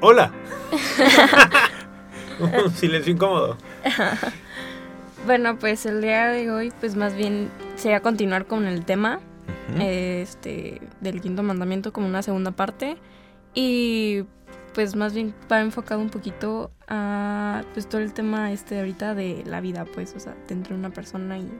Hola. 0.00 0.30
un 2.40 2.70
silencio 2.70 3.12
incómodo. 3.12 3.56
bueno, 5.26 5.56
pues 5.58 5.86
el 5.86 6.02
día 6.02 6.26
de 6.26 6.50
hoy, 6.50 6.72
pues 6.80 6.96
más 6.96 7.14
bien 7.14 7.50
sería 7.76 8.00
continuar 8.00 8.46
con 8.46 8.66
el 8.66 8.84
tema 8.84 9.20
este, 9.80 10.80
del 11.00 11.20
quinto 11.20 11.42
mandamiento 11.42 11.92
como 11.92 12.06
una 12.06 12.22
segunda 12.22 12.50
parte. 12.50 12.98
Y 13.54 14.24
pues 14.74 14.94
más 14.96 15.14
bien 15.14 15.34
va 15.50 15.60
enfocado 15.60 16.00
un 16.00 16.10
poquito 16.10 16.70
a 16.88 17.62
pues 17.72 17.88
todo 17.88 18.02
el 18.02 18.12
tema 18.12 18.52
este 18.52 18.78
ahorita 18.78 19.14
de 19.14 19.44
la 19.46 19.62
vida, 19.62 19.86
pues, 19.86 20.14
o 20.14 20.20
sea, 20.20 20.36
dentro 20.46 20.74
de 20.74 20.80
una 20.80 20.90
persona 20.90 21.38
y... 21.38 21.50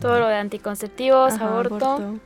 Todo 0.00 0.18
lo 0.18 0.28
de 0.28 0.36
anticonceptivos, 0.36 1.34
aborto 1.34 2.20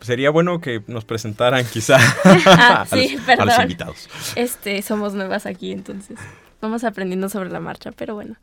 sería 0.00 0.30
bueno 0.30 0.60
que 0.60 0.82
nos 0.86 1.04
presentaran 1.04 1.64
quizá 1.66 1.96
ah, 2.46 2.86
a, 2.90 3.44
los, 3.44 3.58
invitados. 3.58 4.08
Este, 4.36 4.82
somos 4.82 5.14
nuevas 5.14 5.46
aquí, 5.46 5.72
entonces 5.72 6.18
vamos 6.60 6.84
aprendiendo 6.84 7.28
sobre 7.28 7.50
la 7.50 7.60
marcha, 7.60 7.92
pero 7.92 8.14
bueno. 8.14 8.36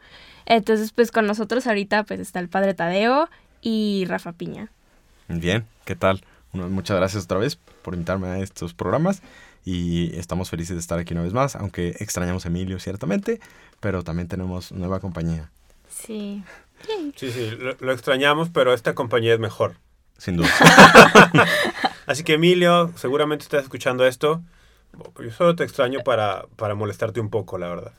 Entonces, 0.45 0.91
pues 0.91 1.11
con 1.11 1.27
nosotros 1.27 1.67
ahorita 1.67 2.03
pues 2.03 2.19
está 2.19 2.39
el 2.39 2.49
padre 2.49 2.73
Tadeo 2.73 3.29
y 3.61 4.05
Rafa 4.07 4.33
Piña. 4.33 4.69
Bien, 5.27 5.65
¿qué 5.85 5.95
tal? 5.95 6.23
muchas 6.53 6.97
gracias 6.97 7.25
otra 7.25 7.37
vez 7.37 7.55
por 7.55 7.93
invitarme 7.93 8.27
a 8.29 8.39
estos 8.39 8.73
programas 8.73 9.21
y 9.63 10.17
estamos 10.17 10.49
felices 10.49 10.75
de 10.75 10.79
estar 10.79 10.97
aquí 10.97 11.13
una 11.13 11.21
vez 11.21 11.33
más, 11.33 11.55
aunque 11.55 11.89
extrañamos 11.99 12.45
a 12.45 12.47
Emilio 12.47 12.79
ciertamente, 12.79 13.39
pero 13.79 14.03
también 14.03 14.27
tenemos 14.27 14.71
nueva 14.71 14.99
compañía. 14.99 15.51
Sí. 15.89 16.43
Sí, 17.15 17.31
sí, 17.31 17.51
lo 17.79 17.91
extrañamos, 17.91 18.49
pero 18.49 18.73
esta 18.73 18.95
compañía 18.95 19.33
es 19.33 19.39
mejor 19.39 19.75
sin 20.17 20.37
duda. 20.37 20.49
Así 22.05 22.23
que 22.23 22.33
Emilio, 22.33 22.91
seguramente 22.95 23.43
estás 23.43 23.63
escuchando 23.63 24.05
esto. 24.05 24.41
Yo 25.19 25.31
solo 25.31 25.55
te 25.55 25.63
extraño 25.63 25.99
para, 26.03 26.45
para 26.55 26.75
molestarte 26.75 27.19
un 27.19 27.29
poco, 27.29 27.57
la 27.57 27.67
verdad. 27.67 27.91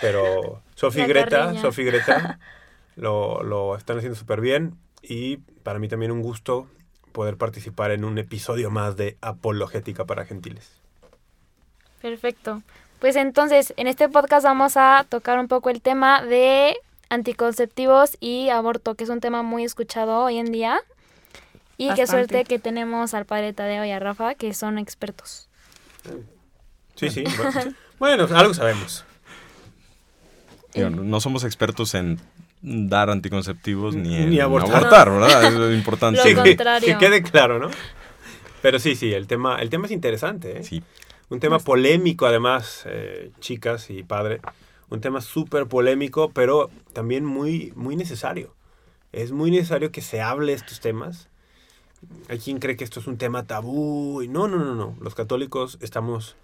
Pero 0.00 0.62
Sofi 0.74 1.02
y 1.02 1.06
Greta, 1.06 1.54
Sofi 1.60 1.84
Greta 1.84 2.38
lo, 2.96 3.42
lo 3.42 3.76
están 3.76 3.98
haciendo 3.98 4.18
súper 4.18 4.40
bien 4.40 4.76
y 5.02 5.38
para 5.62 5.78
mí 5.78 5.88
también 5.88 6.12
un 6.12 6.22
gusto 6.22 6.66
poder 7.12 7.36
participar 7.36 7.90
en 7.90 8.04
un 8.04 8.18
episodio 8.18 8.70
más 8.70 8.96
de 8.96 9.16
Apologética 9.20 10.04
para 10.06 10.24
Gentiles. 10.24 10.70
Perfecto. 12.00 12.62
Pues 12.98 13.16
entonces, 13.16 13.74
en 13.76 13.86
este 13.86 14.08
podcast 14.08 14.44
vamos 14.44 14.76
a 14.76 15.04
tocar 15.08 15.38
un 15.38 15.48
poco 15.48 15.70
el 15.70 15.82
tema 15.82 16.22
de 16.22 16.76
anticonceptivos 17.10 18.16
y 18.20 18.48
aborto, 18.48 18.94
que 18.94 19.04
es 19.04 19.10
un 19.10 19.20
tema 19.20 19.42
muy 19.42 19.64
escuchado 19.64 20.24
hoy 20.24 20.38
en 20.38 20.50
día. 20.50 20.80
Y 21.82 21.94
qué 21.94 22.06
suerte 22.06 22.44
que 22.44 22.58
tenemos 22.58 23.14
al 23.14 23.26
padre 23.26 23.52
Tadeo 23.52 23.84
y 23.84 23.90
a 23.90 23.98
Rafa, 23.98 24.34
que 24.34 24.54
son 24.54 24.78
expertos. 24.78 25.48
Sí, 26.96 27.10
sí. 27.10 27.24
Bueno, 27.98 28.26
algo 28.34 28.52
sabemos. 28.52 29.04
no 30.74 31.20
somos 31.20 31.44
expertos 31.44 31.94
en 31.94 32.18
dar 32.62 33.10
anticonceptivos 33.10 33.94
ni 33.94 34.16
en 34.16 34.40
abortar, 34.40 35.08
¿verdad? 35.12 35.44
Es 35.44 35.78
importante. 35.78 36.20
que, 36.20 36.98
quede 36.98 37.22
claro, 37.22 37.60
¿no? 37.60 37.70
Pero 38.60 38.80
sí, 38.80 38.96
sí, 38.96 39.12
el 39.12 39.28
tema, 39.28 39.62
el 39.62 39.70
tema 39.70 39.86
es 39.86 39.92
interesante, 39.92 40.58
¿eh? 40.58 40.64
Sí. 40.64 40.82
Un 41.28 41.38
tema 41.38 41.60
polémico, 41.60 42.26
además, 42.26 42.82
eh, 42.86 43.30
chicas 43.38 43.88
y 43.88 44.02
padre. 44.02 44.40
Un 44.90 45.00
tema 45.00 45.20
súper 45.20 45.66
polémico, 45.66 46.32
pero 46.32 46.70
también 46.92 47.24
muy, 47.24 47.72
muy 47.76 47.94
necesario. 47.94 48.52
Es 49.12 49.30
muy 49.30 49.52
necesario 49.52 49.92
que 49.92 50.00
se 50.00 50.20
hable 50.20 50.54
estos 50.54 50.80
temas 50.80 51.28
hay 52.28 52.38
quien 52.38 52.58
cree 52.58 52.76
que 52.76 52.84
esto 52.84 53.00
es 53.00 53.06
un 53.06 53.18
tema 53.18 53.46
tabú. 53.46 54.22
Y 54.22 54.28
no, 54.28 54.48
no, 54.48 54.58
no, 54.58 54.74
no. 54.74 54.96
Los 55.00 55.14
católicos 55.14 55.78
estamos 55.80 56.36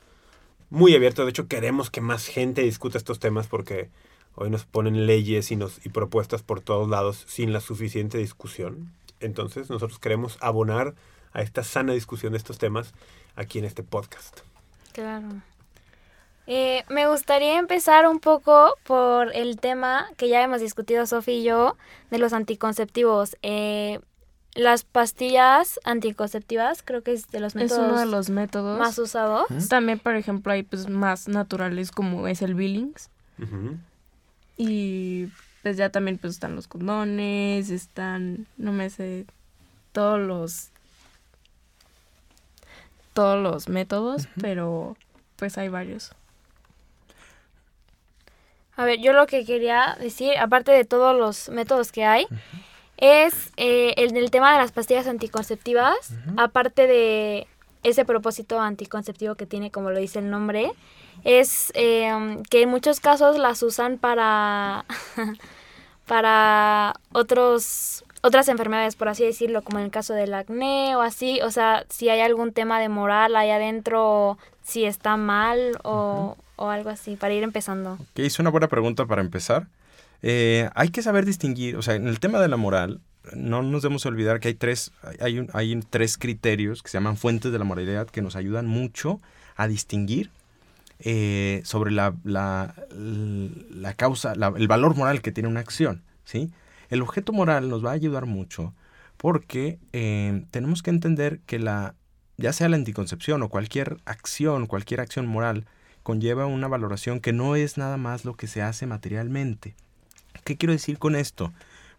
muy 0.70 0.94
abiertos. 0.94 1.24
De 1.24 1.30
hecho, 1.30 1.48
queremos 1.48 1.90
que 1.90 2.00
más 2.00 2.26
gente 2.26 2.62
discuta 2.62 2.98
estos 2.98 3.18
temas 3.18 3.46
porque 3.46 3.90
hoy 4.34 4.50
nos 4.50 4.64
ponen 4.64 5.06
leyes 5.06 5.50
y, 5.50 5.56
nos, 5.56 5.84
y 5.84 5.88
propuestas 5.88 6.42
por 6.42 6.60
todos 6.60 6.88
lados 6.88 7.24
sin 7.26 7.52
la 7.52 7.60
suficiente 7.60 8.18
discusión. 8.18 8.92
Entonces, 9.20 9.70
nosotros 9.70 9.98
queremos 9.98 10.38
abonar 10.40 10.94
a 11.32 11.42
esta 11.42 11.62
sana 11.62 11.92
discusión 11.92 12.32
de 12.32 12.38
estos 12.38 12.58
temas 12.58 12.94
aquí 13.36 13.58
en 13.58 13.64
este 13.64 13.82
podcast. 13.82 14.40
Claro. 14.92 15.28
Eh, 16.50 16.84
me 16.88 17.06
gustaría 17.06 17.58
empezar 17.58 18.06
un 18.08 18.20
poco 18.20 18.74
por 18.84 19.36
el 19.36 19.60
tema 19.60 20.08
que 20.16 20.30
ya 20.30 20.42
hemos 20.42 20.62
discutido 20.62 21.04
Sofía 21.04 21.34
y 21.34 21.44
yo 21.44 21.76
de 22.10 22.18
los 22.18 22.32
anticonceptivos. 22.32 23.36
Eh, 23.42 24.00
las 24.58 24.82
pastillas 24.82 25.78
anticonceptivas 25.84 26.82
creo 26.82 27.02
que 27.02 27.12
es 27.12 27.30
de 27.30 27.38
los 27.38 27.54
métodos. 27.54 27.84
Es 27.84 27.90
uno 27.90 27.98
de 28.00 28.06
los 28.06 28.28
métodos 28.28 28.78
más 28.78 28.98
usados. 28.98 29.46
También, 29.68 30.00
por 30.00 30.16
ejemplo, 30.16 30.52
hay 30.52 30.64
pues 30.64 30.88
más 30.88 31.28
naturales 31.28 31.92
como 31.92 32.26
es 32.26 32.42
el 32.42 32.54
Billings. 32.54 33.08
Y 34.56 35.28
pues 35.62 35.76
ya 35.76 35.90
también 35.90 36.18
pues 36.18 36.34
están 36.34 36.56
los 36.56 36.66
condones, 36.66 37.70
están, 37.70 38.46
no 38.56 38.72
me 38.72 38.90
sé, 38.90 39.26
todos 39.92 40.18
los 40.18 40.70
todos 43.12 43.40
los 43.40 43.68
métodos, 43.68 44.28
pero 44.40 44.96
pues 45.36 45.56
hay 45.56 45.68
varios. 45.68 46.10
A 48.74 48.84
ver, 48.84 49.00
yo 49.00 49.12
lo 49.12 49.28
que 49.28 49.44
quería 49.44 49.96
decir, 50.00 50.36
aparte 50.36 50.72
de 50.72 50.84
todos 50.84 51.16
los 51.16 51.48
métodos 51.48 51.92
que 51.92 52.04
hay, 52.04 52.26
es 52.98 53.52
eh, 53.56 53.94
el, 53.96 54.16
el, 54.16 54.30
tema 54.30 54.52
de 54.52 54.58
las 54.58 54.72
pastillas 54.72 55.06
anticonceptivas, 55.06 56.14
aparte 56.36 56.86
de 56.86 57.46
ese 57.84 58.04
propósito 58.04 58.60
anticonceptivo 58.60 59.36
que 59.36 59.46
tiene, 59.46 59.70
como 59.70 59.90
lo 59.90 59.98
dice 59.98 60.18
el 60.18 60.30
nombre, 60.30 60.72
es 61.24 61.72
em, 61.74 62.42
que 62.42 62.62
en 62.62 62.68
muchos 62.68 63.00
casos 63.00 63.38
las 63.38 63.62
usan 63.62 63.98
para, 63.98 64.84
para 66.06 66.94
otros 67.12 68.04
otras 68.20 68.48
enfermedades, 68.48 68.96
por 68.96 69.08
así 69.08 69.24
decirlo, 69.24 69.62
como 69.62 69.78
en 69.78 69.84
el 69.84 69.90
caso 69.92 70.12
del 70.12 70.34
acné 70.34 70.96
o 70.96 71.02
así, 71.02 71.40
o 71.42 71.52
sea, 71.52 71.86
si 71.88 72.08
hay 72.08 72.20
algún 72.20 72.52
tema 72.52 72.80
de 72.80 72.88
moral 72.88 73.36
ahí 73.36 73.50
adentro, 73.50 74.38
si 74.60 74.84
está 74.84 75.16
mal 75.16 75.78
o, 75.84 76.36
o 76.56 76.68
algo 76.68 76.90
así, 76.90 77.14
para 77.14 77.34
ir 77.34 77.44
empezando. 77.44 77.92
Ok, 77.92 78.18
es 78.18 78.40
una 78.40 78.50
buena 78.50 78.66
pregunta 78.66 79.06
para 79.06 79.20
empezar. 79.20 79.68
Eh, 80.22 80.68
hay 80.74 80.90
que 80.90 81.02
saber 81.02 81.24
distinguir, 81.24 81.76
o 81.76 81.82
sea, 81.82 81.94
en 81.94 82.08
el 82.08 82.20
tema 82.20 82.40
de 82.40 82.48
la 82.48 82.56
moral, 82.56 83.00
no 83.34 83.62
nos 83.62 83.82
debemos 83.82 84.06
olvidar 84.06 84.40
que 84.40 84.48
hay 84.48 84.54
tres, 84.54 84.92
hay, 85.20 85.46
hay 85.52 85.80
tres 85.90 86.18
criterios 86.18 86.82
que 86.82 86.88
se 86.88 86.96
llaman 86.96 87.16
fuentes 87.16 87.52
de 87.52 87.58
la 87.58 87.64
moralidad 87.64 88.08
que 88.08 88.22
nos 88.22 88.36
ayudan 88.36 88.66
mucho 88.66 89.20
a 89.56 89.68
distinguir 89.68 90.30
eh, 91.00 91.60
sobre 91.64 91.90
la, 91.90 92.14
la, 92.24 92.74
la 92.90 93.94
causa, 93.94 94.32
el 94.32 94.68
valor 94.68 94.96
moral 94.96 95.22
que 95.22 95.32
tiene 95.32 95.48
una 95.48 95.60
acción, 95.60 96.02
¿sí? 96.24 96.50
El 96.90 97.02
objeto 97.02 97.32
moral 97.32 97.68
nos 97.68 97.84
va 97.84 97.90
a 97.90 97.94
ayudar 97.94 98.26
mucho 98.26 98.74
porque 99.16 99.78
eh, 99.92 100.44
tenemos 100.50 100.82
que 100.82 100.90
entender 100.90 101.40
que 101.40 101.58
la, 101.58 101.94
ya 102.36 102.52
sea 102.52 102.68
la 102.68 102.76
anticoncepción 102.76 103.42
o 103.42 103.48
cualquier 103.48 103.98
acción, 104.06 104.66
cualquier 104.66 105.00
acción 105.00 105.26
moral, 105.26 105.66
conlleva 106.02 106.46
una 106.46 106.68
valoración 106.68 107.20
que 107.20 107.32
no 107.32 107.54
es 107.56 107.76
nada 107.76 107.96
más 107.96 108.24
lo 108.24 108.34
que 108.34 108.46
se 108.46 108.62
hace 108.62 108.86
materialmente. 108.86 109.74
¿Qué 110.44 110.56
quiero 110.56 110.72
decir 110.72 110.98
con 110.98 111.16
esto? 111.16 111.52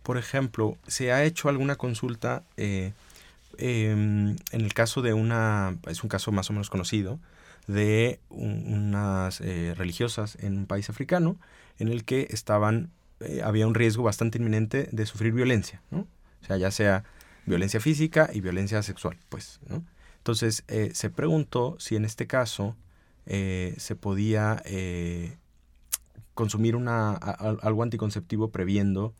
Por 0.03 0.17
ejemplo, 0.17 0.77
se 0.87 1.11
ha 1.11 1.23
hecho 1.23 1.49
alguna 1.49 1.75
consulta 1.75 2.43
eh, 2.57 2.93
em, 3.57 4.37
en 4.51 4.61
el 4.61 4.73
caso 4.73 5.01
de 5.01 5.13
una, 5.13 5.77
es 5.87 6.03
un 6.03 6.09
caso 6.09 6.31
más 6.31 6.49
o 6.49 6.53
menos 6.53 6.69
conocido, 6.69 7.19
de 7.67 8.19
unas 8.29 9.41
eh, 9.41 9.73
religiosas 9.77 10.37
en 10.41 10.57
un 10.57 10.65
país 10.65 10.89
africano 10.89 11.37
en 11.77 11.89
el 11.89 12.03
que 12.03 12.27
estaban, 12.31 12.89
eh, 13.19 13.41
había 13.43 13.67
un 13.67 13.75
riesgo 13.75 14.03
bastante 14.03 14.39
inminente 14.39 14.89
de 14.91 15.05
sufrir 15.05 15.33
violencia, 15.33 15.81
¿no? 15.91 16.07
O 16.41 16.45
sea, 16.45 16.57
ya 16.57 16.71
sea 16.71 17.03
violencia 17.45 17.79
física 17.79 18.29
y 18.33 18.41
violencia 18.41 18.81
sexual, 18.81 19.17
pues, 19.29 19.59
¿no? 19.67 19.83
Entonces, 20.17 20.63
se 20.93 21.09
preguntó 21.09 21.77
si 21.79 21.95
en 21.95 22.05
este 22.05 22.27
caso 22.27 22.75
se 23.25 23.95
podía 23.99 24.61
consumir 26.39 26.77
una, 26.77 27.15
algo 27.15 27.83
anticonceptivo 27.83 28.49
previendo 28.49 29.13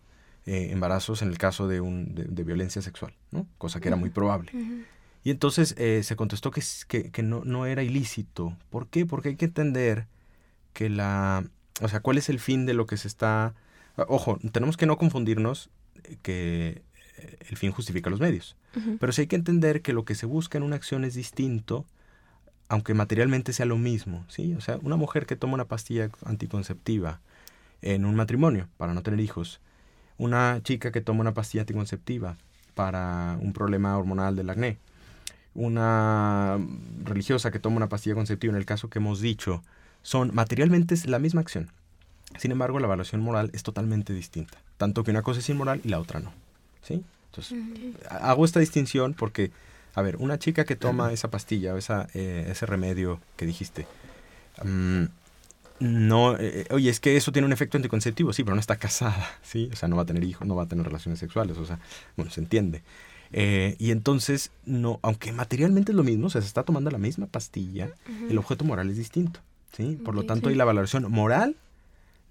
eh, 0.45 0.69
embarazos 0.71 1.21
en 1.21 1.27
el 1.27 1.37
caso 1.37 1.67
de, 1.67 1.81
un, 1.81 2.15
de, 2.15 2.43
violencia 2.45 2.81
sexual, 2.81 3.13
¿no? 3.29 3.45
cosa 3.57 3.81
que 3.81 3.89
era 3.89 3.97
muy 3.97 4.09
probable. 4.09 4.53
Y 5.21 5.31
entonces 5.31 5.75
eh, 5.77 6.01
se 6.03 6.15
contestó 6.15 6.49
que, 6.49 6.63
que, 6.87 7.11
que 7.11 7.21
no, 7.21 7.43
no 7.43 7.65
era 7.65 7.83
ilícito. 7.83 8.55
¿Por 8.69 8.87
qué? 8.87 9.05
Porque 9.05 9.29
hay 9.29 9.35
que 9.35 9.43
entender 9.43 10.07
que 10.71 10.87
la... 10.87 11.43
O 11.81 11.89
sea, 11.89 11.99
¿cuál 11.99 12.17
es 12.17 12.29
el 12.29 12.39
fin 12.39 12.65
de 12.65 12.73
lo 12.73 12.85
que 12.85 12.95
se 12.95 13.09
está... 13.09 13.53
Ojo, 14.07 14.39
tenemos 14.53 14.77
que 14.77 14.85
no 14.85 14.97
confundirnos 14.97 15.69
eh, 16.05 16.15
que 16.21 16.83
eh, 17.17 17.37
el 17.49 17.57
fin 17.57 17.73
justifica 17.73 18.09
los 18.09 18.21
medios. 18.21 18.55
Pero 18.97 19.11
sí 19.11 19.21
hay 19.21 19.27
que 19.27 19.35
entender 19.35 19.81
que 19.81 19.91
lo 19.91 20.05
que 20.05 20.15
se 20.15 20.25
busca 20.25 20.57
en 20.57 20.63
una 20.63 20.77
acción 20.77 21.03
es 21.03 21.15
distinto, 21.15 21.85
aunque 22.69 22.93
materialmente 22.93 23.51
sea 23.51 23.65
lo 23.65 23.77
mismo, 23.77 24.23
¿sí? 24.29 24.53
O 24.53 24.61
sea, 24.61 24.77
una 24.81 24.95
mujer 24.95 25.25
que 25.25 25.35
toma 25.35 25.55
una 25.55 25.65
pastilla 25.65 26.09
anticonceptiva 26.23 27.19
en 27.81 28.05
un 28.05 28.15
matrimonio 28.15 28.67
para 28.77 28.93
no 28.93 29.01
tener 29.01 29.19
hijos, 29.19 29.59
una 30.17 30.61
chica 30.63 30.91
que 30.91 31.01
toma 31.01 31.21
una 31.21 31.33
pastilla 31.33 31.61
anticonceptiva 31.61 32.37
para 32.75 33.37
un 33.41 33.53
problema 33.53 33.97
hormonal 33.97 34.35
del 34.35 34.49
acné, 34.49 34.77
una 35.55 36.59
religiosa 37.03 37.51
que 37.51 37.59
toma 37.59 37.77
una 37.77 37.89
pastilla 37.89 38.15
conceptiva 38.15 38.51
en 38.51 38.57
el 38.57 38.65
caso 38.65 38.89
que 38.89 38.99
hemos 38.99 39.19
dicho, 39.19 39.63
son 40.01 40.33
materialmente 40.33 40.93
es 40.93 41.07
la 41.07 41.19
misma 41.19 41.41
acción. 41.41 41.71
Sin 42.37 42.51
embargo, 42.51 42.79
la 42.79 42.85
evaluación 42.85 43.21
moral 43.21 43.49
es 43.53 43.63
totalmente 43.63 44.13
distinta, 44.13 44.59
tanto 44.77 45.03
que 45.03 45.11
una 45.11 45.23
cosa 45.23 45.39
es 45.39 45.49
inmoral 45.49 45.81
y 45.83 45.89
la 45.89 45.99
otra 45.99 46.19
no, 46.19 46.31
¿sí? 46.83 47.03
Entonces, 47.31 47.57
hago 48.09 48.45
esta 48.45 48.59
distinción 48.59 49.13
porque, 49.13 49.51
a 49.99 50.01
ver, 50.01 50.17
una 50.17 50.39
chica 50.39 50.65
que 50.65 50.75
toma 50.75 51.11
esa 51.11 51.29
pastilla 51.29 51.73
o 51.73 51.77
esa, 51.77 52.07
eh, 52.13 52.47
ese 52.49 52.65
remedio 52.65 53.19
que 53.35 53.45
dijiste, 53.45 53.85
mm, 54.63 55.03
no, 55.79 56.37
eh, 56.37 56.65
oye, 56.71 56.89
es 56.89 56.99
que 56.99 57.15
eso 57.15 57.31
tiene 57.31 57.45
un 57.45 57.53
efecto 57.53 57.77
anticonceptivo, 57.77 58.33
sí, 58.33 58.43
pero 58.43 58.55
no 58.55 58.59
está 58.59 58.77
casada, 58.77 59.29
¿sí? 59.41 59.69
O 59.71 59.75
sea, 59.75 59.87
no 59.87 59.95
va 59.95 60.03
a 60.03 60.05
tener 60.05 60.23
hijos, 60.23 60.47
no 60.47 60.55
va 60.55 60.63
a 60.63 60.67
tener 60.67 60.85
relaciones 60.85 61.19
sexuales, 61.19 61.57
o 61.57 61.65
sea, 61.65 61.79
bueno, 62.17 62.31
se 62.31 62.41
entiende. 62.41 62.83
Eh, 63.31 63.75
y 63.77 63.91
entonces, 63.91 64.51
no, 64.65 64.99
aunque 65.03 65.31
materialmente 65.31 65.91
es 65.91 65.95
lo 65.95 66.03
mismo, 66.03 66.27
o 66.27 66.29
sea, 66.29 66.41
se 66.41 66.47
está 66.47 66.63
tomando 66.63 66.89
la 66.89 66.97
misma 66.97 67.27
pastilla, 67.27 67.91
el 68.29 68.37
objeto 68.37 68.65
moral 68.65 68.89
es 68.89 68.97
distinto, 68.97 69.39
¿sí? 69.71 69.99
Por 70.03 70.15
lo 70.15 70.23
tanto, 70.23 70.49
sí. 70.49 70.55
la 70.55 70.65
valoración 70.65 71.09
moral 71.11 71.55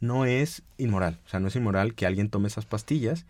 no 0.00 0.26
es 0.26 0.62
inmoral, 0.76 1.19
o 1.25 1.29
sea, 1.29 1.41
no 1.41 1.49
es 1.49 1.56
inmoral 1.56 1.94
que 1.94 2.06
alguien 2.06 2.29
tome 2.29 2.49
esas 2.49 2.67
pastillas 2.67 3.26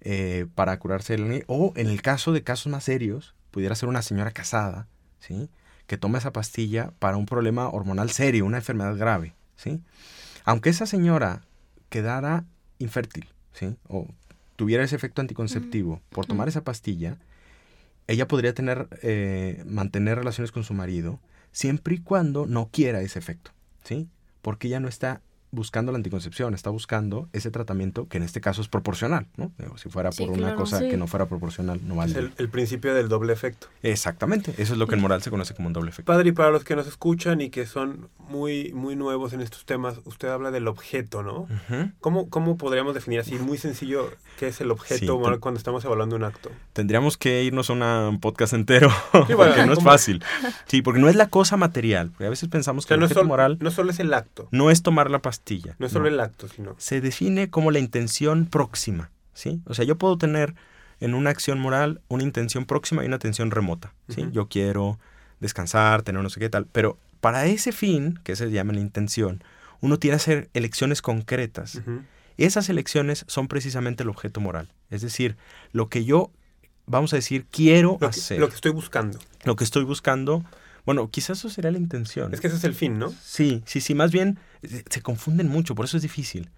eh, 0.00 0.46
para 0.54 0.78
curarse 0.78 1.14
acné, 1.14 1.44
o 1.46 1.72
en 1.76 1.86
el 1.86 2.02
caso 2.02 2.32
de 2.32 2.42
casos 2.42 2.70
más 2.70 2.84
serios, 2.84 3.34
pudiera 3.52 3.76
ser 3.76 3.88
una 3.88 4.02
señora 4.02 4.32
casada, 4.32 4.88
¿sí? 5.20 5.48
Que 5.86 5.96
toma 5.96 6.18
esa 6.18 6.32
pastilla 6.32 6.92
para 6.98 7.16
un 7.16 7.26
problema 7.26 7.68
hormonal 7.68 8.10
serio, 8.10 8.44
una 8.44 8.56
enfermedad 8.56 8.96
grave, 8.96 9.34
¿sí? 9.54 9.80
Aunque 10.44 10.70
esa 10.70 10.86
señora 10.86 11.42
quedara 11.88 12.44
infértil, 12.80 13.28
¿sí? 13.52 13.76
O 13.88 14.08
tuviera 14.56 14.82
ese 14.82 14.96
efecto 14.96 15.20
anticonceptivo 15.20 16.00
por 16.10 16.26
tomar 16.26 16.48
esa 16.48 16.64
pastilla, 16.64 17.18
ella 18.08 18.26
podría 18.26 18.54
tener, 18.54 18.88
eh, 19.02 19.62
mantener 19.66 20.18
relaciones 20.18 20.50
con 20.50 20.64
su 20.64 20.74
marido 20.74 21.20
siempre 21.52 21.94
y 21.94 21.98
cuando 21.98 22.46
no 22.46 22.68
quiera 22.72 23.00
ese 23.02 23.18
efecto, 23.18 23.52
¿sí? 23.84 24.08
Porque 24.40 24.68
ella 24.68 24.80
no 24.80 24.88
está 24.88 25.20
buscando 25.52 25.92
la 25.92 25.96
anticoncepción, 25.96 26.54
está 26.54 26.70
buscando 26.70 27.28
ese 27.32 27.50
tratamiento 27.50 28.08
que 28.08 28.16
en 28.16 28.22
este 28.24 28.40
caso 28.40 28.62
es 28.62 28.68
proporcional, 28.68 29.26
¿no? 29.36 29.52
Digo, 29.58 29.76
Si 29.78 29.88
fuera 29.90 30.10
Sí, 30.10 30.22
por 30.24 30.30
una 30.32 30.38
claro, 30.48 30.56
cosa 30.56 30.78
sí. 30.80 30.88
que 30.88 30.96
no 30.96 31.06
fuera 31.06 31.26
proporcional, 31.26 31.78
no 31.86 31.94
vale. 31.96 32.18
el, 32.18 32.32
el 32.38 32.48
principio 32.48 32.94
del 32.94 33.08
doble 33.08 33.32
efecto. 33.34 33.68
Exactamente, 33.82 34.52
eso 34.58 34.72
es 34.72 34.78
lo 34.78 34.86
que 34.86 34.94
en 34.94 35.02
moral 35.02 35.22
se 35.22 35.30
conoce 35.30 35.54
como 35.54 35.68
un 35.68 35.74
doble 35.74 35.90
efecto. 35.90 36.10
Padre, 36.10 36.30
y 36.30 36.32
para 36.32 36.50
los 36.50 36.64
que 36.64 36.74
nos 36.74 36.86
escuchan 36.86 37.40
y 37.42 37.50
que 37.50 37.66
son 37.66 38.08
muy, 38.18 38.72
muy 38.72 38.96
nuevos 38.96 39.32
en 39.34 39.42
estos 39.42 39.66
temas, 39.66 40.00
usted 40.04 40.28
habla 40.28 40.50
del 40.50 40.66
objeto, 40.68 41.22
¿no? 41.22 41.46
¿Cómo, 42.00 42.30
¿Cómo 42.30 42.56
podríamos 42.56 42.94
definir 42.94 43.20
así, 43.20 43.34
muy 43.34 43.58
sencillo, 43.58 44.10
qué 44.38 44.48
es 44.48 44.60
el 44.62 44.70
objeto 44.70 44.98
Sí, 45.00 45.18
moral 45.18 45.34
te- 45.34 45.40
cuando 45.40 45.58
estamos 45.58 45.84
evaluando 45.84 46.16
un 46.16 46.24
acto? 46.24 46.50
Tendríamos 46.72 47.18
que 47.18 47.44
irnos 47.44 47.68
a 47.68 47.74
una- 47.74 48.08
un 48.08 48.20
podcast 48.20 48.54
entero, 48.54 48.88
Sí, 49.26 49.34
bueno, 49.34 49.36
porque 49.52 49.66
no 49.66 49.72
es 49.74 49.78
¿cómo? 49.78 49.90
fácil. 49.90 50.22
Sí, 50.66 50.80
porque 50.80 51.00
no 51.00 51.08
es 51.10 51.16
la 51.16 51.28
cosa 51.28 51.58
material, 51.58 52.10
porque 52.10 52.26
a 52.26 52.30
veces 52.30 52.48
pensamos 52.48 52.84
O 52.84 52.86
que 52.86 52.88
sea, 52.88 52.94
el 52.94 53.00
no, 53.00 53.06
objeto 53.06 53.20
sol- 53.20 53.28
moral 53.28 53.58
no 53.60 53.70
solo 53.70 53.90
es 53.90 54.00
el 54.00 54.14
acto, 54.14 54.48
no 54.50 54.70
es 54.70 54.82
tomar 54.82 55.10
la 55.10 55.18
pastilla. 55.20 55.41
No 55.78 55.86
es 55.86 55.92
solo 55.92 56.04
no. 56.04 56.14
el 56.14 56.20
acto, 56.20 56.48
sino... 56.48 56.74
Se 56.78 57.00
define 57.00 57.50
como 57.50 57.70
la 57.70 57.78
intención 57.78 58.46
próxima, 58.46 59.10
¿sí? 59.34 59.60
O 59.66 59.74
sea, 59.74 59.84
yo 59.84 59.96
puedo 59.96 60.16
tener 60.18 60.54
en 61.00 61.14
una 61.14 61.30
acción 61.30 61.58
moral 61.58 62.00
una 62.08 62.22
intención 62.22 62.64
próxima 62.64 63.02
y 63.02 63.06
una 63.06 63.16
intención 63.16 63.50
remota, 63.50 63.92
¿sí? 64.08 64.28
Yo 64.32 64.48
quiero 64.48 64.98
descansar, 65.40 66.02
tener 66.02 66.22
no 66.22 66.30
sé 66.30 66.38
qué 66.38 66.48
tal, 66.48 66.66
pero 66.66 66.96
para 67.20 67.46
ese 67.46 67.72
fin, 67.72 68.18
que 68.24 68.36
se 68.36 68.50
llama 68.50 68.72
la 68.72 68.80
intención, 68.80 69.42
uno 69.80 69.98
tiene 69.98 70.12
que 70.12 70.22
hacer 70.22 70.50
elecciones 70.54 71.02
concretas. 71.02 71.82
Esas 72.36 72.68
elecciones 72.68 73.24
son 73.28 73.48
precisamente 73.48 74.04
el 74.04 74.08
objeto 74.08 74.40
moral. 74.40 74.72
Es 74.90 75.02
decir, 75.02 75.36
lo 75.72 75.88
que 75.88 76.04
yo, 76.04 76.30
vamos 76.86 77.12
a 77.12 77.16
decir, 77.16 77.46
quiero 77.50 77.92
Lo, 77.92 77.98
que, 77.98 78.06
hacer, 78.06 78.38
lo 78.38 78.48
que 78.48 78.54
estoy 78.54 78.72
buscando. 78.72 79.18
lo 79.44 79.56
que 79.56 79.64
estoy 79.64 79.84
buscando. 79.84 80.44
Bueno, 80.84 81.08
quizás 81.10 81.38
eso 81.38 81.48
sería 81.50 81.70
la 81.70 81.78
intención. 81.78 82.34
Es 82.34 82.40
que 82.40 82.48
ese 82.48 82.56
es 82.56 82.64
el 82.64 82.74
fin, 82.74 82.98
¿no? 82.98 83.12
Sí, 83.22 83.62
sí, 83.66 83.80
sí, 83.80 83.94
más 83.94 84.10
bien 84.10 84.38
eh, 84.62 84.82
se 84.90 85.00
confunden 85.02 85.48
mucho, 85.48 85.74
por 85.74 85.84
eso 85.84 85.96
es 85.96 86.02
difícil. 86.02 86.50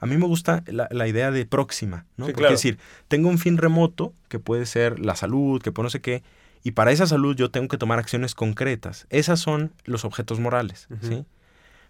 A 0.00 0.06
mí 0.06 0.16
me 0.16 0.26
gusta 0.26 0.62
la, 0.66 0.88
la 0.90 1.06
idea 1.08 1.30
de 1.30 1.44
próxima, 1.46 2.06
¿no? 2.16 2.26
Sí, 2.26 2.32
Porque 2.32 2.42
claro. 2.42 2.54
es 2.54 2.62
decir, 2.62 2.78
tengo 3.08 3.28
un 3.28 3.38
fin 3.38 3.56
remoto, 3.58 4.14
que 4.28 4.38
puede 4.38 4.64
ser 4.66 4.98
la 5.00 5.14
salud, 5.14 5.60
que 5.62 5.72
puede 5.72 5.84
no 5.86 5.90
sé 5.90 6.00
qué, 6.00 6.22
y 6.62 6.72
para 6.72 6.90
esa 6.92 7.06
salud 7.06 7.34
yo 7.36 7.50
tengo 7.50 7.68
que 7.68 7.78
tomar 7.78 7.98
acciones 7.98 8.34
concretas. 8.34 9.06
Esas 9.10 9.40
son 9.40 9.72
los 9.84 10.04
objetos 10.04 10.40
morales. 10.40 10.88
¿sí? 11.02 11.24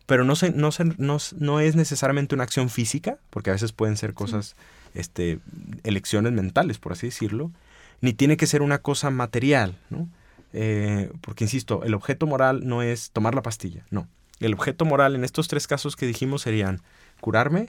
Pero 0.07 0.25
no, 0.25 0.35
se, 0.37 0.51
no, 0.51 0.73
se- 0.73 0.85
no, 0.99 1.19
no 1.39 1.61
es 1.61 1.77
necesariamente 1.77 2.35
una 2.35 2.45
acción 2.45 2.69
física, 2.69 3.19
porque 3.31 3.51
a 3.51 3.53
veces 3.53 3.73
pueden 3.73 3.97
ser 3.97 4.13
cosas, 4.15 4.57
este, 4.95 5.39
elecciones 5.85 6.33
mentales, 6.33 6.79
por 6.79 6.93
así 6.93 7.07
decirlo, 7.09 7.51
ni 8.01 8.13
tiene 8.13 8.37
que 8.37 8.47
ser 8.49 8.63
una 8.63 8.79
cosa 8.79 9.11
material, 9.11 9.77
¿no? 9.89 10.09
Eh, 10.53 11.11
porque, 11.21 11.45
insisto, 11.45 11.83
el 11.85 11.95
objeto 11.95 12.27
moral 12.27 12.67
no 12.67 12.83
es 12.83 13.11
tomar 13.11 13.35
la 13.35 13.43
pastilla, 13.43 13.85
no. 13.91 14.09
El 14.41 14.55
objeto 14.55 14.85
moral 14.85 15.15
en 15.15 15.25
estos 15.25 15.49
tres 15.49 15.67
casos 15.67 15.97
que 15.97 16.07
dijimos 16.07 16.43
serían 16.43 16.81
curarme, 17.21 17.69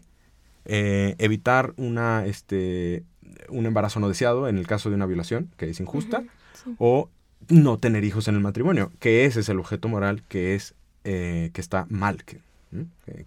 eh, 0.66 1.16
evitar 1.18 1.74
una, 1.78 2.26
este, 2.26 3.04
un 3.50 3.66
embarazo 3.66 4.00
no 4.00 4.08
deseado 4.08 4.48
en 4.48 4.58
el 4.58 4.68
caso 4.68 4.90
de 4.90 4.96
una 4.96 5.06
violación, 5.06 5.50
que 5.58 5.70
es 5.70 5.80
injusta, 5.80 6.24
sí. 6.64 6.76
o 6.80 7.10
no 7.50 7.78
tener 7.78 8.04
hijos 8.04 8.28
en 8.28 8.36
el 8.36 8.42
matrimonio, 8.42 8.92
que 9.00 9.26
ese 9.26 9.42
es 9.42 9.50
el 9.50 9.60
objeto 9.60 9.88
moral 9.90 10.24
que 10.30 10.56
es 10.56 10.74
eh, 11.04 11.50
que 11.54 11.62
está 11.62 11.86
mal, 11.90 12.24
que, 12.24 12.40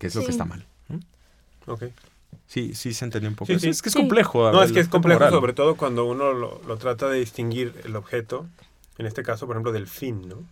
es 0.01 0.15
lo 0.15 0.25
que 0.25 0.31
está 0.31 0.45
mal. 0.45 0.65
Ok. 1.67 1.85
Sí, 2.47 2.75
sí 2.75 2.93
se 2.95 3.05
entendió 3.05 3.29
un 3.31 3.37
poco. 3.37 3.47
Sí, 3.47 3.55
Es- 3.55 3.63
sí. 3.63 3.69
Es 3.71 3.83
que 3.83 3.89
es 3.89 3.95
complejo. 3.95 4.53
No, 4.53 4.63
es 4.63 4.71
que 4.73 4.81
es 4.81 4.89
complejo, 4.89 5.19
moral. 5.21 5.33
sobre 5.33 5.53
todo 5.55 5.77
cuando 5.77 6.05
uno 6.05 6.33
lo, 6.33 6.61
lo 6.67 6.77
trata 6.79 7.09
de 7.09 7.19
distinguir 7.19 7.75
el 7.85 7.97
objeto, 7.97 8.47
en 8.99 9.07
este 9.07 9.23
caso, 9.23 9.47
por 9.47 9.57
ejemplo, 9.57 9.73
del 9.73 9.87
fin, 9.87 10.29
¿no? 10.29 10.45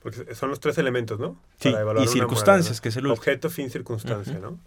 Porque 0.00 0.34
son 0.34 0.48
los 0.50 0.60
tres 0.60 0.78
elementos, 0.78 1.18
¿no? 1.18 1.36
Sí, 1.58 1.70
Para 1.70 1.82
evaluar 1.82 2.04
y 2.04 2.08
circunstancias, 2.08 2.80
que 2.80 2.88
es 2.90 2.96
el 2.96 3.06
último. 3.06 3.14
Objeto, 3.14 3.50
fin, 3.50 3.70
circunstancia. 3.70 4.38
¿no? 4.38 4.58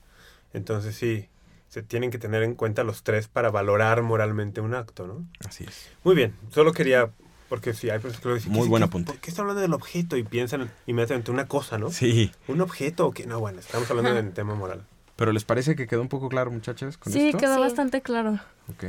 Entonces 0.54 0.96
sí, 0.96 1.28
se 1.70 1.82
tienen 1.84 2.12
que 2.12 2.18
tener 2.20 2.44
en 2.44 2.54
cuenta 2.56 2.84
los 2.84 3.04
tres 3.04 3.28
para 3.28 3.50
valorar 3.50 4.02
moralmente 4.04 4.62
un 4.62 4.76
acto, 4.76 5.08
¿no? 5.08 5.26
Así 5.48 5.64
es. 5.64 5.90
Muy 6.04 6.16
bien, 6.16 6.36
solo 6.52 6.74
quería, 6.74 7.10
porque 7.50 7.74
sí, 7.74 7.90
hay 7.90 8.00
personas 8.00 8.22
que 8.22 8.30
lo 8.30 8.36
dicen, 8.36 8.52
Muy 8.52 8.64
¿qué- 8.64 8.70
buen 8.70 8.84
apunte. 8.84 9.12
¿Por 9.12 9.22
qué 9.22 9.30
está 9.30 9.42
hablando 9.42 9.62
del 9.62 9.74
objeto? 9.74 10.18
Y 10.18 10.24
piensan 10.24 10.70
inmediatamente 10.86 11.32
una 11.32 11.48
cosa, 11.48 11.78
¿no? 11.78 11.90
Sí, 11.92 12.32
¿Un 12.48 12.62
objeto 12.62 13.08
o 13.08 13.12
qué? 13.12 13.26
No, 13.26 13.40
bueno, 13.40 13.60
estamos 13.60 13.90
hablando 13.90 14.14
del 14.14 14.34
tema 14.34 14.54
moral. 14.56 14.86
pero 15.16 15.32
¿les 15.32 15.46
parece 15.46 15.76
que 15.76 15.88
quedó 15.88 16.02
un 16.02 16.10
poco 16.10 16.28
claro, 16.30 16.52
muchachas, 16.52 16.98
con 16.98 17.14
Sí, 17.14 17.28
esto? 17.28 17.38
quedó 17.38 17.56
Sí. 17.56 17.62
bastante 17.62 18.02
claro. 18.02 18.40
Ok. 18.70 18.84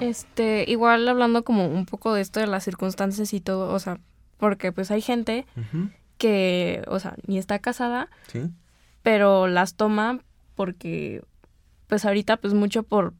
Este, 0.00 0.64
igual 0.68 1.06
hablando 1.08 1.44
como 1.44 1.66
un 1.66 1.86
poco 1.86 2.14
de 2.14 2.20
esto 2.20 2.40
de 2.40 2.46
las 2.46 2.64
circunstancias 2.64 3.32
y 3.32 3.40
todo, 3.40 3.72
o 3.72 3.78
sea, 3.78 3.98
porque 4.38 4.72
pues 4.72 4.90
hay 4.90 5.00
gente 5.02 5.46
que, 6.18 6.82
o 6.88 6.98
sea, 6.98 7.14
ni 7.26 7.38
está 7.38 7.58
casada, 7.58 8.08
Sí. 8.32 8.50
pero 9.02 9.46
las 9.48 9.74
toma 9.74 10.20
porque, 10.54 11.22
pues 11.86 12.04
ahorita 12.04 12.36
pues 12.36 12.54
mucho 12.54 12.82
por, 12.82 13.14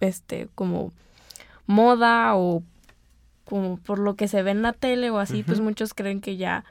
este, 0.00 0.48
como 0.54 0.92
moda 1.66 2.34
o 2.36 2.62
como 3.44 3.78
por 3.78 3.98
lo 3.98 4.14
que 4.14 4.28
se 4.28 4.42
ve 4.42 4.50
en 4.50 4.62
la 4.62 4.72
tele 4.74 5.10
o 5.10 5.18
así, 5.18 5.42
pues 5.42 5.60
muchos 5.60 5.94
creen 5.94 6.20
que 6.20 6.36
ya, 6.36 6.64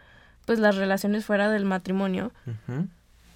pues 0.46 0.60
las 0.60 0.76
relaciones 0.76 1.26
fuera 1.26 1.50
del 1.50 1.66
matrimonio, 1.66 2.32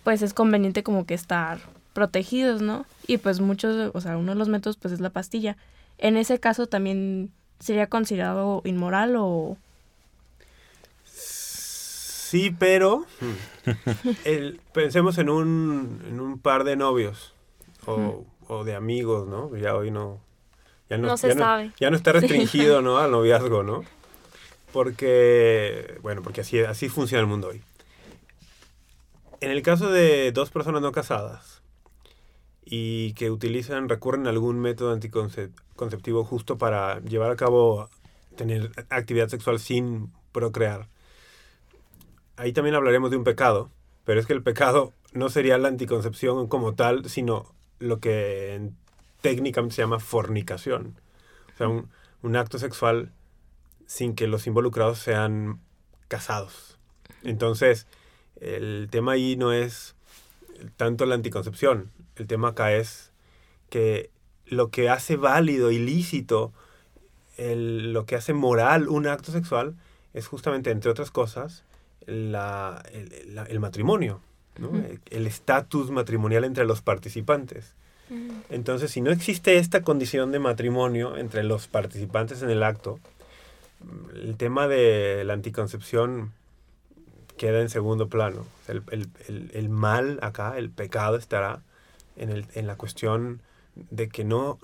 pues 0.03 0.21
es 0.21 0.33
conveniente 0.33 0.83
como 0.83 1.05
que 1.05 1.13
estar 1.15 1.59
protegidos, 1.93 2.61
¿no? 2.61 2.85
Y 3.07 3.17
pues 3.17 3.39
muchos, 3.41 3.91
o 3.93 3.99
sea, 4.01 4.17
uno 4.17 4.31
de 4.33 4.37
los 4.37 4.47
métodos 4.47 4.77
pues 4.77 4.93
es 4.93 4.99
la 5.01 5.09
pastilla. 5.09 5.57
En 6.01 6.17
ese 6.17 6.39
caso 6.39 6.67
también 6.67 7.31
sería 7.59 7.87
considerado 7.87 8.61
inmoral 8.65 9.15
o... 9.17 9.57
Sí, 11.05 12.55
pero 12.57 13.05
el- 14.25 14.59
pensemos 14.73 15.17
en 15.17 15.29
un, 15.29 16.01
en 16.07 16.19
un 16.19 16.39
par 16.39 16.63
de 16.63 16.75
novios 16.75 17.33
o, 17.85 18.25
o 18.47 18.63
de 18.63 18.75
amigos, 18.75 19.27
¿no? 19.27 19.55
Ya 19.57 19.75
hoy 19.75 19.91
no... 19.91 20.19
Ya 20.89 20.97
No 20.97 21.17
se 21.17 21.29
ya 21.29 21.35
sabe. 21.35 21.71
ya 21.79 21.89
no 21.89 21.95
está 21.97 22.11
restringido, 22.13 22.81
¿no? 22.81 22.97
Al 22.99 23.11
noviazgo, 23.11 23.63
¿no? 23.63 23.83
Porque, 24.73 25.97
bueno, 26.01 26.21
porque 26.21 26.41
así, 26.41 26.59
así 26.59 26.87
funciona 26.89 27.21
el 27.21 27.27
mundo 27.27 27.49
hoy. 27.49 27.61
En 29.41 29.51
el 29.51 29.61
caso 29.61 29.89
de 29.89 30.31
dos 30.31 30.49
personas 30.51 30.81
no 30.81 30.91
casadas 30.91 31.50
y 32.63 33.13
que 33.13 33.31
utilizan, 33.31 33.89
recurren 33.89 34.27
a 34.27 34.29
algún 34.29 34.59
método 34.59 34.93
anticonceptivo 34.93 36.23
justo 36.23 36.57
para 36.57 36.99
llevar 37.01 37.31
a 37.31 37.35
cabo 37.35 37.89
tener 38.35 38.71
actividad 38.89 39.29
sexual 39.29 39.59
sin 39.59 40.11
procrear. 40.31 40.87
Ahí 42.37 42.53
también 42.53 42.75
hablaremos 42.75 43.11
de 43.11 43.17
un 43.17 43.23
pecado, 43.23 43.69
pero 44.05 44.19
es 44.19 44.25
que 44.25 44.33
el 44.33 44.43
pecado 44.43 44.93
no 45.13 45.29
sería 45.29 45.57
la 45.57 45.67
anticoncepción 45.67 46.47
como 46.47 46.73
tal, 46.73 47.09
sino 47.09 47.53
lo 47.79 47.99
que 47.99 48.69
técnicamente 49.21 49.75
se 49.75 49.81
llama 49.81 49.99
fornicación. 49.99 50.95
O 51.53 51.57
sea, 51.57 51.67
un, 51.67 51.89
un 52.21 52.35
acto 52.35 52.57
sexual 52.57 53.11
sin 53.85 54.15
que 54.15 54.27
los 54.27 54.47
involucrados 54.47 54.99
sean 54.99 55.59
casados. 56.07 56.77
Entonces, 57.23 57.87
el 58.39 58.87
tema 58.89 59.13
ahí 59.13 59.35
no 59.35 59.51
es 59.51 59.95
tanto 60.77 61.05
la 61.05 61.15
anticoncepción, 61.15 61.91
el 62.15 62.27
tema 62.27 62.49
acá 62.49 62.73
es 62.73 63.11
que 63.69 64.09
lo 64.45 64.69
que 64.69 64.89
hace 64.89 65.15
válido, 65.15 65.71
ilícito, 65.71 66.51
el, 67.37 67.93
lo 67.93 68.05
que 68.05 68.15
hace 68.15 68.33
moral 68.33 68.87
un 68.89 69.07
acto 69.07 69.31
sexual 69.31 69.75
es 70.13 70.27
justamente, 70.27 70.71
entre 70.71 70.91
otras 70.91 71.09
cosas, 71.09 71.63
la, 72.05 72.83
el, 72.91 73.39
el 73.47 73.59
matrimonio, 73.59 74.19
¿no? 74.57 74.71
el 75.09 75.27
estatus 75.27 75.89
matrimonial 75.91 76.43
entre 76.43 76.65
los 76.65 76.81
participantes. 76.81 77.73
Entonces, 78.49 78.91
si 78.91 78.99
no 78.99 79.09
existe 79.09 79.55
esta 79.55 79.83
condición 79.83 80.33
de 80.33 80.39
matrimonio 80.39 81.15
entre 81.15 81.43
los 81.43 81.67
participantes 81.67 82.41
en 82.41 82.49
el 82.49 82.61
acto, 82.61 82.99
el 84.13 84.35
tema 84.35 84.67
de 84.67 85.23
la 85.23 85.31
anticoncepción 85.31 86.33
queda 87.37 87.61
en 87.61 87.69
segundo 87.69 88.09
plano. 88.09 88.45
El, 88.67 88.83
el, 88.91 89.07
el, 89.29 89.51
el 89.53 89.69
mal 89.69 90.19
acá, 90.21 90.57
el 90.57 90.69
pecado 90.69 91.15
estará 91.15 91.61
en, 92.15 92.29
el, 92.29 92.45
en 92.53 92.67
la 92.67 92.75
cuestión 92.75 93.41
de 93.75 94.09
que 94.09 94.23
no 94.23 94.59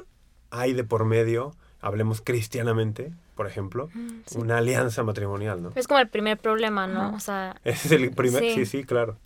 hay 0.52 0.74
de 0.74 0.84
por 0.84 1.06
medio, 1.06 1.56
hablemos 1.82 2.22
cristianamente, 2.22 3.12
por 3.36 3.48
ejemplo, 3.48 3.90
Sí. 4.26 4.38
una 4.40 4.58
alianza 4.58 5.04
matrimonial, 5.04 5.62
¿no? 5.62 5.72
Es 5.76 5.88
como 5.88 6.00
el 6.00 6.08
primer 6.08 6.38
problema, 6.38 6.88
¿no? 6.88 7.14
O 7.16 7.20
sea, 7.20 7.56
Ese 7.64 7.88
es 7.88 7.92
el 8.02 8.12
primer, 8.12 8.42
Sí. 8.44 8.54
sí, 8.56 8.66
sí, 8.66 8.84
claro. 8.84 9.18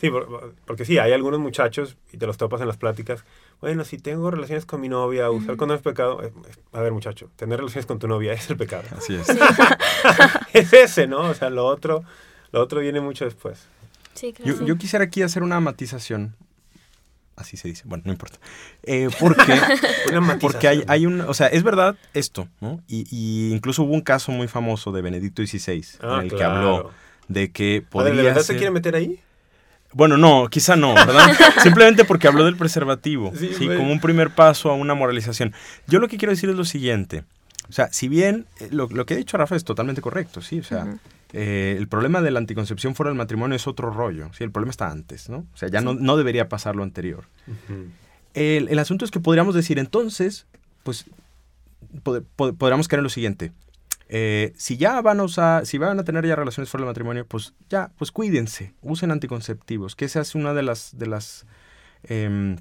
Sí, 0.00 0.10
por- 0.10 0.52
porque 0.66 0.84
sí, 0.84 0.98
hay 0.98 1.12
algunos 1.12 1.38
muchachos, 1.40 1.96
y 2.12 2.18
te 2.18 2.26
los 2.26 2.36
topas 2.36 2.60
en 2.60 2.66
las 2.66 2.76
pláticas, 2.76 3.24
bueno, 3.60 3.84
si 3.84 3.98
tengo 3.98 4.30
relaciones 4.30 4.66
con 4.66 4.80
mi 4.80 4.88
novia, 4.88 5.30
usar 5.30 5.56
condón 5.56 5.76
es 5.76 5.82
pecado. 5.82 6.22
Eh, 6.22 6.32
A 6.72 6.80
ver, 6.80 6.92
muchacho, 6.92 7.30
tener 7.36 7.60
relaciones 7.60 7.86
con 7.86 7.98
tu 7.98 8.06
novia 8.08 8.32
es 8.34 8.50
el 8.50 8.56
pecado. 8.56 8.82
Así 8.96 9.14
es. 9.14 9.26
es 10.52 10.72
ese, 10.72 11.06
¿no? 11.06 11.20
O 11.20 11.34
sea, 11.34 11.50
lo 11.50 11.64
otro, 11.66 12.04
lo 12.52 12.60
otro 12.60 12.80
viene 12.80 13.00
mucho 13.00 13.24
después. 13.24 13.64
Sí, 14.14 14.32
claro. 14.32 14.58
Yo, 14.58 14.66
yo 14.66 14.76
quisiera 14.76 15.04
aquí 15.04 15.22
hacer 15.22 15.42
una 15.42 15.60
matización. 15.60 16.34
Así 17.36 17.56
se 17.56 17.68
dice. 17.68 17.82
Bueno, 17.86 18.02
no 18.06 18.12
importa. 18.12 18.38
Eh, 18.84 19.08
porque 19.18 19.58
porque 20.40 20.68
hay, 20.68 20.84
hay 20.86 21.06
un... 21.06 21.20
O 21.22 21.34
sea, 21.34 21.48
es 21.48 21.62
verdad 21.62 21.96
esto, 22.14 22.48
¿no? 22.60 22.80
Y, 22.86 23.06
y 23.10 23.52
incluso 23.52 23.82
hubo 23.82 23.92
un 23.92 24.02
caso 24.02 24.30
muy 24.32 24.46
famoso 24.48 24.92
de 24.92 25.02
Benedicto 25.02 25.44
XVI 25.44 25.84
Ah, 26.00 26.18
en 26.20 26.26
el 26.30 26.34
que 26.34 26.44
habló 26.44 26.90
de 27.28 27.50
que 27.50 27.82
podría 27.88 28.14
¿De 28.14 28.22
verdad 28.22 28.36
ser- 28.42 28.44
se 28.44 28.56
quiere 28.56 28.70
meter 28.70 28.94
ahí? 28.94 29.18
Bueno, 29.92 30.16
no, 30.16 30.48
quizá 30.50 30.74
no, 30.76 30.94
¿verdad? 30.94 31.30
Simplemente 31.62 32.04
porque 32.04 32.26
habló 32.28 32.44
del 32.44 32.56
preservativo, 32.56 33.32
Sí, 33.36 33.66
como 33.66 33.92
un 33.92 34.00
primer 34.00 34.30
paso 34.30 34.70
a 34.70 34.74
una 34.74 34.94
moralización. 34.94 35.54
Yo 35.86 36.00
lo 36.00 36.08
que 36.08 36.16
quiero 36.18 36.32
decir 36.32 36.50
es 36.50 36.56
lo 36.56 36.64
siguiente. 36.64 37.24
O 37.68 37.72
sea, 37.72 37.88
si 37.92 38.08
bien 38.08 38.46
eh, 38.60 38.68
lo, 38.70 38.88
lo 38.88 39.06
que 39.06 39.14
ha 39.14 39.16
dicho 39.16 39.36
Rafa 39.36 39.56
es 39.56 39.64
totalmente 39.64 40.00
correcto, 40.02 40.42
sí, 40.42 40.58
o 40.60 40.64
sea, 40.64 40.98
eh, 41.32 41.74
el 41.78 41.88
problema 41.88 42.20
de 42.22 42.30
la 42.30 42.38
anticoncepción 42.38 42.94
fuera 42.94 43.10
del 43.10 43.16
matrimonio 43.18 43.56
es 43.56 43.66
otro 43.66 43.90
rollo, 43.90 44.30
sí, 44.36 44.44
el 44.44 44.50
problema 44.52 44.70
está 44.70 44.90
antes, 44.90 45.28
¿no? 45.28 45.46
O 45.52 45.56
sea, 45.56 45.68
ya 45.68 45.80
no, 45.80 45.94
no 45.94 46.16
debería 46.16 46.48
pasar 46.48 46.76
lo 46.76 46.82
anterior. 46.82 47.24
El, 48.34 48.68
el 48.68 48.78
asunto 48.78 49.04
es 49.04 49.10
que 49.10 49.20
podríamos 49.20 49.54
decir 49.54 49.78
entonces, 49.78 50.46
pues, 50.82 51.04
pod- 52.04 52.24
pod- 52.36 52.56
podríamos 52.56 52.88
caer 52.88 52.98
en 52.98 53.04
lo 53.04 53.10
siguiente. 53.10 53.52
Eh, 54.08 54.52
si 54.56 54.76
ya 54.76 55.00
van 55.00 55.18
a 55.20 55.22
usar, 55.24 55.66
si 55.66 55.78
van 55.78 55.98
a 55.98 56.04
tener 56.04 56.26
ya 56.26 56.36
relaciones 56.36 56.68
fuera 56.68 56.82
del 56.84 56.90
matrimonio, 56.90 57.26
pues 57.26 57.54
ya, 57.70 57.90
pues 57.96 58.10
cuídense, 58.12 58.74
usen 58.82 59.10
anticonceptivos, 59.10 59.96
que 59.96 60.04
esa 60.04 60.20
es 60.20 60.34
una 60.34 60.52
de 60.52 60.62
las, 60.62 60.96
de 60.98 61.06
las, 61.06 61.46
em, 62.04 62.56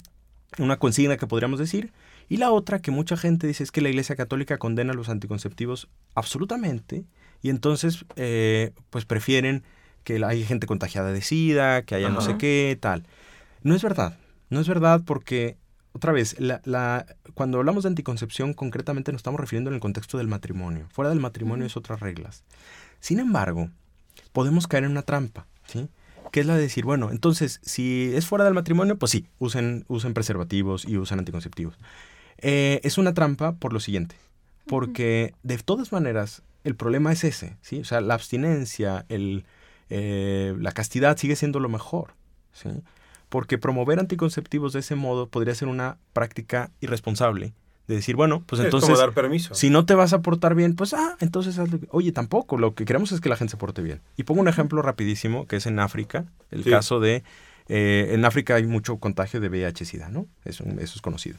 una 0.57 0.77
consigna 0.77 1.17
que 1.17 1.27
podríamos 1.27 1.59
decir. 1.59 1.91
Y 2.29 2.37
la 2.37 2.51
otra 2.51 2.79
que 2.79 2.91
mucha 2.91 3.17
gente 3.17 3.45
dice 3.47 3.63
es 3.63 3.71
que 3.71 3.81
la 3.81 3.89
Iglesia 3.89 4.15
Católica 4.15 4.57
condena 4.57 4.93
los 4.93 5.09
anticonceptivos 5.09 5.89
absolutamente 6.15 7.03
y 7.43 7.49
entonces 7.51 8.05
eh, 8.15 8.71
pues 8.89 9.05
prefieren 9.05 9.63
que 10.03 10.15
haya 10.25 10.45
gente 10.47 10.65
contagiada 10.65 11.11
de 11.13 11.21
SIDA, 11.21 11.83
que 11.83 11.93
haya 11.95 12.09
no 12.09 12.21
sé 12.21 12.37
qué, 12.37 12.77
tal. 12.81 13.05
No 13.61 13.75
es 13.75 13.83
verdad, 13.83 14.17
no 14.49 14.59
es 14.59 14.67
verdad 14.67 15.01
porque, 15.05 15.55
otra 15.93 16.11
vez, 16.11 16.39
la, 16.39 16.61
la- 16.65 17.05
cuando 17.35 17.59
hablamos 17.59 17.83
de 17.83 17.89
anticoncepción 17.89 18.53
concretamente 18.53 19.11
nos 19.11 19.19
estamos 19.19 19.39
refiriendo 19.39 19.69
en 19.69 19.75
el 19.75 19.79
contexto 19.79 20.17
del 20.17 20.27
matrimonio. 20.27 20.87
Fuera 20.91 21.09
del 21.09 21.19
matrimonio 21.19 21.65
es 21.67 21.77
otras 21.77 21.99
reglas. 21.99 22.43
Sin 22.99 23.19
embargo, 23.19 23.69
podemos 24.31 24.67
caer 24.67 24.83
en 24.85 24.91
una 24.91 25.03
trampa, 25.03 25.45
¿sí? 25.65 25.87
Que 26.31 26.39
es 26.39 26.45
la 26.47 26.55
de 26.55 26.61
decir, 26.63 26.83
bueno, 26.83 27.11
entonces, 27.11 27.59
si 27.61 28.11
es 28.15 28.25
fuera 28.25 28.43
del 28.45 28.53
matrimonio, 28.55 28.97
pues 28.97 29.11
sí, 29.11 29.27
usen, 29.39 29.85
usen 29.87 30.13
preservativos 30.13 30.83
y 30.85 30.97
usen 30.97 31.19
anticonceptivos. 31.19 31.77
Eh, 32.39 32.81
es 32.83 32.97
una 32.97 33.13
trampa 33.13 33.53
por 33.53 33.71
lo 33.71 33.79
siguiente, 33.79 34.15
porque 34.65 35.33
de 35.43 35.57
todas 35.59 35.91
maneras 35.91 36.41
el 36.63 36.75
problema 36.75 37.11
es 37.11 37.23
ese, 37.23 37.57
¿sí? 37.61 37.79
O 37.79 37.85
sea, 37.85 38.01
la 38.01 38.13
abstinencia, 38.13 39.05
el, 39.09 39.45
eh, 39.89 40.55
la 40.59 40.71
castidad 40.71 41.17
sigue 41.17 41.35
siendo 41.35 41.59
lo 41.59 41.69
mejor, 41.69 42.13
¿sí? 42.53 42.69
Porque 43.29 43.57
promover 43.57 43.99
anticonceptivos 43.99 44.73
de 44.73 44.79
ese 44.81 44.95
modo 44.95 45.27
podría 45.27 45.55
ser 45.55 45.67
una 45.67 45.97
práctica 46.13 46.71
irresponsable. 46.81 47.53
De 47.87 47.95
decir, 47.95 48.15
bueno, 48.15 48.43
pues 48.45 48.59
es 48.59 48.65
entonces, 48.65 48.87
como 48.91 48.99
dar 48.99 49.11
permiso. 49.13 49.53
si 49.55 49.69
no 49.69 49.85
te 49.85 49.93
vas 49.93 50.13
a 50.13 50.21
portar 50.21 50.55
bien, 50.55 50.75
pues, 50.75 50.93
ah, 50.93 51.17
entonces, 51.19 51.59
hazlo. 51.59 51.79
oye, 51.89 52.13
tampoco, 52.13 52.57
lo 52.57 52.75
que 52.75 52.85
queremos 52.85 53.11
es 53.11 53.19
que 53.19 53.27
la 53.27 53.35
gente 53.35 53.51
se 53.51 53.57
porte 53.57 53.81
bien. 53.81 53.99
Y 54.15 54.23
pongo 54.23 54.39
un 54.39 54.47
ejemplo 54.47 54.81
rapidísimo, 54.81 55.47
que 55.47 55.57
es 55.57 55.65
en 55.65 55.79
África, 55.79 56.25
el 56.49 56.63
Sí. 56.63 56.69
caso 56.69 57.01
de, 57.01 57.23
eh, 57.67 58.11
en 58.11 58.23
África 58.23 58.55
hay 58.55 58.65
mucho 58.67 58.97
contagio 58.99 59.41
de 59.41 59.49
VIH-Sida, 59.49 60.07
¿no? 60.07 60.27
Eso, 60.45 60.63
eso 60.63 60.93
es 60.95 61.01
conocido. 61.01 61.37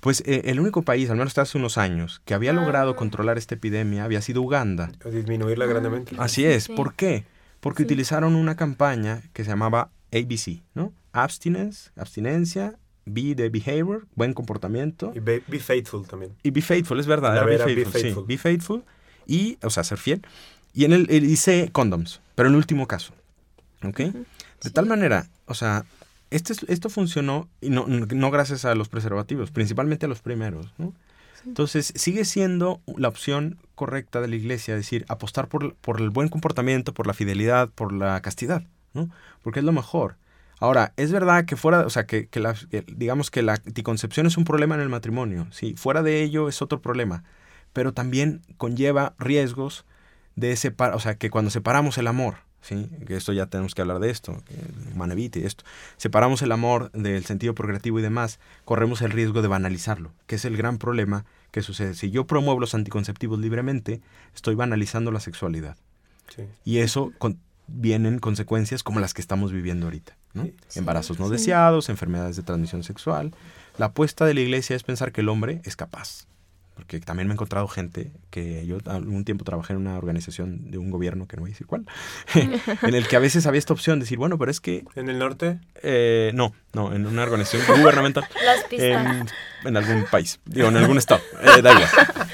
Pues 0.00 0.22
eh, 0.26 0.42
el 0.44 0.60
único 0.60 0.82
país, 0.82 1.10
al 1.10 1.16
menos 1.16 1.28
hasta 1.30 1.42
hace 1.42 1.58
unos 1.58 1.76
años, 1.78 2.22
que 2.24 2.34
había 2.34 2.52
logrado 2.52 2.94
controlar 2.96 3.36
esta 3.38 3.56
epidemia 3.56 4.04
había 4.04 4.22
sido 4.22 4.42
Uganda. 4.42 4.92
O 5.04 5.10
disminuirla 5.10 5.66
grandemente. 5.66 6.14
Así 6.18 6.44
es. 6.44 6.64
Sí. 6.64 6.72
¿Por 6.74 6.94
qué? 6.94 7.24
Porque 7.60 7.82
Sí. 7.82 7.86
utilizaron 7.86 8.36
una 8.36 8.56
campaña 8.56 9.22
que 9.32 9.42
se 9.44 9.50
llamaba 9.50 9.90
ABC, 10.12 10.62
¿no? 10.74 10.92
Abstinence, 11.12 11.90
abstinencia, 11.96 12.78
be 13.06 13.34
the 13.34 13.48
behavior, 13.48 14.06
buen 14.14 14.34
comportamiento. 14.34 15.12
Y 15.14 15.18
be, 15.18 15.42
be 15.48 15.58
faithful 15.58 16.06
también. 16.06 16.32
Y 16.44 16.50
be 16.50 16.62
faithful, 16.62 17.00
es 17.00 17.06
verdad. 17.06 17.36
Era 17.36 17.44
be 17.44 17.50
vera, 17.52 17.64
be 17.64 17.74
faithful, 17.74 17.92
sí. 17.92 18.00
faithful. 18.02 18.24
Be 18.26 18.38
faithful. 18.38 18.84
Y, 19.26 19.58
o 19.62 19.70
sea, 19.70 19.82
ser 19.82 19.98
fiel. 19.98 20.22
Y 20.72 20.84
en 20.84 20.92
el, 20.92 21.06
el 21.10 21.26
dice 21.26 21.70
condoms, 21.72 22.20
pero 22.36 22.48
en 22.48 22.54
el 22.54 22.58
último 22.58 22.86
caso. 22.86 23.12
¿Ok? 23.82 23.98
De 23.98 24.70
tal 24.72 24.86
manera, 24.86 25.28
o 25.46 25.54
sea, 25.54 25.84
este, 26.30 26.52
es- 26.52 26.64
esto 26.68 26.90
funcionó, 26.90 27.48
y 27.60 27.70
no, 27.70 27.86
no 27.86 28.30
gracias 28.30 28.64
a 28.64 28.74
los 28.74 28.88
preservativos, 28.88 29.50
principalmente 29.50 30.06
a 30.06 30.08
los 30.08 30.20
primeros, 30.20 30.72
¿no? 30.78 30.92
Entonces, 31.46 31.92
sigue 31.96 32.24
siendo 32.24 32.80
la 32.96 33.08
opción 33.08 33.58
correcta 33.74 34.20
de 34.20 34.28
la 34.28 34.36
iglesia, 34.36 34.74
decir, 34.74 35.04
apostar 35.08 35.48
por, 35.48 35.74
por 35.76 36.00
el 36.00 36.10
buen 36.10 36.28
comportamiento, 36.28 36.92
por 36.92 37.06
la 37.06 37.14
fidelidad, 37.14 37.68
por 37.70 37.92
la 37.92 38.20
castidad, 38.20 38.64
¿no? 38.92 39.08
Porque 39.42 39.60
es 39.60 39.64
lo 39.64 39.72
mejor. 39.72 40.16
Ahora, 40.60 40.92
es 40.96 41.12
verdad 41.12 41.44
que 41.44 41.54
fuera, 41.56 41.86
o 41.86 41.90
sea, 41.90 42.04
que, 42.06 42.26
que 42.26 42.40
la- 42.40 42.54
que 42.54 42.84
digamos 42.88 43.30
que 43.30 43.42
la 43.42 43.52
anticoncepción 43.54 44.26
es 44.26 44.36
un 44.36 44.44
problema 44.44 44.74
en 44.74 44.80
el 44.80 44.88
matrimonio, 44.88 45.46
sí, 45.52 45.74
fuera 45.76 46.02
de 46.02 46.22
ello 46.22 46.48
es 46.48 46.60
otro 46.60 46.82
problema, 46.82 47.22
pero 47.72 47.92
también 47.92 48.42
conlleva 48.56 49.14
riesgos 49.20 49.84
de 50.34 50.56
separar, 50.56 50.96
o 50.96 51.00
sea, 51.00 51.14
que 51.16 51.30
cuando 51.30 51.50
separamos 51.52 51.96
el 51.98 52.08
amor, 52.08 52.38
sí, 52.60 52.88
que 53.06 53.16
esto 53.16 53.32
ya 53.32 53.46
tenemos 53.46 53.74
que 53.74 53.82
hablar 53.82 53.98
de 54.00 54.10
esto, 54.10 54.42
que 54.46 54.54
Manevite, 54.96 55.46
esto, 55.46 55.64
separamos 55.96 56.42
el 56.42 56.52
amor 56.52 56.90
del 56.92 57.24
sentido 57.24 57.54
procreativo 57.54 57.98
y 57.98 58.02
demás, 58.02 58.38
corremos 58.64 59.00
el 59.02 59.10
riesgo 59.10 59.42
de 59.42 59.48
banalizarlo, 59.48 60.12
que 60.26 60.36
es 60.36 60.44
el 60.44 60.56
gran 60.56 60.78
problema 60.78 61.24
que 61.50 61.62
sucede. 61.62 61.94
Si 61.94 62.10
yo 62.10 62.26
promuevo 62.26 62.60
los 62.60 62.74
anticonceptivos 62.74 63.38
libremente, 63.38 64.00
estoy 64.34 64.54
banalizando 64.54 65.10
la 65.10 65.20
sexualidad. 65.20 65.76
Sí. 66.34 66.42
Y 66.64 66.78
eso 66.78 67.12
con- 67.18 67.38
vienen 67.68 68.18
consecuencias 68.18 68.82
como 68.82 69.00
las 69.00 69.14
que 69.14 69.20
estamos 69.20 69.52
viviendo 69.52 69.86
ahorita. 69.86 70.16
¿no? 70.34 70.44
Sí, 70.68 70.78
Embarazos 70.78 71.18
no 71.18 71.26
sí. 71.26 71.32
deseados, 71.32 71.88
enfermedades 71.88 72.36
de 72.36 72.42
transmisión 72.42 72.82
sexual. 72.82 73.34
La 73.78 73.86
apuesta 73.86 74.24
de 74.26 74.34
la 74.34 74.40
iglesia 74.40 74.76
es 74.76 74.82
pensar 74.82 75.12
que 75.12 75.20
el 75.22 75.28
hombre 75.28 75.60
es 75.64 75.74
capaz. 75.76 76.26
Porque 76.78 77.00
también 77.00 77.26
me 77.26 77.32
he 77.32 77.34
encontrado 77.34 77.66
gente 77.66 78.12
que 78.30 78.64
yo 78.64 78.78
algún 78.86 79.24
tiempo 79.24 79.44
trabajé 79.44 79.72
en 79.72 79.80
una 79.80 79.98
organización 79.98 80.70
de 80.70 80.78
un 80.78 80.90
gobierno, 80.92 81.26
que 81.26 81.36
no 81.36 81.40
voy 81.40 81.50
a 81.50 81.54
decir 81.54 81.66
cuál, 81.66 81.86
en 82.34 82.94
el 82.94 83.08
que 83.08 83.16
a 83.16 83.18
veces 83.18 83.46
había 83.46 83.58
esta 83.58 83.72
opción 83.72 83.98
de 83.98 84.04
decir, 84.04 84.16
bueno, 84.16 84.38
pero 84.38 84.52
es 84.52 84.60
que... 84.60 84.84
En 84.94 85.08
el 85.08 85.18
norte, 85.18 85.58
eh, 85.82 86.30
no, 86.34 86.54
no, 86.72 86.94
en 86.94 87.04
una 87.04 87.24
organización 87.24 87.80
gubernamental 87.80 88.24
Las 88.44 88.62
pistas. 88.64 89.16
en, 89.64 89.66
en 89.66 89.76
algún 89.76 90.04
país, 90.04 90.38
digo, 90.44 90.68
en 90.68 90.76
algún 90.76 90.98
estado, 90.98 91.20
eh, 91.40 91.62
da 91.62 91.72
igual. 91.72 91.88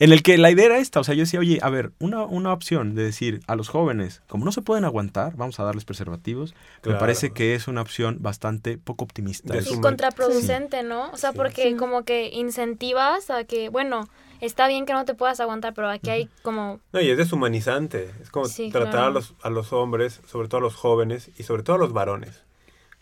en 0.00 0.12
el 0.12 0.22
que 0.22 0.38
la 0.38 0.50
idea 0.50 0.66
era 0.66 0.78
esta, 0.78 1.00
o 1.00 1.04
sea, 1.04 1.14
yo 1.14 1.20
decía, 1.22 1.40
oye, 1.40 1.58
a 1.62 1.70
ver, 1.70 1.92
una, 1.98 2.24
una 2.24 2.52
opción 2.52 2.94
de 2.94 3.02
decir 3.04 3.40
a 3.46 3.56
los 3.56 3.68
jóvenes, 3.68 4.22
como 4.28 4.44
no 4.44 4.52
se 4.52 4.62
pueden 4.62 4.84
aguantar, 4.84 5.34
vamos 5.36 5.58
a 5.60 5.64
darles 5.64 5.84
preservativos, 5.84 6.54
me 6.84 6.94
parece 6.94 7.32
que 7.32 7.54
es 7.54 7.68
una 7.68 7.82
opción 7.82 8.18
bastante 8.20 8.78
poco 8.78 9.04
optimista. 9.04 9.54
Y 9.56 9.74
un- 9.74 9.80
contraproducente, 9.80 10.82
¿no? 10.82 11.10
O 11.10 11.16
sea, 11.16 11.32
Sí. 11.32 11.36
porque 11.36 11.62
Sí. 11.70 11.74
como 11.76 12.04
que 12.04 12.28
incentivas 12.32 13.30
a 13.30 13.44
que, 13.44 13.68
bueno, 13.68 14.08
está 14.40 14.68
bien 14.68 14.86
que 14.86 14.92
no 14.92 15.04
te 15.04 15.14
puedas 15.14 15.40
aguantar, 15.40 15.74
pero 15.74 15.88
aquí 15.88 16.10
hay 16.10 16.28
como... 16.42 16.80
No, 16.92 17.00
y 17.00 17.10
es 17.10 17.16
deshumanizante. 17.18 18.10
Es 18.22 18.30
como 18.30 18.46
Sí, 18.46 18.70
tratar 18.70 18.90
claro. 18.92 19.06
a, 19.06 19.10
los, 19.10 19.34
a 19.42 19.50
los 19.50 19.72
hombres, 19.72 20.20
sobre 20.26 20.48
todo 20.48 20.58
a 20.58 20.62
los 20.62 20.74
jóvenes 20.76 21.30
y 21.38 21.42
sobre 21.42 21.62
todo 21.62 21.76
a 21.76 21.78
los 21.78 21.92
varones, 21.92 22.42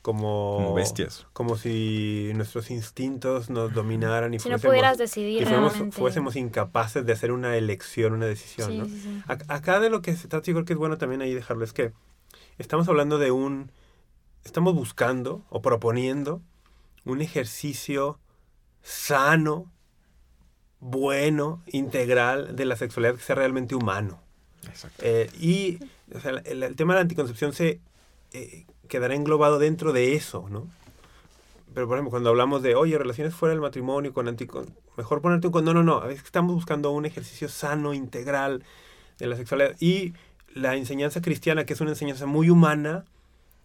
como, 0.06 0.58
Como 0.58 0.75
bestias. 0.75 1.26
Como 1.32 1.56
si 1.56 2.30
nuestros 2.36 2.70
instintos 2.70 3.50
nos 3.50 3.72
dominaran 3.75 4.32
y 4.34 4.38
Si 4.38 4.48
no 4.48 4.52
fuésemos, 4.52 4.70
pudieras 4.70 4.96
y 4.98 5.00
decidir 5.00 5.42
fuésemos, 5.48 5.94
fuésemos 5.96 6.36
incapaces 6.36 7.04
de 7.04 7.12
hacer 7.12 7.32
una 7.32 7.56
elección, 7.56 8.12
una 8.12 8.26
decisión. 8.26 8.70
Sí, 8.70 8.78
¿no? 8.78 8.84
sí, 8.84 9.00
sí. 9.02 9.22
Ac- 9.26 9.44
Acá 9.48 9.80
de 9.80 9.90
lo 9.90 10.02
que 10.02 10.14
se 10.14 10.28
trata, 10.28 10.46
yo 10.46 10.54
creo 10.54 10.64
que 10.64 10.75
es 10.75 10.78
bueno 10.78 10.96
también 10.96 11.22
ahí 11.22 11.34
dejarlo, 11.34 11.64
es 11.64 11.72
que 11.72 11.92
estamos 12.56 12.86
hablando 12.86 13.18
de 13.18 13.32
un, 13.32 13.72
estamos 14.44 14.75
buscando 14.75 15.44
o 15.50 15.60
proponiendo 15.60 16.40
un 17.04 17.20
ejercicio 17.20 18.20
sano, 18.82 19.72
bueno, 20.78 21.64
integral 21.66 22.54
de 22.54 22.64
la 22.64 22.76
sexualidad 22.76 23.16
que 23.16 23.22
sea 23.22 23.34
realmente 23.34 23.75
humano. 23.75 24.20
Exacto. 24.68 25.02
Eh, 25.04 25.28
y 25.40 25.80
o 26.14 26.20
sea, 26.20 26.30
el, 26.44 26.62
el 26.62 26.76
tema 26.76 26.92
de 26.94 26.98
la 26.98 27.02
anticoncepción 27.02 27.52
se 27.52 27.80
eh, 28.32 28.66
quedará 28.87 29.14
englobado 29.14 29.59
dentro 29.59 29.93
de 29.93 30.14
eso, 30.14 30.49
¿no? 30.50 30.69
Pero, 31.75 31.87
por 31.87 31.97
ejemplo, 31.97 32.11
cuando 32.11 32.31
hablamos 32.31 32.62
de, 32.62 32.75
oye, 32.75 32.97
relaciones 32.97 33.35
fuera 33.35 33.52
del 33.52 33.61
matrimonio, 33.61 34.14
con 34.14 34.28
anticon 34.28 34.66
mejor 34.97 35.21
ponerte 35.21 35.47
un 35.47 35.52
condón. 35.52 35.75
No, 35.76 35.83
no, 35.83 36.00
no. 36.00 36.09
Estamos 36.09 36.55
buscando 36.55 36.90
un 36.90 37.07
ejercicio 37.07 37.49
sano, 37.49 37.95
integral 37.95 38.64
de 39.19 39.26
la 39.26 39.37
sexualidad. 39.37 39.76
Y 39.81 40.14
la 40.55 40.76
enseñanza 40.76 41.21
cristiana, 41.21 41.66
que 41.66 41.75
es 41.75 41.81
una 41.81 41.90
enseñanza 41.90 42.26
muy 42.26 42.50
humana, 42.50 43.05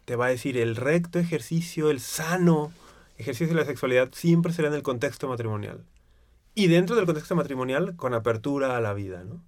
te 0.06 0.16
va 0.16 0.25
a 0.25 0.30
decir 0.30 0.58
el 0.58 0.75
recto 0.75 1.20
ejercicio, 1.20 1.90
el 1.90 2.00
sano 2.00 2.72
ejercicio 3.18 3.54
de 3.54 3.62
la 3.62 3.66
sexualidad 3.66 4.10
siempre 4.13 4.51
será 4.51 4.68
en 4.68 4.74
el 4.74 4.84
contexto 4.84 5.28
matrimonial. 5.28 5.86
Y 6.54 6.68
dentro 6.68 6.96
del 6.96 7.06
contexto 7.06 7.36
matrimonial, 7.36 7.96
con 7.96 8.13
apertura 8.13 8.75
a 8.75 8.82
la 8.82 8.94
vida, 8.94 9.24
¿no? 9.24 9.42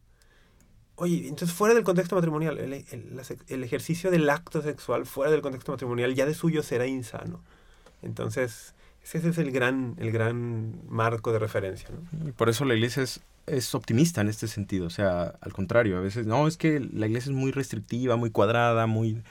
Oye, 0.95 1.27
entonces 1.27 1.51
fuera 1.51 1.73
del 1.73 1.83
contexto 1.83 2.15
matrimonial, 2.15 2.57
el, 2.59 2.73
el- 2.73 3.21
el 3.47 3.63
ejercicio 3.63 4.12
del 4.12 4.29
acto 4.29 4.62
sexual 4.62 5.05
fuera 5.05 5.31
del 5.31 5.41
contexto 5.41 5.71
matrimonial 5.71 6.13
ya 6.13 6.25
de 6.25 6.33
suyo 6.35 6.62
será 6.63 6.85
insano. 6.85 7.41
Entonces, 8.03 8.73
ese 9.03 9.27
es 9.29 9.38
el 9.38 9.51
gran, 9.51 9.95
el 10.00 10.12
gran 10.12 10.75
marco 10.88 11.31
de 11.33 11.39
referencia, 11.39 11.89
¿no? 11.89 12.29
Y 12.29 12.31
por 12.31 12.50
eso 12.50 12.63
la 12.65 12.75
iglesia 12.75 13.01
es, 13.03 13.21
es 13.47 13.73
optimista 13.75 14.21
en 14.21 14.29
este 14.29 14.47
sentido. 14.47 14.85
O 14.85 14.89
sea, 14.91 15.33
al 15.41 15.51
contrario, 15.53 15.97
a 15.97 16.01
veces, 16.01 16.25
no, 16.27 16.47
es 16.47 16.57
que 16.57 16.79
la 16.79 17.07
iglesia 17.07 17.31
es 17.31 17.35
muy 17.35 17.51
restrictiva, 17.51 18.15
muy 18.15 18.29
cuadrada, 18.29 18.85
muy 18.88 19.21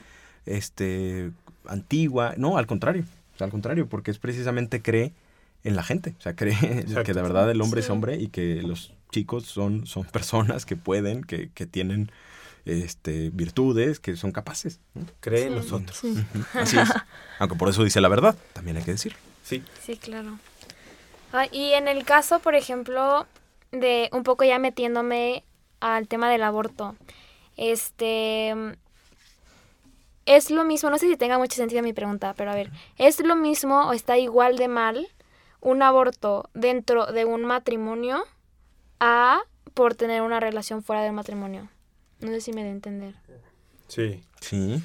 este 0.46 1.30
antigua. 1.66 2.34
No, 2.36 2.58
al 2.58 2.66
contrario. 2.66 3.04
O 3.34 3.38
sea, 3.38 3.44
al 3.46 3.50
contrario, 3.50 3.86
porque 3.88 4.10
es 4.10 4.18
precisamente 4.18 4.82
cree 4.82 5.12
en 5.64 5.76
la 5.76 5.82
gente. 5.82 6.14
O 6.18 6.20
sea, 6.22 6.34
cree 6.34 6.54
Exacto. 6.54 7.04
que 7.04 7.14
de 7.14 7.22
verdad 7.22 7.50
el 7.50 7.60
hombre 7.60 7.80
es 7.80 7.90
hombre 7.90 8.16
y 8.16 8.28
que 8.28 8.62
los 8.62 8.92
chicos 9.12 9.44
son, 9.46 9.86
son 9.86 10.02
personas 10.12 10.66
que 10.66 10.74
pueden, 10.74 11.22
que, 11.22 11.50
que 11.50 11.66
tienen 11.66 12.10
este, 12.64 13.30
virtudes, 13.30 14.00
que 14.00 14.16
son 14.16 14.32
capaces. 14.32 14.80
¿no? 14.94 15.06
Cree 15.20 15.44
en 15.46 15.50
Sí. 15.50 15.54
nosotros. 15.56 15.96
Sí. 15.96 16.14
Así 16.54 16.78
es. 16.78 16.88
Aunque 17.38 17.54
por 17.56 17.68
eso 17.68 17.84
dice 17.84 18.00
la 18.00 18.08
verdad, 18.08 18.36
también 18.52 18.76
hay 18.76 18.82
que 18.82 18.90
decir. 18.92 19.14
Sí. 19.44 19.62
Sí, 19.84 19.96
claro. 19.96 20.38
Ah, 21.32 21.46
y 21.52 21.72
en 21.72 21.86
el 21.88 22.04
caso, 22.04 22.40
por 22.40 22.54
ejemplo, 22.54 23.26
de 23.70 24.08
un 24.12 24.22
poco 24.22 24.44
ya 24.44 24.58
metiéndome 24.58 25.44
al 25.80 26.06
tema 26.08 26.28
del 26.30 26.42
aborto, 26.42 26.94
este 27.56 28.54
es 30.26 30.50
lo 30.50 30.64
mismo, 30.64 30.90
no 30.90 30.98
sé 30.98 31.08
si 31.08 31.16
tenga 31.16 31.38
mucho 31.38 31.56
sentido 31.56 31.82
mi 31.82 31.92
pregunta, 31.92 32.34
pero 32.36 32.50
a 32.50 32.54
ver, 32.54 32.70
¿es 32.98 33.18
lo 33.20 33.34
mismo 33.34 33.88
o 33.88 33.92
está 33.92 34.18
igual 34.18 34.56
de 34.56 34.68
mal 34.68 35.08
un 35.60 35.82
aborto 35.82 36.48
dentro 36.54 37.06
de 37.06 37.24
un 37.24 37.44
matrimonio 37.44 38.22
a 39.04 39.40
por 39.74 39.94
tener 39.96 40.22
una 40.22 40.38
relación 40.38 40.82
fuera 40.82 41.02
del 41.02 41.12
matrimonio? 41.12 41.68
No 42.20 42.28
sé 42.28 42.40
si 42.40 42.52
me 42.52 42.62
da 42.62 42.68
a 42.68 42.72
entender. 42.72 43.14
Sí. 43.88 44.22
Sí. 44.40 44.82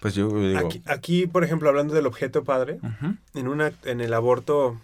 Pues 0.00 0.14
yo 0.14 0.28
digo. 0.28 0.58
Aquí, 0.66 0.82
aquí, 0.86 1.26
por 1.26 1.42
ejemplo, 1.44 1.68
hablando 1.68 1.94
del 1.94 2.06
objeto 2.06 2.44
padre, 2.44 2.78
en 3.34 3.48
una 3.48 3.72
en 3.84 4.00
el 4.00 4.14
aborto 4.14 4.80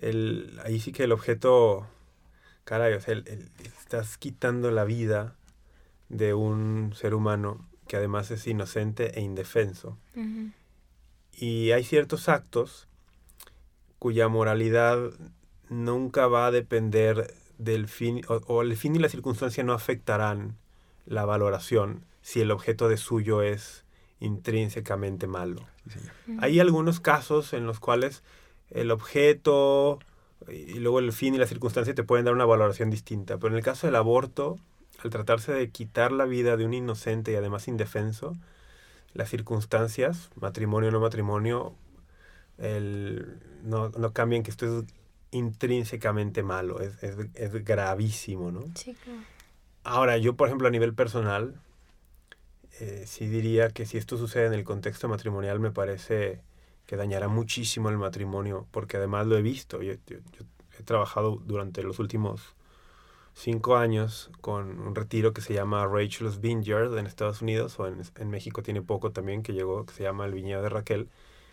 el, 0.00 0.58
ahí 0.64 0.80
sí 0.80 0.92
que 0.92 1.04
el 1.04 1.12
objeto 1.12 1.86
caray 2.64 2.94
o 2.94 3.00
sea 3.00 3.14
el- 3.14 3.26
el- 3.28 3.50
estás 3.76 4.16
quitando 4.16 4.70
la 4.70 4.84
vida 4.84 5.34
de 6.08 6.32
un 6.34 6.92
ser 6.96 7.12
humano 7.14 7.58
que 7.88 7.96
además 7.96 8.30
es 8.30 8.46
inocente 8.46 9.18
e 9.18 9.22
indefenso 9.22 9.98
y 11.36 11.72
hay 11.72 11.84
ciertos 11.84 12.28
actos 12.28 12.86
cuya 13.98 14.28
moralidad 14.28 14.98
nunca 15.72 16.26
va 16.26 16.46
a 16.46 16.50
depender 16.50 17.34
del 17.58 17.88
fin 17.88 18.22
o, 18.28 18.40
o 18.46 18.62
el 18.62 18.76
fin 18.76 18.94
y 18.96 18.98
la 18.98 19.08
circunstancia 19.08 19.64
no 19.64 19.72
afectarán 19.72 20.56
la 21.06 21.24
valoración 21.24 22.04
si 22.20 22.40
el 22.40 22.50
objeto 22.50 22.88
de 22.88 22.96
suyo 22.96 23.42
es 23.42 23.84
intrínsecamente 24.20 25.26
malo 25.26 25.66
sí, 25.88 25.98
señor. 25.98 26.12
hay 26.38 26.60
algunos 26.60 27.00
casos 27.00 27.52
en 27.52 27.66
los 27.66 27.80
cuales 27.80 28.22
el 28.70 28.90
objeto 28.90 29.98
y 30.48 30.74
luego 30.80 30.98
el 30.98 31.12
fin 31.12 31.34
y 31.34 31.38
la 31.38 31.46
circunstancia 31.46 31.94
te 31.94 32.02
pueden 32.04 32.24
dar 32.24 32.34
una 32.34 32.44
valoración 32.44 32.90
distinta. 32.90 33.38
Pero 33.38 33.52
en 33.52 33.58
el 33.58 33.62
caso 33.64 33.86
del 33.86 33.94
aborto, 33.94 34.58
al 35.04 35.10
tratarse 35.10 35.52
de 35.52 35.70
quitar 35.70 36.10
la 36.10 36.24
vida 36.24 36.56
de 36.56 36.64
un 36.64 36.74
inocente 36.74 37.30
y 37.32 37.36
además 37.36 37.68
indefenso, 37.68 38.34
las 39.14 39.28
circunstancias, 39.30 40.30
matrimonio 40.40 40.88
o 40.88 40.92
no 40.92 41.00
matrimonio, 41.00 41.74
el- 42.58 43.38
no, 43.62 43.90
no 43.90 44.12
cambian 44.12 44.42
que 44.42 44.50
esto 44.50 44.66
es 44.80 44.84
intrínsecamente 45.32 46.42
malo, 46.42 46.80
es, 46.80 47.02
es, 47.02 47.16
es 47.34 47.64
gravísimo, 47.64 48.50
¿no? 48.52 48.62
Sí, 48.74 48.94
claro. 49.02 49.18
Ahora, 49.84 50.16
yo, 50.16 50.34
por 50.36 50.46
ejemplo, 50.48 50.68
a 50.68 50.70
nivel 50.70 50.94
personal, 50.94 51.56
eh, 52.80 53.04
sí 53.06 53.26
diría 53.26 53.68
que 53.70 53.84
si 53.86 53.98
esto 53.98 54.16
sucede 54.16 54.46
en 54.46 54.52
el 54.54 54.64
contexto 54.64 55.08
matrimonial, 55.08 55.58
me 55.60 55.70
parece 55.70 56.40
que 56.86 56.96
dañará 56.96 57.28
muchísimo 57.28 57.88
el 57.90 57.98
matrimonio, 57.98 58.66
porque 58.70 58.96
además 58.96 59.26
lo 59.26 59.36
he 59.36 59.42
visto. 59.42 59.82
Yo, 59.82 59.94
yo- 60.06 60.18
yo 60.38 60.44
he 60.78 60.82
trabajado 60.82 61.36
durante 61.44 61.82
los 61.82 61.98
últimos 61.98 62.54
cinco 63.34 63.76
años 63.76 64.30
con 64.40 64.78
un 64.80 64.94
retiro 64.94 65.32
que 65.32 65.40
se 65.40 65.54
llama 65.54 65.86
Rachel's 65.86 66.40
Vineyard 66.40 66.96
en 66.98 67.06
Estados 67.06 67.40
Unidos, 67.42 67.78
o 67.78 67.86
en, 67.86 68.02
en 68.16 68.30
México 68.30 68.62
tiene 68.62 68.82
poco 68.82 69.10
también, 69.10 69.42
que 69.42 69.52
llegó, 69.54 69.84
que 69.86 69.94
se 69.94 70.02
llama 70.02 70.26
El 70.26 70.34
Viñedo 70.34 70.62
de 70.62 70.68
Raquel, 70.68 71.08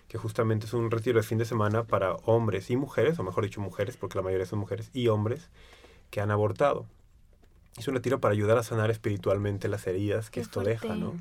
que 0.10 0.18
justamente 0.18 0.66
es 0.66 0.74
un 0.74 0.92
retiro 0.92 1.18
de 1.20 1.24
fin 1.24 1.38
de 1.38 1.46
semana 1.46 1.84
para 1.86 2.16
hombres 2.26 2.70
y 2.72 2.76
mujeres, 2.76 3.18
o 3.20 3.24
mejor 3.24 3.46
dicho 3.46 3.62
mujeres, 3.62 3.96
porque 3.96 4.18
la 4.18 4.24
mayoría 4.24 4.46
son 4.46 4.60
mujeres 4.60 4.90
y 4.94 5.08
hombres, 5.08 5.48
que 6.10 6.20
han 6.20 6.32
abortado. 6.32 6.86
Es 7.78 7.88
un 7.88 7.94
retiro 7.94 8.20
para 8.20 8.34
ayudar 8.34 8.58
a 8.58 8.64
sanar 8.64 8.92
espiritualmente 8.92 9.70
las 9.70 9.88
heridas 9.88 10.26
que 10.30 10.36
Qué 10.36 10.40
esto 10.42 10.62
fuerte. 10.62 10.72
deja, 10.88 10.96
¿no? 10.96 11.14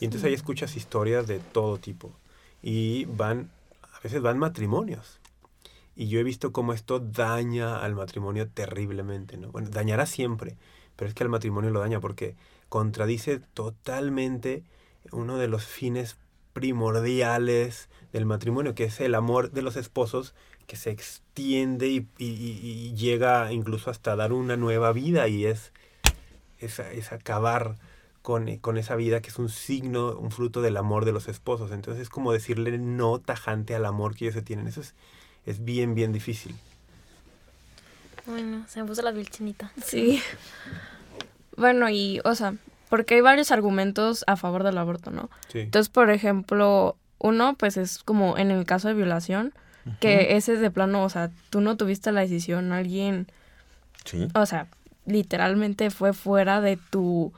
Y 0.00 0.04
entonces 0.04 0.22
Sí. 0.22 0.26
ahí 0.28 0.34
escuchas 0.34 0.76
historias 0.76 1.26
de 1.26 1.38
todo 1.38 1.78
tipo. 1.78 2.12
Y 2.62 3.04
van, 3.06 3.48
a 3.94 4.00
veces 4.00 4.20
van 4.20 4.38
matrimonios. 4.38 5.20
Y 5.94 6.08
yo 6.08 6.18
he 6.18 6.24
visto 6.24 6.52
cómo 6.52 6.72
esto 6.72 6.98
daña 6.98 7.78
al 7.78 7.94
matrimonio 7.94 8.48
terriblemente, 8.48 9.36
¿no? 9.36 9.52
Bueno, 9.52 9.68
dañará 9.70 10.06
siempre, 10.06 10.56
pero 10.96 11.08
es 11.08 11.14
que 11.14 11.22
al 11.22 11.28
matrimonio 11.28 11.70
lo 11.70 11.80
daña 11.80 12.00
porque 12.00 12.34
contradice 12.68 13.40
totalmente 13.54 14.64
uno 15.12 15.36
de 15.36 15.48
los 15.48 15.64
fines 15.66 16.16
primordiales 16.52 17.88
del 18.12 18.26
matrimonio, 18.26 18.74
que 18.74 18.84
es 18.84 19.00
el 19.00 19.14
amor 19.14 19.50
de 19.52 19.62
los 19.62 19.76
esposos 19.76 20.34
que 20.66 20.76
se 20.76 20.90
extiende 20.90 21.88
y, 21.88 22.06
y- 22.18 22.24
y- 22.26 22.94
llega 22.94 23.52
incluso 23.52 23.90
hasta 23.90 24.16
dar 24.16 24.32
una 24.32 24.56
nueva 24.56 24.92
vida 24.92 25.28
y 25.28 25.44
es, 25.46 25.72
es, 26.60 26.78
es 26.78 27.12
acabar 27.12 27.76
con, 28.22 28.56
con 28.58 28.78
esa 28.78 28.94
vida 28.94 29.20
que 29.20 29.30
es 29.30 29.38
un 29.38 29.48
signo, 29.48 30.16
un 30.16 30.30
fruto 30.30 30.62
del 30.62 30.76
amor 30.76 31.04
de 31.04 31.12
los 31.12 31.26
esposos. 31.28 31.72
Entonces 31.72 32.02
es 32.02 32.08
como 32.08 32.32
decirle 32.32 32.78
no 32.78 33.18
tajante 33.18 33.74
al 33.74 33.84
amor 33.84 34.14
que 34.14 34.26
ellos 34.26 34.34
se 34.34 34.42
tienen. 34.42 34.68
Eso 34.68 34.80
es, 34.80 34.94
es 35.46 35.64
bien, 35.64 35.94
bien 35.94 36.12
difícil. 36.12 36.54
Bueno, 38.26 38.64
se 38.68 38.80
me 38.80 38.86
puso 38.86 39.02
la 39.02 39.10
vilchinita. 39.10 39.72
Sí. 39.84 40.22
Bueno, 41.56 41.90
y, 41.90 42.20
o 42.24 42.34
sea, 42.36 42.54
porque 42.92 43.14
hay 43.14 43.22
varios 43.22 43.50
argumentos 43.52 44.22
a 44.26 44.36
favor 44.36 44.64
del 44.64 44.76
aborto, 44.76 45.10
¿no? 45.10 45.30
Sí. 45.48 45.60
Entonces, 45.60 45.88
por 45.88 46.10
ejemplo, 46.10 46.98
uno, 47.18 47.54
pues 47.54 47.78
es 47.78 48.02
como 48.02 48.36
en 48.36 48.50
el 48.50 48.66
caso 48.66 48.88
de 48.88 48.92
violación, 48.92 49.54
que 49.98 50.36
ese 50.36 50.52
es 50.52 50.60
de 50.60 50.70
plano, 50.70 51.02
o 51.02 51.08
sea, 51.08 51.30
tú 51.48 51.62
no 51.62 51.78
tuviste 51.78 52.12
la 52.12 52.20
decisión, 52.20 52.70
alguien, 52.70 53.28
Sí. 54.04 54.28
o 54.34 54.44
sea, 54.44 54.66
literalmente 55.06 55.88
fue 55.88 56.12
fuera 56.12 56.60
de 56.60 56.76
tu... 56.90 57.32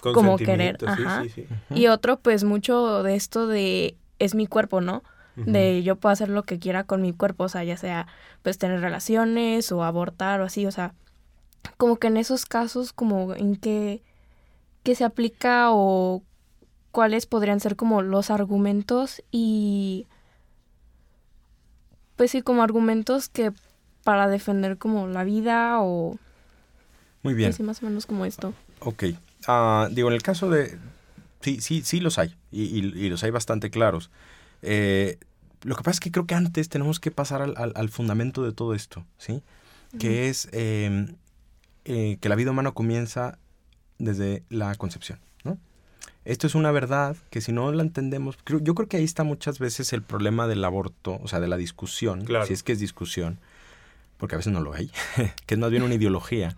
como 0.00 0.36
querer, 0.36 0.76
sí, 0.78 0.86
ajá. 0.86 1.22
sí, 1.24 1.28
sí. 1.30 1.46
Y 1.70 1.88
otro, 1.88 2.20
pues 2.20 2.44
mucho 2.44 3.02
de 3.02 3.16
esto 3.16 3.48
de 3.48 3.96
es 4.20 4.36
mi 4.36 4.46
cuerpo, 4.46 4.80
¿no? 4.80 5.02
de 5.34 5.82
yo 5.82 5.96
puedo 5.96 6.12
hacer 6.12 6.28
lo 6.28 6.44
que 6.44 6.60
quiera 6.60 6.84
con 6.84 7.02
mi 7.02 7.12
cuerpo, 7.12 7.44
o 7.44 7.48
sea, 7.48 7.64
ya 7.64 7.76
sea 7.76 8.06
pues 8.44 8.58
tener 8.58 8.80
relaciones 8.80 9.72
o 9.72 9.82
abortar 9.82 10.40
o 10.40 10.44
así, 10.44 10.66
o 10.66 10.70
sea, 10.70 10.94
como 11.78 11.96
que 11.96 12.06
en 12.06 12.16
esos 12.16 12.46
casos 12.46 12.92
como 12.92 13.34
en 13.34 13.56
qué, 13.56 14.02
qué 14.82 14.94
se 14.94 15.04
aplica 15.04 15.72
o 15.72 16.22
cuáles 16.90 17.26
podrían 17.26 17.60
ser 17.60 17.76
como 17.76 18.02
los 18.02 18.30
argumentos 18.30 19.22
y 19.30 20.06
pues 22.16 22.32
sí, 22.32 22.42
como 22.42 22.62
argumentos 22.62 23.28
que 23.28 23.52
para 24.04 24.28
defender 24.28 24.76
como 24.76 25.06
la 25.06 25.24
vida 25.24 25.80
o... 25.80 26.18
Muy 27.22 27.34
bien. 27.34 27.50
Así 27.50 27.62
más 27.62 27.82
o 27.82 27.86
menos 27.86 28.06
como 28.06 28.26
esto. 28.26 28.52
Ok. 28.80 29.04
Ah, 29.46 29.88
digo, 29.90 30.08
en 30.08 30.14
el 30.14 30.22
caso 30.22 30.50
de... 30.50 30.78
Sí, 31.40 31.60
sí, 31.60 31.82
sí 31.82 32.00
los 32.00 32.18
hay. 32.18 32.36
Y, 32.50 33.08
los 33.08 33.22
hay 33.24 33.30
bastante 33.30 33.70
claros. 33.70 34.10
Eh, 34.62 35.18
lo 35.62 35.76
que 35.76 35.82
pasa 35.82 35.92
es 35.92 36.00
que 36.00 36.10
creo 36.10 36.26
que 36.26 36.34
antes 36.34 36.68
tenemos 36.68 37.00
que 37.00 37.10
pasar 37.10 37.40
al, 37.56 37.88
fundamento 37.88 38.42
de 38.42 38.52
todo 38.52 38.74
esto, 38.74 39.06
¿sí? 39.16 39.42
Que 39.98 40.28
es 40.28 40.48
em, 40.52 41.16
eh, 41.86 42.18
que 42.20 42.28
la 42.28 42.34
vida 42.34 42.50
humana 42.50 42.72
comienza 42.72 43.38
desde 44.00 44.42
la 44.48 44.74
concepción, 44.74 45.20
¿no? 45.44 45.58
Esto 46.24 46.46
es 46.46 46.54
una 46.54 46.72
verdad 46.72 47.16
que 47.30 47.40
si 47.40 47.52
no 47.52 47.70
la 47.72 47.82
entendemos, 47.82 48.36
yo 48.46 48.74
creo 48.74 48.88
que 48.88 48.96
ahí 48.96 49.04
está 49.04 49.22
muchas 49.24 49.58
veces 49.58 49.92
el 49.92 50.02
problema 50.02 50.46
del 50.46 50.64
aborto, 50.64 51.18
o 51.22 51.28
sea, 51.28 51.40
de 51.40 51.48
la 51.48 51.56
discusión, 51.56 52.26
si 52.46 52.52
es 52.52 52.62
que 52.62 52.72
es 52.72 52.80
discusión, 52.80 53.38
porque 54.18 54.34
a 54.34 54.38
veces 54.38 54.52
no 54.52 54.60
lo 54.60 54.74
hay, 54.74 54.90
que 55.46 55.54
es 55.54 55.58
más 55.58 55.70
bien 55.70 55.82
una 55.82 55.94
ideología. 55.94 56.56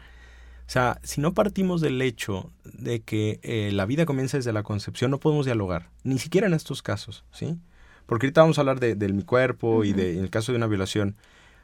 O 0.66 0.70
sea, 0.72 0.98
si 1.02 1.20
no 1.20 1.35
partimos 1.35 1.81
del 1.81 2.00
hecho 2.00 2.50
de 2.64 3.02
que 3.02 3.40
eh, 3.42 3.70
la 3.72 3.85
vida 3.85 4.07
comienza 4.07 4.38
desde 4.38 4.52
la 4.52 4.62
concepción, 4.62 5.11
no 5.11 5.18
podemos 5.18 5.44
dialogar, 5.44 5.90
ni 6.02 6.18
siquiera 6.18 6.46
en 6.46 6.55
estos 6.55 6.83
casos, 6.83 7.24
¿sí? 7.31 7.59
Porque 8.07 8.26
ahorita 8.26 8.40
vamos 8.40 8.59
a 8.59 8.62
hablar 8.62 8.81
de, 8.81 8.96
mi 9.12 9.22
cuerpo 9.22 9.85
y 9.85 9.92
de, 9.92 10.16
en 10.16 10.24
el 10.24 10.31
caso 10.31 10.52
de 10.52 10.57
una 10.57 10.66
violación, 10.66 11.16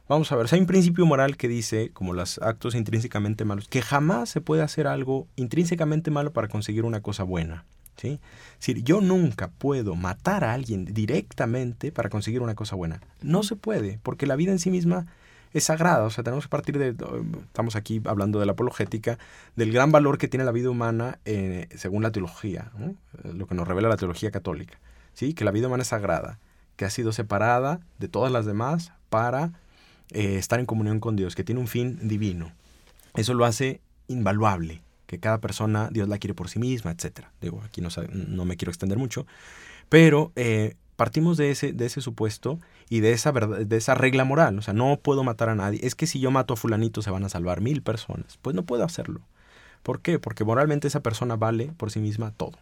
vamos 0.08 0.32
a 0.32 0.36
ver, 0.36 0.46
hay 0.50 0.60
un 0.60 0.66
principio 0.66 1.06
moral 1.06 1.36
que 1.36 1.48
dice, 1.48 1.90
como 1.92 2.14
los 2.14 2.38
actos 2.38 2.74
intrínsecamente 2.74 3.44
malos, 3.44 3.68
que 3.68 3.82
jamás 3.82 4.30
se 4.30 4.40
puede 4.40 4.62
hacer 4.62 4.86
algo 4.86 5.28
intrínsecamente 5.36 6.10
malo 6.10 6.32
para 6.32 6.48
conseguir 6.48 6.84
una 6.84 7.02
cosa 7.02 7.22
buena. 7.22 7.64
¿sí? 7.96 8.20
Es 8.52 8.66
decir, 8.66 8.82
yo 8.84 9.00
nunca 9.00 9.48
puedo 9.48 9.94
matar 9.94 10.44
a 10.44 10.54
alguien 10.54 10.86
directamente 10.86 11.92
para 11.92 12.08
conseguir 12.08 12.42
una 12.42 12.54
cosa 12.54 12.76
buena. 12.76 13.00
No 13.20 13.42
se 13.42 13.56
puede, 13.56 13.98
porque 14.02 14.26
la 14.26 14.36
vida 14.36 14.52
en 14.52 14.58
sí 14.58 14.70
misma 14.70 15.06
es 15.52 15.64
sagrada. 15.64 16.04
O 16.04 16.10
sea, 16.10 16.24
tenemos 16.24 16.44
que 16.44 16.50
partir 16.50 16.78
de, 16.78 16.94
estamos 17.42 17.76
aquí 17.76 18.00
hablando 18.04 18.40
de 18.40 18.46
la 18.46 18.52
apologética, 18.52 19.18
del 19.56 19.72
gran 19.72 19.92
valor 19.92 20.18
que 20.18 20.28
tiene 20.28 20.44
la 20.44 20.52
vida 20.52 20.70
humana 20.70 21.18
eh, 21.24 21.68
según 21.76 22.02
la 22.02 22.12
teología, 22.12 22.70
lo 23.24 23.46
que 23.46 23.54
nos 23.54 23.68
revela 23.68 23.88
la 23.88 23.96
teología 23.96 24.30
católica. 24.30 24.78
¿sí? 25.12 25.34
Que 25.34 25.44
la 25.44 25.50
vida 25.50 25.66
humana 25.66 25.82
es 25.82 25.88
sagrada, 25.88 26.38
que 26.76 26.84
ha 26.84 26.90
sido 26.90 27.12
separada 27.12 27.80
de 27.98 28.08
todas 28.08 28.32
las 28.32 28.46
demás 28.46 28.92
para 29.10 29.52
eh, 30.12 30.36
estar 30.36 30.60
en 30.60 30.66
comunión 30.66 31.00
con 31.00 31.16
Dios, 31.16 31.34
que 31.34 31.44
tiene 31.44 31.60
un 31.60 31.68
fin 31.68 31.98
divino. 32.08 32.52
Eso 33.14 33.34
lo 33.34 33.44
hace 33.44 33.80
invaluable, 34.06 34.82
que 35.06 35.18
cada 35.18 35.38
persona 35.38 35.88
Dios 35.90 36.08
la 36.08 36.18
quiere 36.18 36.34
por 36.34 36.48
sí 36.48 36.58
misma, 36.58 36.90
etc. 36.90 37.26
Digo, 37.40 37.62
aquí 37.64 37.80
no, 37.80 37.88
no 38.12 38.44
me 38.44 38.56
quiero 38.56 38.70
extender 38.70 38.98
mucho, 38.98 39.26
pero 39.88 40.32
eh, 40.36 40.74
partimos 40.96 41.36
de 41.36 41.50
ese, 41.50 41.72
de 41.72 41.86
ese 41.86 42.00
supuesto 42.00 42.58
y 42.88 43.00
de 43.00 43.12
esa, 43.12 43.30
verdad, 43.32 43.60
de 43.60 43.76
esa 43.76 43.94
regla 43.94 44.24
moral. 44.24 44.58
O 44.58 44.62
sea, 44.62 44.74
no 44.74 44.98
puedo 45.00 45.24
matar 45.24 45.48
a 45.48 45.54
nadie. 45.54 45.80
Es 45.82 45.94
que 45.94 46.06
si 46.06 46.20
yo 46.20 46.30
mato 46.30 46.54
a 46.54 46.56
fulanito 46.56 47.02
se 47.02 47.10
van 47.10 47.24
a 47.24 47.28
salvar 47.28 47.60
mil 47.60 47.82
personas. 47.82 48.38
Pues 48.42 48.56
no 48.56 48.64
puedo 48.64 48.84
hacerlo. 48.84 49.20
¿Por 49.82 50.00
qué? 50.00 50.18
Porque 50.18 50.44
moralmente 50.44 50.88
esa 50.88 51.00
persona 51.00 51.36
vale 51.36 51.72
por 51.76 51.90
sí 51.90 52.00
misma 52.00 52.32
todo. 52.32 52.58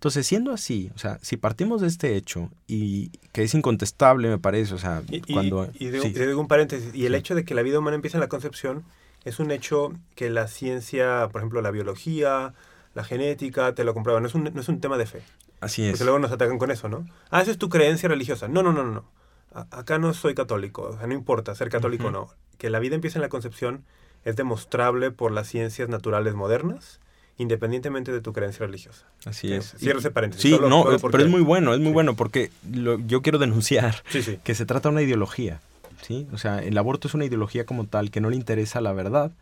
Entonces, 0.00 0.26
siendo 0.26 0.52
así, 0.52 0.90
o 0.94 0.98
sea, 0.98 1.18
si 1.20 1.36
partimos 1.36 1.82
de 1.82 1.88
este 1.88 2.16
hecho 2.16 2.48
y 2.66 3.10
que 3.32 3.42
es 3.42 3.52
incontestable, 3.52 4.30
me 4.30 4.38
parece, 4.38 4.72
o 4.72 4.78
sea, 4.78 5.02
cuando... 5.30 5.68
Y, 5.74 5.90
digo, 5.90 6.40
un 6.40 6.48
paréntesis, 6.48 6.94
y 6.94 7.04
el 7.04 7.14
hecho 7.14 7.34
de 7.34 7.44
que 7.44 7.54
la 7.54 7.60
vida 7.60 7.78
humana 7.78 7.96
empieza 7.96 8.16
en 8.16 8.22
la 8.22 8.30
concepción 8.30 8.82
es 9.26 9.40
un 9.40 9.50
hecho 9.50 9.92
que 10.14 10.30
la 10.30 10.48
ciencia, 10.48 11.28
por 11.30 11.42
ejemplo, 11.42 11.60
la 11.60 11.70
biología, 11.70 12.54
la 12.94 13.04
genética, 13.04 13.74
te 13.74 13.84
lo 13.84 13.92
comprueba, 13.92 14.20
no 14.20 14.26
es 14.26 14.34
un, 14.34 14.44
no 14.44 14.58
es 14.58 14.70
un 14.70 14.80
tema 14.80 14.96
de 14.96 15.04
fe. 15.04 15.22
Así 15.60 15.84
es. 15.84 15.90
Porque 15.90 16.04
luego 16.04 16.18
nos 16.18 16.32
atacan 16.32 16.56
con 16.56 16.70
eso, 16.70 16.88
¿no? 16.88 17.06
Ah, 17.28 17.42
esa 17.42 17.50
es 17.50 17.58
tu 17.58 17.68
creencia 17.68 18.08
religiosa. 18.08 18.48
No, 18.48 18.62
no, 18.62 18.72
no, 18.72 18.84
no. 18.84 19.04
Acá 19.52 19.98
no 19.98 20.14
soy 20.14 20.34
católico, 20.34 20.80
o 20.80 20.96
sea, 20.96 21.06
no 21.08 21.12
importa 21.12 21.54
ser 21.54 21.68
católico 21.68 22.06
o 22.06 22.10
no. 22.10 22.30
Que 22.56 22.70
la 22.70 22.78
vida 22.78 22.94
empieza 22.94 23.18
en 23.18 23.22
la 23.22 23.28
concepción 23.28 23.84
es 24.24 24.34
demostrable 24.34 25.10
por 25.10 25.30
las 25.30 25.46
ciencias 25.46 25.90
naturales 25.90 26.34
modernas, 26.34 27.00
independientemente 27.40 28.12
de 28.12 28.20
tu 28.20 28.34
creencia 28.34 28.66
religiosa. 28.66 29.06
Así 29.24 29.50
es. 29.50 29.74
Cierro 29.78 29.98
ese 29.98 30.10
paréntesis. 30.10 30.42
Sí, 30.42 30.58
no, 30.60 30.84
pero 31.10 31.24
es 31.24 31.30
muy 31.30 31.40
bueno, 31.40 31.72
es 31.72 31.80
muy 31.80 31.90
bueno, 31.90 32.14
porque 32.14 32.50
yo 32.70 33.22
quiero 33.22 33.38
denunciar 33.38 34.04
que 34.44 34.54
se 34.54 34.66
trata 34.66 34.90
de 34.90 34.92
una 34.92 35.02
ideología. 35.02 35.60
¿sí? 36.02 36.28
O 36.32 36.38
sea, 36.38 36.58
el 36.58 36.76
aborto 36.76 37.08
es 37.08 37.14
una 37.14 37.24
ideología 37.24 37.64
como 37.64 37.86
tal 37.86 38.10
que 38.10 38.20
no 38.20 38.28
le 38.28 38.36
interesa 38.36 38.82
la 38.82 38.92
verdad, 38.92 39.32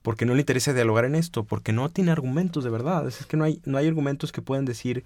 porque 0.00 0.24
no 0.24 0.32
le 0.32 0.40
interesa 0.40 0.72
dialogar 0.72 1.04
en 1.04 1.14
esto, 1.14 1.44
porque 1.44 1.72
no 1.72 1.90
tiene 1.90 2.10
argumentos 2.10 2.64
de 2.64 2.70
verdad. 2.70 3.06
Es 3.06 3.26
que 3.26 3.36
no 3.36 3.44
hay, 3.44 3.60
no 3.66 3.76
hay 3.76 3.86
argumentos 3.86 4.32
que 4.32 4.40
puedan 4.40 4.64
decir 4.64 5.04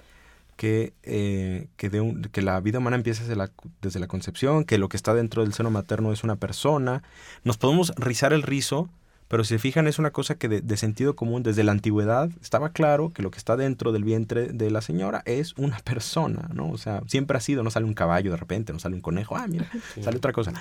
que, 0.57 0.93
eh, 1.03 1.67
que, 1.77 1.91
de 1.91 2.29
que 2.31 2.43
la 2.43 2.61
vida 2.61 2.79
humana 2.79 2.95
empieza 2.95 3.23
desde 3.23 3.35
la, 3.35 3.51
desde 3.83 3.99
la 3.99 4.07
concepción, 4.07 4.63
que 4.63 4.79
lo 4.79 4.89
que 4.89 4.97
está 4.97 5.15
dentro 5.15 5.43
del 5.43 5.53
seno 5.53 5.73
materno 5.73 6.13
es 6.13 6.23
una 6.23 6.37
persona. 6.37 7.03
Nos 7.43 7.59
podemos 7.59 7.93
rizar 7.97 8.33
el 8.33 8.43
rizo, 8.43 8.89
pero 9.31 9.45
si 9.45 9.51
se 9.55 9.59
fijan 9.61 9.87
es 9.87 10.01
una 10.01 10.11
cosa 10.11 10.35
que 10.35 10.49
de, 10.49 10.77
sentido 10.77 11.15
común 11.15 11.45
desde 11.45 11.63
la 11.63 11.71
antigüedad 11.71 12.31
estaba 12.43 12.71
claro 12.71 13.13
que 13.13 13.23
lo 13.23 13.31
que 13.31 13.39
está 13.39 13.57
dentro 13.57 13.93
del 13.93 14.03
vientre 14.03 14.49
de 14.49 14.73
la 14.73 14.81
señora 14.81 15.23
es 15.25 15.53
una 15.57 15.79
persona, 15.79 16.51
¿no? 16.53 16.69
O 16.69 16.79
sea, 16.79 17.01
siempre 17.07 17.39
ha 17.39 17.41
sido, 17.41 17.63
no 17.63 17.71
sale 17.71 17.87
un 17.87 17.95
caballo 17.95 18.33
de 18.33 18.37
repente, 18.37 18.73
no 18.73 18.81
sale 18.81 18.97
un 18.97 19.01
conejo, 19.01 19.37
ah, 19.37 19.47
mira, 19.47 19.71
sale 20.03 20.17
otra 20.17 20.33
cosa. 20.33 20.53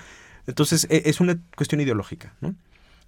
Entonces 0.46 0.86
e, 0.92 1.02
es 1.10 1.20
una 1.20 1.40
cuestión 1.56 1.82
ideológica, 1.82 2.36
¿no? 2.42 2.54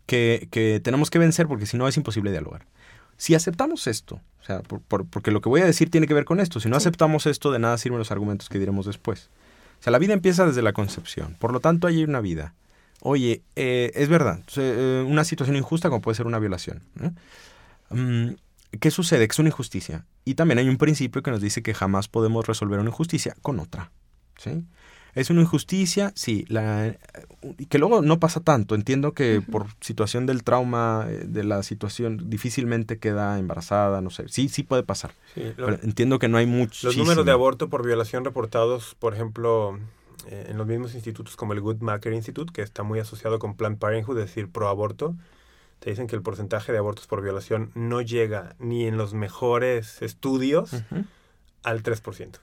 Que, 0.07 0.47
que 0.49 0.81
tenemos 0.83 1.11
que 1.11 1.19
vencer 1.19 1.45
porque 1.45 1.67
si 1.67 1.77
no 1.77 1.87
es 1.87 1.95
imposible 1.95 2.31
dialogar. 2.31 2.65
Si 3.17 3.35
aceptamos 3.35 3.85
esto, 3.85 4.19
o 4.41 4.43
sea, 4.43 4.63
porque 4.63 5.29
lo 5.29 5.41
que 5.41 5.49
voy 5.49 5.61
a 5.61 5.65
decir 5.65 5.91
tiene 5.91 6.07
que 6.07 6.15
ver 6.15 6.25
con 6.25 6.39
esto, 6.39 6.59
si 6.59 6.69
no 6.69 6.75
aceptamos 6.75 7.27
esto, 7.27 7.51
de 7.51 7.59
nada 7.59 7.77
sirven 7.77 7.99
los 7.99 8.09
argumentos 8.09 8.49
que 8.49 8.57
diremos 8.57 8.87
después. 8.87 9.29
O 9.79 9.83
sea, 9.83 9.91
la 9.91 9.99
vida 9.99 10.13
empieza 10.13 10.43
desde 10.47 10.63
la 10.63 10.73
concepción, 10.73 11.35
por 11.37 11.53
lo 11.53 11.59
tanto 11.59 11.85
hay 11.85 12.03
una 12.03 12.19
vida. 12.19 12.55
Oye, 13.03 13.41
eh, 13.55 13.91
es 13.95 14.09
verdad, 14.09 14.41
eh, 14.57 15.03
una 15.07 15.23
situación 15.23 15.57
injusta 15.57 15.89
como 15.89 16.01
puede 16.01 16.15
ser 16.15 16.27
una 16.27 16.37
violación. 16.37 16.83
Mm, 17.89 18.33
¿Qué 18.79 18.91
sucede? 18.91 19.27
Que 19.27 19.31
es 19.31 19.39
una 19.39 19.49
injusticia. 19.49 20.05
Y 20.23 20.35
también 20.35 20.59
hay 20.59 20.69
un 20.69 20.77
principio 20.77 21.23
que 21.23 21.31
nos 21.31 21.41
dice 21.41 21.63
que 21.63 21.73
jamás 21.73 22.07
podemos 22.07 22.45
resolver 22.45 22.79
una 22.79 22.89
injusticia 22.89 23.35
con 23.41 23.59
otra. 23.59 23.91
¿sí? 24.37 24.63
Es 25.15 25.31
una 25.31 25.41
injusticia, 25.41 26.13
sí, 26.15 26.45
la, 26.47 26.95
que 27.69 27.79
luego 27.79 28.03
no 28.03 28.19
pasa 28.19 28.39
tanto. 28.39 28.75
Entiendo 28.75 29.13
que 29.13 29.41
por 29.41 29.65
situación 29.81 30.27
del 30.27 30.43
trauma, 30.43 31.07
eh, 31.09 31.23
de 31.25 31.43
la 31.43 31.63
situación, 31.63 32.29
difícilmente 32.29 32.99
queda 32.99 33.39
embarazada, 33.39 34.01
no 34.01 34.11
sé. 34.11 34.25
Sí, 34.27 34.47
sí 34.47 34.61
puede 34.61 34.83
pasar. 34.83 35.15
entiendo 35.81 36.19
que 36.19 36.27
no 36.27 36.37
hay 36.37 36.45
mucho. 36.45 36.85
Los 36.85 36.97
números 36.97 37.25
de 37.25 37.31
aborto 37.31 37.67
por 37.67 37.83
violación 37.83 38.23
reportados, 38.25 38.95
por 38.99 39.15
ejemplo, 39.15 39.79
eh, 40.27 40.47
en 40.49 40.57
los 40.57 40.67
mismos 40.67 40.93
institutos 40.93 41.35
como 41.35 41.53
el 41.53 41.61
Goodmaker 41.61 42.13
Institute, 42.13 42.51
que 42.53 42.61
está 42.61 42.83
muy 42.83 42.99
asociado 42.99 43.39
con 43.39 43.55
Planned 43.55 43.79
Parenthood, 43.79 44.19
es 44.19 44.25
decir, 44.27 44.49
pro 44.49 44.67
aborto, 44.67 45.15
te 45.79 45.89
dicen 45.89 46.07
que 46.07 46.15
el 46.15 46.21
porcentaje 46.21 46.71
de 46.71 46.77
abortos 46.77 47.07
por 47.07 47.21
violación 47.21 47.71
no 47.73 48.01
llega 48.01 48.55
ni 48.59 48.85
en 48.85 48.97
los 48.97 49.13
mejores 49.13 50.01
estudios 50.01 50.71
al 51.63 51.83
3%. 51.83 52.37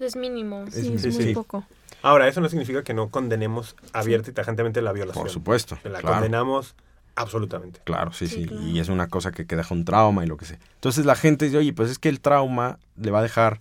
Es 0.00 0.16
mínimo. 0.16 0.64
Sí, 0.70 0.94
es, 0.94 1.18
muy 1.18 1.34
poco. 1.34 1.64
Ahora, 2.02 2.26
eso 2.26 2.40
no 2.40 2.48
significa 2.48 2.82
que 2.82 2.94
no 2.94 3.10
condenemos 3.10 3.76
abierta 3.92 4.30
y 4.30 4.34
tajantemente 4.34 4.82
la 4.82 4.92
violación. 4.92 5.22
Por 5.22 5.30
supuesto. 5.30 5.78
la 5.84 6.02
condenamos 6.02 6.74
absolutamente. 7.16 7.80
Claro, 7.84 8.12
sí, 8.12 8.26
sí, 8.26 8.46
Y 8.50 8.78
es 8.80 8.88
una 8.88 9.08
cosa 9.08 9.30
que, 9.30 9.44
deja 9.44 9.74
un 9.74 9.84
trauma 9.84 10.24
y 10.24 10.26
lo 10.26 10.36
que 10.36 10.46
sea. 10.46 10.58
Entonces 10.74 11.06
la 11.06 11.14
gente 11.14 11.46
dice, 11.46 11.58
oye, 11.58 11.72
pues 11.72 11.90
es 11.90 11.98
que 11.98 12.08
el 12.08 12.20
trauma 12.20 12.78
le 12.96 13.10
va 13.10 13.20
a 13.20 13.22
dejar 13.22 13.60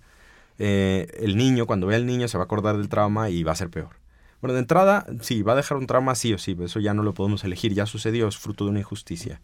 eh, 0.66 1.08
el 1.20 1.36
niño, 1.36 1.66
cuando 1.66 1.88
vea 1.88 1.98
al 1.98 2.06
niño 2.06 2.30
se 2.30 2.38
va 2.38 2.44
a 2.44 2.46
acordar 2.46 2.78
del 2.78 2.88
trauma 2.88 3.30
y 3.30 3.44
va 3.44 3.52
a 3.52 3.56
ser 3.56 3.70
peor. 3.70 3.90
Bueno, 4.40 4.54
de 4.54 4.62
entrada, 4.62 5.06
sí, 5.20 5.42
va 5.42 5.52
a 5.52 5.56
dejar 5.58 5.78
un 5.78 5.88
trauma 5.88 6.16
sí 6.16 6.34
o 6.34 6.38
sí, 6.38 6.56
eso 6.62 6.80
ya 6.80 6.94
no 6.94 7.04
lo 7.04 7.14
podemos 7.14 7.44
elegir, 7.44 7.74
ya 7.74 7.86
sucedió, 7.86 8.30
es 8.30 8.38
fruto 8.38 8.64
de 8.64 8.70
una 8.72 8.80
injusticia. 8.80 9.42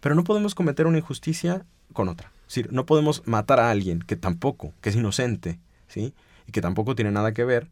Pero 0.00 0.14
no 0.14 0.22
podemos 0.22 0.54
cometer 0.54 0.86
una 0.86 0.98
injusticia 0.98 1.64
con 1.94 2.10
otra. 2.10 2.30
Es 2.42 2.56
decir, 2.56 2.72
no 2.74 2.84
podemos 2.84 3.26
matar 3.26 3.58
a 3.58 3.70
alguien 3.70 4.00
que 4.00 4.16
tampoco, 4.16 4.74
que 4.82 4.90
es 4.90 4.96
inocente, 4.96 5.58
¿sí? 5.88 6.12
Y 6.46 6.52
que 6.52 6.60
tampoco 6.60 6.94
tiene 6.94 7.10
nada 7.10 7.32
que 7.32 7.44
ver 7.44 7.68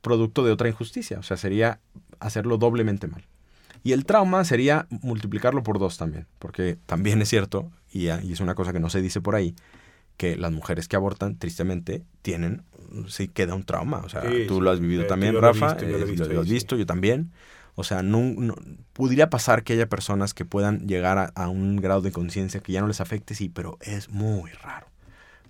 producto 0.00 0.44
de 0.44 0.52
otra 0.52 0.68
injusticia. 0.68 1.18
O 1.18 1.22
sea, 1.22 1.36
sería 1.36 1.78
hacerlo 2.20 2.56
doblemente 2.56 3.06
mal. 3.06 3.26
Y 3.82 3.92
el 3.92 4.06
trauma 4.06 4.44
sería 4.46 4.86
multiplicarlo 4.88 5.62
por 5.62 5.78
dos 5.78 5.98
también, 5.98 6.26
porque 6.38 6.78
también 6.86 7.20
es 7.20 7.28
cierto, 7.28 7.70
y, 7.92 8.06
es 8.06 8.40
una 8.40 8.54
cosa 8.54 8.72
que 8.72 8.80
no 8.80 8.88
se 8.88 9.02
dice 9.02 9.20
por 9.20 9.34
ahí, 9.34 9.54
que 10.16 10.36
las 10.36 10.52
mujeres 10.52 10.88
que 10.88 10.96
abortan, 10.96 11.36
tristemente, 11.36 12.04
tienen, 12.22 12.62
sí 13.08 13.28
queda 13.28 13.54
un 13.54 13.64
trauma. 13.64 13.98
O 13.98 14.08
sea, 14.08 14.22
tú 14.46 14.60
lo 14.60 14.70
has 14.70 14.80
vivido 14.80 15.02
eh, 15.02 15.06
también, 15.06 15.40
Rafa, 15.40 15.76
lo, 15.80 15.98
lo, 15.98 16.40
has 16.40 16.48
visto, 16.48 16.76
yo 16.76 16.86
también. 16.86 17.32
O 17.76 17.82
sea, 17.82 18.02
no, 18.02 18.54
pudiera 18.92 19.30
pasar 19.30 19.64
que 19.64 19.72
haya 19.72 19.88
personas 19.88 20.32
que 20.32 20.44
puedan 20.44 20.86
llegar 20.86 21.32
a, 21.34 21.48
un 21.48 21.76
grado 21.76 22.02
de 22.02 22.12
conciencia 22.12 22.60
que 22.60 22.72
ya 22.72 22.80
no 22.80 22.86
les 22.86 23.00
afecte, 23.00 23.34
sí, 23.34 23.48
pero 23.48 23.78
es 23.80 24.10
muy 24.10 24.50
raro. 24.52 24.86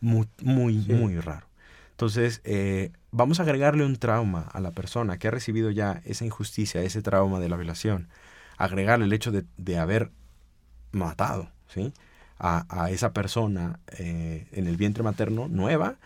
Muy, 0.00 0.28
muy, 0.42 0.78
muy 0.78 1.18
raro. 1.20 1.46
Entonces, 1.90 2.40
eh, 2.44 2.92
vamos 3.10 3.40
a 3.40 3.42
agregarle 3.44 3.84
un 3.84 3.96
trauma 3.96 4.48
a 4.52 4.60
la 4.60 4.70
persona 4.70 5.18
que 5.18 5.28
ha 5.28 5.30
recibido 5.30 5.70
ya 5.70 6.02
esa 6.04 6.24
injusticia, 6.24 6.82
ese 6.82 7.02
trauma 7.02 7.40
de 7.40 7.48
la 7.48 7.56
violación, 7.56 8.08
agregarle 8.56 9.04
el 9.04 9.12
hecho 9.12 9.30
de, 9.30 9.44
de 9.58 9.78
haber 9.78 10.10
matado, 10.92 11.50
¿sí? 11.68 11.92
A, 12.38 12.90
esa 12.90 13.12
persona 13.12 13.78
eh, 13.98 14.46
en 14.52 14.66
el 14.66 14.76
vientre 14.76 15.02
materno 15.02 15.48
nueva, 15.48 15.96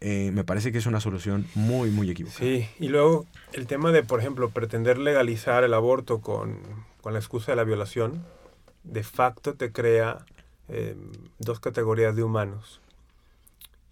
eh, 0.00 0.30
me 0.32 0.44
parece 0.44 0.72
que 0.72 0.78
es 0.78 0.86
una 0.86 1.00
solución 1.00 1.46
muy, 1.54 1.90
muy 1.90 2.10
equivocada. 2.10 2.40
Sí, 2.40 2.68
y 2.78 2.88
luego 2.88 3.24
el 3.52 3.66
tema 3.66 3.92
de, 3.92 4.02
por 4.02 4.20
ejemplo, 4.20 4.50
pretender 4.50 4.98
legalizar 4.98 5.64
el 5.64 5.72
aborto 5.72 6.20
con, 6.20 6.58
con 7.00 7.14
la 7.14 7.18
excusa 7.18 7.52
de 7.52 7.56
la 7.56 7.64
violación, 7.64 8.24
de 8.84 9.02
facto 9.02 9.54
te 9.54 9.72
crea 9.72 10.26
eh, 10.68 10.96
dos 11.38 11.60
categorías 11.60 12.14
de 12.14 12.22
humanos. 12.22 12.80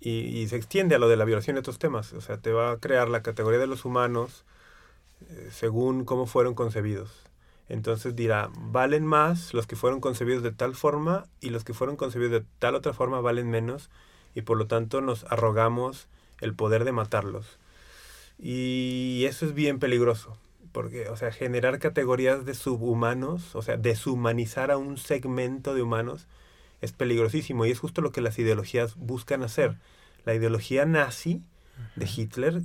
Y, 0.01 0.11
y, 0.11 0.49
se 0.49 0.57
extiende 0.57 0.97
a 0.97 0.99
lo 0.99 1.09
de 1.09 1.17
la 1.17 1.25
violación 1.25 1.55
de 1.55 1.61
otros 1.61 1.79
temas. 1.79 2.13
O 2.13 2.21
sea, 2.21 2.37
te 2.37 2.53
va 2.53 2.73
a 2.73 2.77
crear 2.77 3.09
la 3.09 3.23
categoría 3.23 3.59
de 3.59 3.67
los 3.67 3.87
humanos 3.87 4.45
eh, 5.31 5.49
según 5.51 6.05
cómo 6.05 6.27
fueron 6.27 6.55
concebidos. 6.55 7.11
Entonces 7.69 8.15
dirá, 8.15 8.51
valen 8.57 9.07
más 9.07 9.55
los 9.55 9.67
que 9.67 9.77
fueron 9.77 10.01
concebidos 10.01 10.43
de 10.43 10.53
tal 10.53 10.75
forma 10.75 11.27
y 11.41 11.51
los 11.51 11.65
que 11.65 11.75
fueron 11.75 11.97
concebidos 11.97 12.33
de 12.33 12.47
tal 12.59 12.75
otra 12.75 12.93
forma 12.93 13.21
valen 13.21 13.51
menos 13.51 13.91
y 14.35 14.43
por 14.43 14.59
lo 14.59 14.67
tanto 14.67 15.01
nos 15.01 15.25
arrogamos 15.25 16.09
el 16.41 16.55
poder 16.55 16.85
de 16.85 16.93
matarlos. 16.93 17.59
Y 18.39 19.25
eso 19.27 19.47
es 19.47 19.55
bien 19.55 19.79
peligroso, 19.79 20.37
porque, 20.73 21.09
o 21.09 21.17
sea, 21.17 21.31
generar 21.31 21.79
categorías 21.79 22.45
de 22.45 22.55
subhumanos, 22.55 23.55
o 23.55 23.63
sea, 23.63 23.77
deshumanizar 23.77 24.71
a 24.71 24.77
un 24.77 24.99
segmento 24.99 25.75
de 25.75 25.83
humanos, 25.83 26.27
es 26.81 26.93
peligrosísimo 26.93 27.65
y 27.65 27.71
es 27.71 27.79
justo 27.79 28.03
lo 28.03 28.13
que 28.13 28.21
las 28.21 28.39
ideologías 28.39 28.97
buscan 28.97 29.43
hacer. 29.43 29.79
La 30.25 30.35
ideología 30.35 30.85
nazi 30.85 31.43
de 31.97 32.07
Hitler 32.07 32.63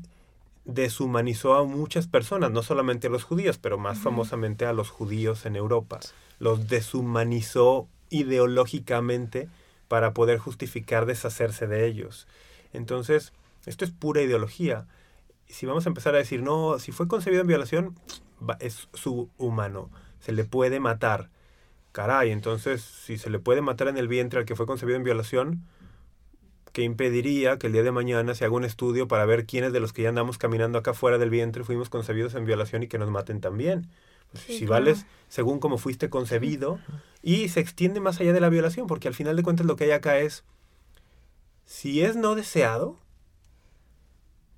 deshumanizó 0.74 1.56
a 1.56 1.64
muchas 1.64 2.08
personas, 2.08 2.52
no 2.52 2.64
solamente 2.64 3.08
a 3.08 3.10
los 3.10 3.24
judíos, 3.24 3.58
pero 3.58 3.78
más 3.78 3.98
uh 3.98 4.02
-huh. 4.02 4.04
famosamente 4.04 4.66
a 4.66 4.74
los 4.74 4.90
judíos 4.90 5.46
en 5.46 5.56
Europa. 5.56 6.00
Los 6.40 6.68
deshumanizó 6.68 7.88
ideológicamente 8.10 9.50
para 9.88 10.14
poder 10.14 10.38
justificar 10.38 11.06
deshacerse 11.06 11.68
de 11.68 11.86
ellos. 11.86 12.28
Entonces, 12.74 13.34
esto 13.66 13.86
es 13.86 13.92
pura 13.92 14.22
ideología. 14.22 14.88
Si 15.48 15.66
vamos 15.66 15.86
a 15.86 15.90
empezar 15.90 16.16
a 16.16 16.20
decir, 16.20 16.42
no, 16.42 16.80
si 16.80 16.92
fue 16.92 17.08
concebido 17.08 17.42
en 17.42 17.48
violación, 17.48 17.96
es 18.60 18.88
subhumano, 18.94 19.90
se 20.20 20.32
le 20.32 20.46
puede 20.46 20.80
matar. 20.80 21.30
Caray, 21.92 22.32
entonces, 22.32 22.82
si 22.82 23.18
se 23.18 23.30
le 23.30 23.40
puede 23.40 23.62
matar 23.62 23.88
en 23.88 23.98
el 23.98 24.08
vientre 24.08 24.40
al 24.40 24.46
que 24.46 24.56
fue 24.56 24.68
concebido 24.68 24.96
en 24.98 25.04
violación, 25.04 25.66
¿qué 26.72 26.84
impediría 26.84 27.58
que 27.58 27.68
el 27.68 27.74
día 27.74 27.84
de 27.84 27.92
mañana 27.92 28.36
se 28.36 28.46
haga 28.46 28.56
un 28.56 28.66
estudio 28.66 29.08
para 29.08 29.26
ver 29.26 29.46
quiénes 29.46 29.74
de 29.74 29.80
los 29.80 29.94
que 29.94 30.04
ya 30.04 30.10
andamos 30.10 30.38
caminando 30.38 30.78
acá 30.78 30.94
fuera 30.94 31.18
del 31.18 31.30
vientre 31.30 31.64
fuimos 31.64 31.90
concebidos 31.90 32.36
en 32.36 32.46
violación 32.46 32.84
y 32.84 32.88
que 32.88 32.98
nos 32.98 33.10
maten 33.10 33.42
también? 33.42 33.88
Pues, 34.32 34.44
sí, 34.44 34.54
si 34.54 34.66
claro. 34.66 34.86
vales 34.86 35.06
según 35.28 35.60
como 35.60 35.78
fuiste 35.78 36.10
concebido 36.10 36.80
y 37.22 37.50
se 37.50 37.60
extiende 37.60 38.00
más 38.00 38.20
allá 38.20 38.34
de 38.34 38.42
la 38.42 38.50
violación, 38.50 38.88
porque 38.88 39.08
al 39.08 39.14
final 39.14 39.36
de 39.36 39.44
cuentas 39.44 39.66
lo 39.66 39.76
que 39.76 39.86
hay 39.86 39.92
acá 39.92 40.20
es, 40.20 40.44
si 41.66 42.02
es 42.02 42.16
no 42.16 42.36
deseado, 42.36 42.98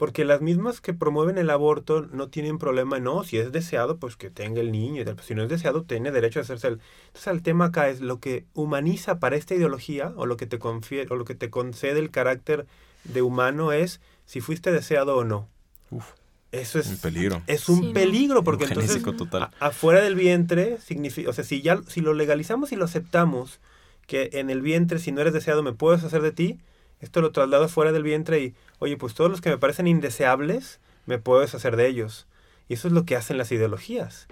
porque 0.01 0.25
las 0.25 0.41
mismas 0.41 0.81
que 0.81 0.95
promueven 0.95 1.37
el 1.37 1.51
aborto 1.51 2.01
no 2.01 2.27
tienen 2.27 2.57
problema, 2.57 2.99
no, 2.99 3.23
si 3.23 3.37
es 3.37 3.51
deseado, 3.51 3.97
pues 3.97 4.15
que 4.15 4.31
tenga 4.31 4.59
el 4.59 4.71
niño, 4.71 5.05
pues 5.05 5.27
si 5.27 5.35
no 5.35 5.43
es 5.43 5.49
deseado, 5.49 5.83
tiene 5.83 6.09
derecho 6.09 6.39
a 6.39 6.41
hacerse 6.41 6.69
el... 6.69 6.79
Entonces 7.09 7.27
el 7.27 7.43
tema 7.43 7.65
acá 7.65 7.87
es 7.87 8.01
lo 8.01 8.19
que 8.19 8.45
humaniza 8.55 9.19
para 9.19 9.35
esta 9.35 9.53
ideología, 9.53 10.11
o 10.15 10.25
lo 10.25 10.37
que 10.37 10.47
te 10.47 10.57
confiere, 10.57 11.07
o 11.13 11.15
lo 11.17 11.23
que 11.23 11.35
te 11.35 11.51
concede 11.51 11.99
el 11.99 12.09
carácter 12.09 12.65
de 13.03 13.21
humano 13.21 13.73
es 13.73 14.01
si 14.25 14.41
fuiste 14.41 14.71
deseado 14.71 15.17
o 15.17 15.23
no. 15.23 15.47
Uf. 15.91 16.13
Eso 16.51 16.79
es 16.79 16.87
un 16.87 16.97
peligro. 16.97 17.43
Es 17.45 17.69
un 17.69 17.81
sí, 17.81 17.93
peligro 17.93 18.43
porque 18.43 18.63
un 18.63 18.71
entonces 18.71 19.03
total. 19.03 19.43
A, 19.59 19.67
afuera 19.67 20.01
del 20.01 20.15
vientre 20.15 20.79
significa, 20.79 21.29
o 21.29 21.33
sea, 21.33 21.43
si 21.43 21.61
ya 21.61 21.79
si 21.87 22.01
lo 22.01 22.15
legalizamos 22.15 22.71
y 22.71 22.75
lo 22.75 22.85
aceptamos 22.85 23.59
que 24.07 24.31
en 24.33 24.49
el 24.49 24.63
vientre 24.63 24.97
si 24.97 25.11
no 25.11 25.21
eres 25.21 25.33
deseado 25.33 25.61
me 25.61 25.73
puedes 25.73 26.03
hacer 26.03 26.23
de 26.23 26.31
ti, 26.31 26.59
esto 27.01 27.21
lo 27.21 27.31
traslado 27.31 27.67
fuera 27.67 27.91
del 27.91 28.03
vientre 28.03 28.39
y, 28.39 28.55
oye, 28.79 28.95
pues 28.97 29.13
todos 29.13 29.29
los 29.29 29.41
que 29.41 29.49
me 29.49 29.57
parecen 29.57 29.87
indeseables 29.87 30.79
me 31.05 31.17
puedo 31.17 31.41
deshacer 31.41 31.75
de 31.75 31.87
ellos. 31.87 32.27
Y 32.69 32.75
eso 32.75 32.87
es 32.87 32.93
lo 32.93 33.05
que 33.05 33.15
hacen 33.15 33.37
las 33.37 33.51
ideologías. 33.51 34.27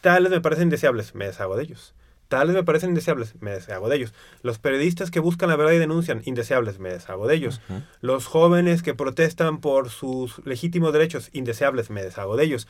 Tales 0.00 0.30
me 0.30 0.40
parecen 0.40 0.64
indeseables, 0.64 1.14
me 1.14 1.26
deshago 1.26 1.56
de 1.56 1.62
ellos. 1.62 1.94
Tales 2.28 2.56
me 2.56 2.64
parecen 2.64 2.88
indeseables, 2.88 3.34
me 3.40 3.50
deshago 3.50 3.88
de 3.88 3.96
ellos. 3.96 4.14
Los 4.42 4.58
periodistas 4.58 5.10
que 5.10 5.20
buscan 5.20 5.50
la 5.50 5.56
verdad 5.56 5.72
y 5.72 5.78
denuncian, 5.78 6.22
indeseables, 6.24 6.78
me 6.78 6.90
deshago 6.90 7.28
de 7.28 7.34
ellos. 7.34 7.60
Uh 7.68 7.74
-huh. 7.74 7.82
Los 8.00 8.26
jóvenes 8.26 8.82
que 8.82 8.94
protestan 8.94 9.60
por 9.60 9.90
sus 9.90 10.44
legítimos 10.46 10.92
derechos, 10.94 11.28
indeseables, 11.32 11.90
me 11.90 12.02
deshago 12.02 12.36
de 12.36 12.44
ellos. 12.44 12.66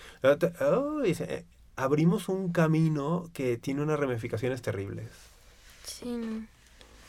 Oh, 0.60 1.00
dice, 1.00 1.46
abrimos 1.76 2.28
un 2.28 2.52
camino 2.52 3.30
que 3.32 3.56
tiene 3.56 3.82
unas 3.82 4.00
ramificaciones 4.00 4.60
terribles. 4.62 5.08
Sí. 5.84 6.46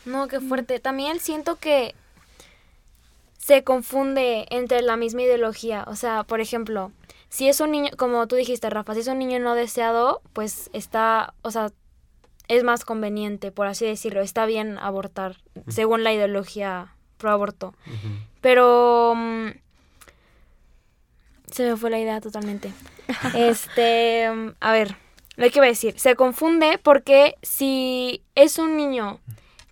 No, 0.05 0.27
qué 0.27 0.39
fuerte. 0.39 0.79
También 0.79 1.19
siento 1.19 1.57
que 1.57 1.95
se 3.37 3.63
confunde 3.63 4.45
entre 4.49 4.81
la 4.81 4.97
misma 4.97 5.23
ideología. 5.23 5.85
O 5.87 5.95
sea, 5.95 6.23
por 6.23 6.39
ejemplo, 6.39 6.91
si 7.29 7.49
es 7.49 7.59
un 7.59 7.71
niño, 7.71 7.91
como 7.97 8.27
tú 8.27 8.35
dijiste, 8.35 8.69
Rafa, 8.69 8.93
si 8.93 9.01
es 9.01 9.07
un 9.07 9.19
niño 9.19 9.39
no 9.39 9.55
deseado, 9.55 10.21
pues 10.33 10.69
está, 10.73 11.33
o 11.41 11.51
sea, 11.51 11.71
es 12.47 12.63
más 12.63 12.85
conveniente, 12.85 13.51
por 13.51 13.67
así 13.67 13.85
decirlo. 13.85 14.21
Está 14.21 14.45
bien 14.45 14.77
abortar, 14.77 15.37
uh 15.55 15.59
-huh. 15.59 15.71
según 15.71 16.03
la 16.03 16.13
ideología 16.13 16.95
pro 17.17 17.31
aborto. 17.31 17.73
Uh 17.87 17.91
-huh. 17.91 18.27
Pero 18.41 19.11
um, 19.13 19.53
se 21.51 21.69
me 21.69 21.77
fue 21.77 21.89
la 21.89 21.99
idea 21.99 22.21
totalmente. 22.21 22.73
este, 23.35 24.29
um, 24.31 24.53
a 24.59 24.71
ver, 24.71 24.95
lo 25.35 25.49
que 25.49 25.59
iba 25.59 25.65
a 25.65 25.69
decir, 25.69 25.99
se 25.99 26.15
confunde 26.15 26.79
porque 26.81 27.35
si 27.41 28.23
es 28.35 28.59
un 28.59 28.77
niño 28.77 29.19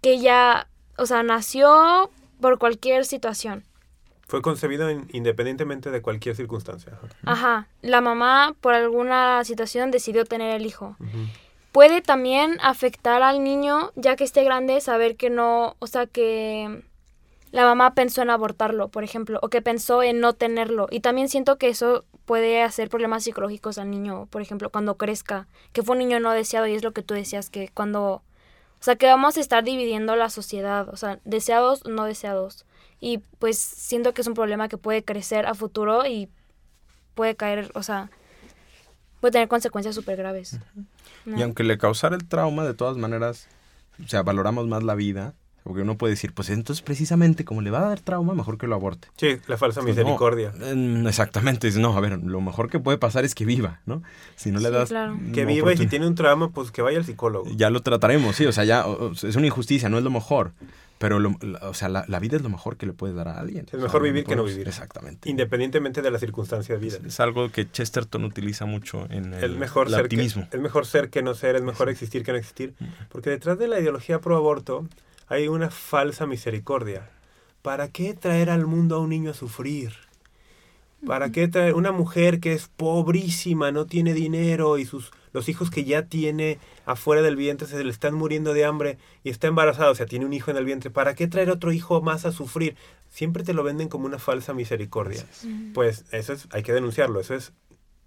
que 0.01 0.19
ya, 0.19 0.67
o 0.97 1.05
sea, 1.05 1.23
nació 1.23 2.09
por 2.39 2.57
cualquier 2.57 3.05
situación. 3.05 3.63
Fue 4.27 4.41
concebido 4.41 4.89
in, 4.89 5.07
independientemente 5.11 5.91
de 5.91 6.01
cualquier 6.01 6.35
circunstancia. 6.35 6.97
Ajá. 7.25 7.67
La 7.81 8.01
mamá, 8.01 8.55
por 8.61 8.73
alguna 8.73 9.43
situación, 9.43 9.91
decidió 9.91 10.25
tener 10.25 10.55
el 10.55 10.65
hijo. 10.65 10.95
Uh 10.99 11.03
-huh. 11.03 11.27
Puede 11.71 12.01
también 12.01 12.57
afectar 12.61 13.21
al 13.23 13.43
niño, 13.43 13.91
ya 13.95 14.15
que 14.15 14.23
esté 14.23 14.43
grande, 14.43 14.81
saber 14.81 15.15
que 15.15 15.29
no, 15.29 15.75
o 15.79 15.87
sea, 15.87 16.05
que 16.05 16.83
la 17.51 17.63
mamá 17.65 17.93
pensó 17.93 18.21
en 18.21 18.29
abortarlo, 18.29 18.89
por 18.89 19.03
ejemplo, 19.03 19.39
o 19.41 19.49
que 19.49 19.61
pensó 19.61 20.03
en 20.03 20.19
no 20.19 20.33
tenerlo. 20.33 20.87
Y 20.89 21.01
también 21.01 21.29
siento 21.29 21.57
que 21.57 21.69
eso 21.69 22.05
puede 22.25 22.61
hacer 22.61 22.89
problemas 22.89 23.23
psicológicos 23.23 23.77
al 23.77 23.89
niño, 23.89 24.27
por 24.29 24.41
ejemplo, 24.41 24.69
cuando 24.69 24.95
crezca, 24.95 25.47
que 25.73 25.83
fue 25.83 25.93
un 25.93 25.99
niño 25.99 26.19
no 26.19 26.31
deseado 26.31 26.67
y 26.67 26.73
es 26.73 26.83
lo 26.83 26.91
que 26.93 27.03
tú 27.03 27.13
decías, 27.13 27.49
que 27.49 27.69
cuando 27.73 28.21
o 28.81 28.83
sea, 28.83 28.95
que 28.95 29.05
vamos 29.05 29.37
a 29.37 29.39
estar 29.39 29.63
dividiendo 29.63 30.15
la 30.15 30.31
sociedad, 30.31 30.89
o 30.89 30.97
sea, 30.97 31.19
deseados 31.23 31.85
o 31.85 31.89
no 31.89 32.05
deseados. 32.05 32.65
Y 32.99 33.19
pues 33.37 33.59
siento 33.59 34.15
que 34.15 34.21
es 34.21 34.27
un 34.27 34.33
problema 34.33 34.69
que 34.69 34.77
puede 34.77 35.03
crecer 35.03 35.45
a 35.45 35.53
futuro 35.53 36.07
y 36.07 36.29
puede 37.13 37.35
caer, 37.35 37.69
o 37.75 37.83
sea, 37.83 38.09
puede 39.19 39.33
tener 39.33 39.47
consecuencias 39.47 39.93
súper 39.93 40.17
graves. 40.17 40.53
Uh 40.53 40.57
-huh. 40.57 40.85
¿no? 41.25 41.37
Y 41.37 41.43
aunque 41.43 41.63
le 41.63 41.77
causara 41.77 42.15
el 42.15 42.27
trauma, 42.27 42.65
de 42.65 42.73
todas 42.73 42.97
maneras, 42.97 43.47
o 44.03 44.07
sea, 44.07 44.23
valoramos 44.23 44.67
más 44.67 44.81
la 44.81 44.95
vida. 44.95 45.35
Porque 45.63 45.81
uno 45.81 45.97
puede 45.97 46.11
decir, 46.11 46.33
pues 46.33 46.49
entonces 46.49 46.81
precisamente 46.81 47.45
como 47.45 47.61
le 47.61 47.69
va 47.69 47.79
a 47.79 47.89
dar 47.89 47.99
trauma, 47.99 48.33
mejor 48.33 48.57
que 48.57 48.67
lo 48.67 48.75
aborte. 48.75 49.09
Sí, 49.17 49.37
la 49.47 49.57
falsa 49.57 49.81
misericordia. 49.81 50.51
No, 50.75 51.07
exactamente, 51.07 51.69
no, 51.71 51.95
a 51.95 51.99
ver, 51.99 52.19
lo 52.23 52.41
mejor 52.41 52.69
que 52.69 52.79
puede 52.79 52.97
pasar 52.97 53.25
es 53.25 53.35
que 53.35 53.45
viva, 53.45 53.81
¿no? 53.85 54.01
Si 54.35 54.51
no 54.51 54.59
le 54.59 54.69
sí, 54.69 54.73
das... 54.73 54.89
Claro. 54.89 55.19
Que 55.33 55.45
viva 55.45 55.71
y 55.73 55.77
si 55.77 55.87
tiene 55.87 56.07
un 56.07 56.15
trauma, 56.15 56.49
pues 56.49 56.71
que 56.71 56.81
vaya 56.81 56.97
al 56.97 57.05
psicólogo. 57.05 57.49
Ya 57.55 57.69
lo 57.69 57.81
trataremos, 57.81 58.35
sí, 58.35 58.45
o 58.45 58.51
sea, 58.51 58.63
ya 58.63 58.87
o, 58.87 59.11
es 59.11 59.35
una 59.35 59.47
injusticia, 59.47 59.87
no 59.89 59.97
es 59.97 60.03
lo 60.03 60.11
mejor. 60.11 60.53
Pero, 60.97 61.19
lo, 61.19 61.35
o 61.63 61.73
sea, 61.73 61.89
la, 61.89 62.05
la, 62.07 62.19
vida 62.19 62.37
es 62.37 62.43
lo 62.43 62.49
mejor 62.49 62.77
que 62.77 62.85
le 62.85 62.93
puedes 62.93 63.15
dar 63.15 63.27
a 63.27 63.39
alguien. 63.39 63.65
Es 63.71 63.79
mejor 63.79 64.03
vivir 64.03 64.23
que 64.23 64.35
no 64.35 64.43
vivir. 64.43 64.67
Exactamente. 64.67 65.31
Independientemente 65.31 66.03
de 66.03 66.11
la 66.11 66.19
circunstancia 66.19 66.75
de 66.75 66.81
vida. 66.81 66.97
Es, 66.97 67.05
es 67.05 67.19
algo 67.19 67.51
que 67.51 67.67
Chesterton 67.67 68.23
utiliza 68.23 68.67
mucho 68.67 69.07
en 69.09 69.33
el, 69.33 69.43
el 69.43 69.57
mejor 69.57 69.87
el 69.87 69.93
ser 69.93 70.03
optimismo. 70.03 70.47
Que, 70.51 70.57
es 70.57 70.61
mejor 70.61 70.85
ser 70.85 71.09
que 71.09 71.23
no 71.23 71.33
ser, 71.33 71.55
es 71.55 71.63
mejor 71.63 71.87
sí. 71.87 71.93
existir 71.93 72.23
que 72.23 72.33
no 72.33 72.37
existir. 72.37 72.75
Porque 73.09 73.31
detrás 73.31 73.57
de 73.57 73.67
la 73.67 73.79
ideología 73.79 74.19
pro 74.19 74.37
aborto 74.37 74.87
hay 75.31 75.47
una 75.47 75.69
falsa 75.69 76.27
misericordia. 76.27 77.09
¿Para 77.61 77.87
qué 77.87 78.13
traer 78.13 78.49
al 78.49 78.67
mundo 78.67 78.97
a 78.97 78.99
un 78.99 79.11
niño 79.11 79.31
a 79.31 79.33
sufrir? 79.33 79.93
¿Para 81.07 81.31
qué 81.31 81.47
traer 81.47 81.73
una 81.75 81.93
mujer 81.93 82.41
que 82.41 82.51
es 82.51 82.67
pobrísima, 82.67 83.71
no 83.71 83.85
tiene 83.85 84.13
dinero 84.13 84.77
y 84.77 84.85
sus 84.85 85.11
los 85.31 85.47
hijos 85.47 85.71
que 85.71 85.85
ya 85.85 86.03
tiene 86.03 86.59
afuera 86.85 87.21
del 87.21 87.37
vientre 87.37 87.65
se 87.65 87.81
le 87.81 87.89
están 87.89 88.13
muriendo 88.13 88.53
de 88.53 88.65
hambre 88.65 88.97
y 89.23 89.29
está 89.29 89.47
embarazada, 89.47 89.89
o 89.89 89.95
sea, 89.95 90.05
tiene 90.05 90.25
un 90.25 90.33
hijo 90.33 90.51
en 90.51 90.57
el 90.57 90.65
vientre, 90.65 90.89
¿para 90.89 91.15
qué 91.15 91.27
traer 91.27 91.49
otro 91.49 91.71
hijo 91.71 92.01
más 92.01 92.25
a 92.25 92.33
sufrir? 92.33 92.75
Siempre 93.09 93.45
te 93.45 93.53
lo 93.53 93.63
venden 93.63 93.87
como 93.87 94.05
una 94.05 94.19
falsa 94.19 94.53
misericordia. 94.53 95.25
Pues 95.73 96.03
eso 96.11 96.33
es, 96.33 96.49
hay 96.51 96.63
que 96.63 96.73
denunciarlo, 96.73 97.21
eso 97.21 97.33
es 97.33 97.53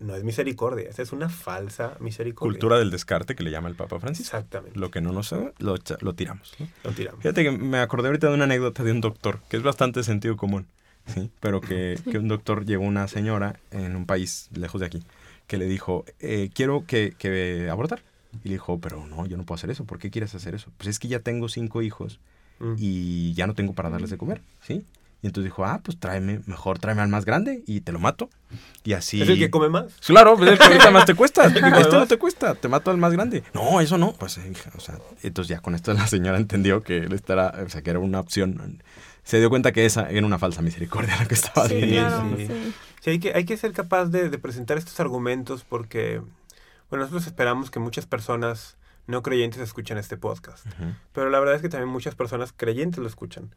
no 0.01 0.15
es 0.15 0.25
misericordia, 0.25 0.89
esa 0.89 1.03
es 1.03 1.13
una 1.13 1.29
falsa 1.29 1.97
misericordia. 2.01 2.53
Cultura 2.53 2.79
del 2.79 2.91
descarte 2.91 3.35
que 3.35 3.43
le 3.43 3.51
llama 3.51 3.69
el 3.69 3.75
Papa 3.75 3.99
Francisco. 4.01 4.37
Exactamente. 4.37 4.79
Lo 4.79 4.91
que 4.91 5.01
no 5.01 5.13
nos 5.13 5.33
lo, 5.33 5.77
lo 6.01 6.15
tiramos. 6.15 6.55
¿no? 6.59 6.69
Lo 6.85 6.91
tiramos. 6.93 7.21
Fíjate 7.23 7.43
que 7.45 7.51
me 7.51 7.79
acordé 7.79 8.09
ahorita 8.09 8.29
de 8.29 8.35
una 8.35 8.45
anécdota 8.45 8.83
de 8.83 8.93
un 8.93 9.01
doctor, 9.01 9.41
que 9.49 9.57
es 9.57 9.63
bastante 9.63 10.03
sentido 10.03 10.37
común. 10.37 10.67
¿sí? 11.07 11.31
Pero 11.41 11.61
que, 11.61 11.99
que 12.11 12.19
un 12.19 12.29
doctor 12.29 12.65
llegó 12.65 12.85
a 12.85 12.89
una 12.89 13.09
señora 13.09 13.59
en 13.71 13.97
un 13.97 14.07
país 14.07 14.49
lejos 14.55 14.81
de 14.81 14.87
aquí 14.87 15.03
que 15.47 15.59
le 15.59 15.67
dijo, 15.67 16.05
eh, 16.21 16.51
quiero 16.55 16.87
que, 16.87 17.15
que 17.19 17.69
abortar. 17.71 18.03
Y 18.43 18.49
le 18.49 18.55
dijo, 18.55 18.81
pero 18.81 19.07
no, 19.07 19.27
yo 19.27 19.37
no 19.37 19.45
puedo 19.45 19.57
hacer 19.57 19.71
eso. 19.71 19.85
¿Por 19.85 19.99
qué 19.99 20.11
quieres 20.11 20.35
hacer 20.35 20.55
eso? 20.55 20.73
Pues 20.77 20.89
es 20.89 20.99
que 20.99 21.09
ya 21.09 21.21
tengo 21.21 21.49
cinco 21.49 21.83
hijos 21.83 22.19
Mm. 22.59 22.75
y 22.79 23.35
ya 23.35 23.47
no 23.47 23.55
tengo 23.55 23.73
para 23.73 23.91
darles 23.91 24.11
de 24.11 24.17
comer, 24.17 24.41
¿sí? 24.63 24.85
Y 25.25 25.29
entonces 25.29 25.51
dijo, 25.51 25.65
ah, 25.65 25.81
pues 25.83 25.99
tráeme, 25.99 26.41
mejor 26.45 26.79
tráeme 26.79 27.01
al 27.01 27.09
más 27.09 27.25
grande 27.25 27.63
y 27.67 27.81
te 27.81 27.93
lo 27.93 27.99
mato. 27.99 28.29
Y 28.83 28.93
así... 28.93 29.23
¿Es 29.23 29.29
el 29.31 29.39
que 29.39 29.49
come 29.49 29.71
más? 29.71 29.95
Claro, 30.07 30.37
pues 30.37 30.49
es 30.51 30.53
el 30.53 30.59
que 30.59 30.65
ahorita 30.65 30.91
más 30.91 31.07
te 31.07 31.15
cuesta. 31.15 31.45
come 31.55 31.81
Esto 31.81 31.99
no 31.99 32.07
te 32.07 32.19
cuesta, 32.19 32.55
te 32.55 32.69
mato 32.69 32.91
al 32.91 32.99
más 32.99 33.11
grande. 33.15 33.43
No, 33.55 33.81
eso 33.81 33.97
no. 33.97 34.13
Pues, 34.13 34.37
eh, 34.37 34.47
hija, 34.53 34.71
o 34.77 34.81
sea, 34.81 34.99
entonces 35.23 35.49
ya 35.49 35.61
con 35.61 35.75
esto 35.75 35.95
la 35.95 36.07
señora 36.09 36.37
entendió 36.37 36.83
que 36.83 36.99
él 36.99 37.13
estará, 37.15 37.55
o 37.65 37.71
sea, 37.71 37.81
que 37.81 37.89
era 37.89 38.01
una 38.01 38.21
opción. 38.21 38.83
Se 39.23 39.39
dio 39.39 39.49
cuenta 39.49 39.73
que 39.73 39.87
esa 39.87 40.11
era 40.11 40.27
una 40.27 40.39
falsa 40.39 40.61
misericordia 40.61 41.17
la 41.19 41.25
que 41.25 41.35
estaba 41.35 41.69
Sí, 41.69 41.81
teniendo. 41.81 42.11
claro. 42.11 42.37
sí. 42.37 42.47
Sí. 42.47 42.75
Sí, 43.01 43.11
hay 43.11 43.19
que, 43.19 43.33
hay 43.35 43.45
que 43.47 43.57
ser 43.57 43.73
capaz 43.73 44.05
de, 44.07 44.29
de 44.29 44.39
presentar 44.39 44.77
estos 44.77 45.01
argumentos 45.01 45.65
porque, 45.67 46.21
bueno, 46.91 47.05
nosotros 47.05 47.27
esperamos 47.27 47.71
que 47.71 47.79
muchas 47.79 48.05
personas 48.05 48.77
no 49.07 49.23
creyentes 49.23 49.61
escuchen 49.63 49.97
este 49.97 50.19
podcast. 50.19 50.67
Pero 51.15 51.31
la 51.31 51.39
verdad 51.39 51.55
es 51.57 51.63
que 51.63 51.69
también 51.71 51.89
muchas 51.91 52.15
personas 52.15 52.53
creyentes 52.55 52.99
lo 53.01 53.07
escuchan. 53.07 53.55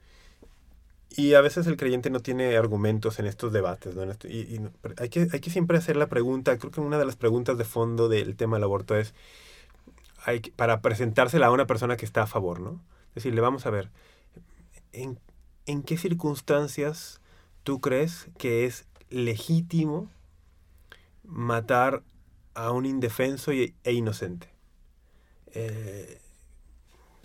Y 1.17 1.34
a 1.34 1.41
veces 1.41 1.65
el 1.67 1.77
creyente 1.77 2.12
no 2.12 2.19
tiene 2.21 2.56
argumentos 2.56 3.17
en 3.19 3.25
estos 3.25 3.51
debates. 3.51 3.95
¿no? 3.95 4.03
Y, 4.30 4.38
y 4.56 4.62
hay, 4.97 5.10
que, 5.10 5.27
hay 5.34 5.39
que 5.39 5.49
siempre 5.49 5.77
hacer 5.77 5.95
la 5.97 6.08
pregunta. 6.10 6.58
Creo 6.60 6.71
que 6.71 6.80
una 6.80 6.99
de 6.99 7.06
las 7.06 7.15
preguntas 7.15 7.58
de 7.58 7.65
fondo 7.65 8.08
del 8.08 8.36
tema 8.38 8.58
del 8.58 8.63
aborto 8.65 8.95
es 8.95 9.13
hay 10.25 10.41
que- 10.41 10.51
para 10.51 10.82
presentársela 10.82 11.47
a 11.47 11.51
una 11.51 11.67
persona 11.67 11.97
que 11.97 12.06
está 12.06 12.23
a 12.23 12.27
favor. 12.27 12.60
¿no? 12.60 12.82
Decirle, 13.15 13.41
vamos 13.41 13.65
a 13.65 13.71
ver, 13.71 13.89
¿en, 14.91 15.19
en 15.65 15.84
qué 15.84 15.97
circunstancias 15.97 17.21
tú 17.63 17.82
crees 17.82 18.27
que 18.38 18.65
es 18.65 18.86
legítimo 19.10 20.10
matar 21.23 22.03
a 22.53 22.71
un 22.71 22.86
indefenso 22.86 23.51
e 23.51 23.73
inocente? 23.91 24.49
Eh, 25.53 26.19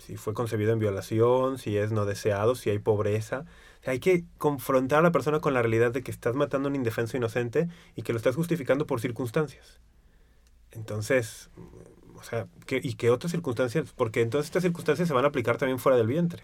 si 0.05 0.17
fue 0.17 0.33
concebido 0.33 0.73
en 0.73 0.79
violación, 0.79 1.57
si 1.57 1.77
es 1.77 1.91
no 1.91 2.05
deseado, 2.05 2.55
si 2.55 2.69
hay 2.69 2.79
pobreza. 2.79 3.45
O 3.81 3.83
sea, 3.83 3.93
hay 3.93 3.99
que 3.99 4.23
confrontar 4.37 4.99
a 4.99 5.01
la 5.03 5.11
persona 5.11 5.39
con 5.39 5.53
la 5.53 5.61
realidad 5.61 5.91
de 5.91 6.03
que 6.03 6.11
estás 6.11 6.35
matando 6.35 6.67
a 6.67 6.71
un 6.71 6.75
indefenso 6.75 7.17
inocente 7.17 7.67
y 7.95 8.01
que 8.03 8.13
lo 8.13 8.17
estás 8.17 8.35
justificando 8.35 8.85
por 8.87 9.01
circunstancias. 9.01 9.79
Entonces, 10.71 11.49
mm, 11.55 12.17
o 12.17 12.23
sea, 12.23 12.47
¿qué- 12.65 12.79
¿y 12.83 12.93
qué 12.95 13.09
otras 13.09 13.31
circunstancias? 13.31 13.91
Porque 13.95 14.21
entonces 14.21 14.47
estas 14.47 14.63
circunstancias 14.63 15.07
se 15.07 15.13
van 15.13 15.25
a 15.25 15.29
aplicar 15.29 15.57
también 15.57 15.79
fuera 15.79 15.97
del 15.97 16.07
vientre. 16.07 16.43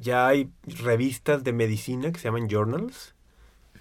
Ya 0.00 0.26
hay 0.26 0.50
revistas 0.64 1.42
de 1.44 1.52
medicina 1.52 2.12
que 2.12 2.18
se 2.18 2.24
llaman 2.24 2.48
journals. 2.48 3.14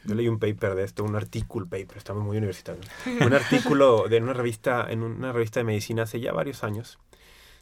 Yo 0.06 0.14
leí 0.16 0.28
un 0.28 0.40
paper 0.40 0.76
de 0.76 0.84
esto, 0.84 1.04
un 1.04 1.16
artículo 1.16 1.66
paper, 1.66 1.98
estamos 1.98 2.24
muy 2.24 2.38
universitarios. 2.38 2.86
Un 3.22 3.34
artículo 3.34 4.06
de 4.08 4.22
una 4.22 4.34
revista, 4.34 4.86
en 4.90 5.02
una 5.02 5.32
revista 5.32 5.60
de 5.60 5.64
medicina 5.64 6.04
hace 6.04 6.20
ya 6.20 6.32
varios 6.32 6.64
años, 6.64 7.00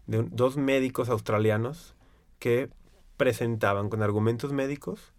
de 0.08 0.20
un- 0.20 0.30
dos 0.36 0.58
médicos 0.58 1.10
australianos 1.10 1.96
que 2.40 2.70
presentaban 3.18 3.90
con 3.90 4.02
argumentos 4.02 4.52
médicos 4.52 5.14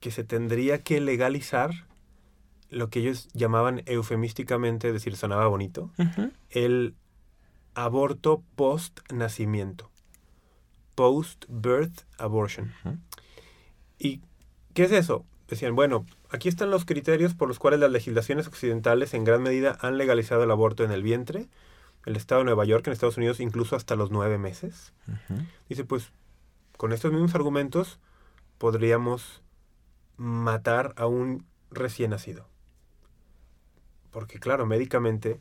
que 0.00 0.10
se 0.10 0.24
tendría 0.24 0.82
que 0.82 1.00
legalizar 1.00 1.86
lo 2.70 2.90
que 2.90 3.00
ellos 3.00 3.28
llamaban 3.32 3.82
eufemísticamente, 3.86 4.88
es 4.88 4.94
decir, 4.94 5.16
sonaba 5.16 5.46
bonito, 5.46 5.90
el 6.50 6.94
aborto 7.74 8.42
post-nacimiento. 8.56 9.90
Post-birth 10.94 12.02
abortion. 12.18 12.74
Ujú. 12.84 12.98
¿Y 13.98 14.20
qué 14.74 14.84
es 14.84 14.92
eso? 14.92 15.24
Decían, 15.48 15.74
bueno, 15.74 16.04
aquí 16.28 16.48
están 16.48 16.70
los 16.70 16.84
criterios 16.84 17.34
por 17.34 17.48
los 17.48 17.58
cuales 17.58 17.80
las 17.80 17.90
legislaciones 17.90 18.46
occidentales 18.46 19.14
en 19.14 19.24
gran 19.24 19.42
medida 19.42 19.78
han 19.80 19.96
legalizado 19.96 20.42
el 20.44 20.50
aborto 20.50 20.84
en 20.84 20.90
el 20.92 21.02
vientre. 21.02 21.48
El 22.08 22.16
estado 22.16 22.40
de 22.40 22.46
Nueva 22.46 22.64
York, 22.64 22.86
en 22.86 22.94
Estados 22.94 23.18
Unidos, 23.18 23.38
incluso 23.38 23.76
hasta 23.76 23.94
los 23.94 24.10
nueve 24.10 24.38
meses. 24.38 24.94
Dice, 25.68 25.84
pues, 25.84 26.10
con 26.78 26.92
estos 26.94 27.12
mismos 27.12 27.34
argumentos 27.34 27.98
podríamos 28.56 29.42
matar 30.16 30.94
a 30.96 31.06
un 31.06 31.44
recién 31.70 32.10
nacido. 32.10 32.48
Porque, 34.10 34.40
claro, 34.40 34.64
médicamente 34.64 35.38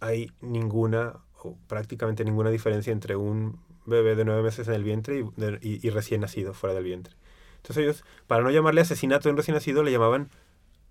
hay 0.00 0.32
ninguna 0.40 1.18
o 1.42 1.56
prácticamente 1.68 2.24
ninguna 2.24 2.48
diferencia 2.50 2.90
entre 2.92 3.16
un 3.16 3.60
bebé 3.84 4.16
de 4.16 4.24
nueve 4.24 4.42
meses 4.42 4.66
en 4.66 4.74
el 4.74 4.82
vientre 4.84 5.18
y, 5.18 5.40
de- 5.40 5.58
y- 5.60 5.86
y 5.86 5.90
recién 5.90 6.22
nacido 6.22 6.54
fuera 6.54 6.74
del 6.74 6.84
vientre. 6.84 7.14
Entonces 7.56 7.82
ellos, 7.84 8.04
para 8.26 8.42
no 8.42 8.50
llamarle 8.50 8.80
asesinato 8.80 9.28
de 9.28 9.32
un 9.32 9.36
recién 9.36 9.54
nacido, 9.54 9.82
le 9.82 9.92
llamaban 9.92 10.30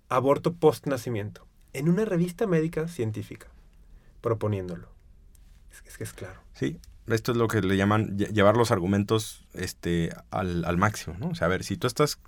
aborto 0.08 0.52
post-nacimiento. 0.54 1.44
En 1.72 1.88
una 1.88 2.04
revista 2.04 2.46
médica 2.46 2.86
científica, 2.86 3.48
proponiéndolo. 4.20 4.88
Es, 5.72 5.96
que- 5.96 6.04
es 6.04 6.12
claro. 6.12 6.40
Sí, 6.54 6.78
esto 7.06 7.32
es 7.32 7.38
lo 7.38 7.48
que 7.48 7.60
le 7.60 7.76
llaman 7.76 8.16
lle- 8.18 8.30
llevar 8.32 8.56
los 8.56 8.70
argumentos 8.70 9.44
este, 9.54 10.10
al, 10.30 10.64
al 10.64 10.76
máximo, 10.76 11.16
¿no? 11.18 11.28
O 11.30 11.34
sea, 11.34 11.46
a 11.46 11.50
ver, 11.50 11.64
si 11.64 11.76
tú 11.76 11.86
estás 11.86 12.18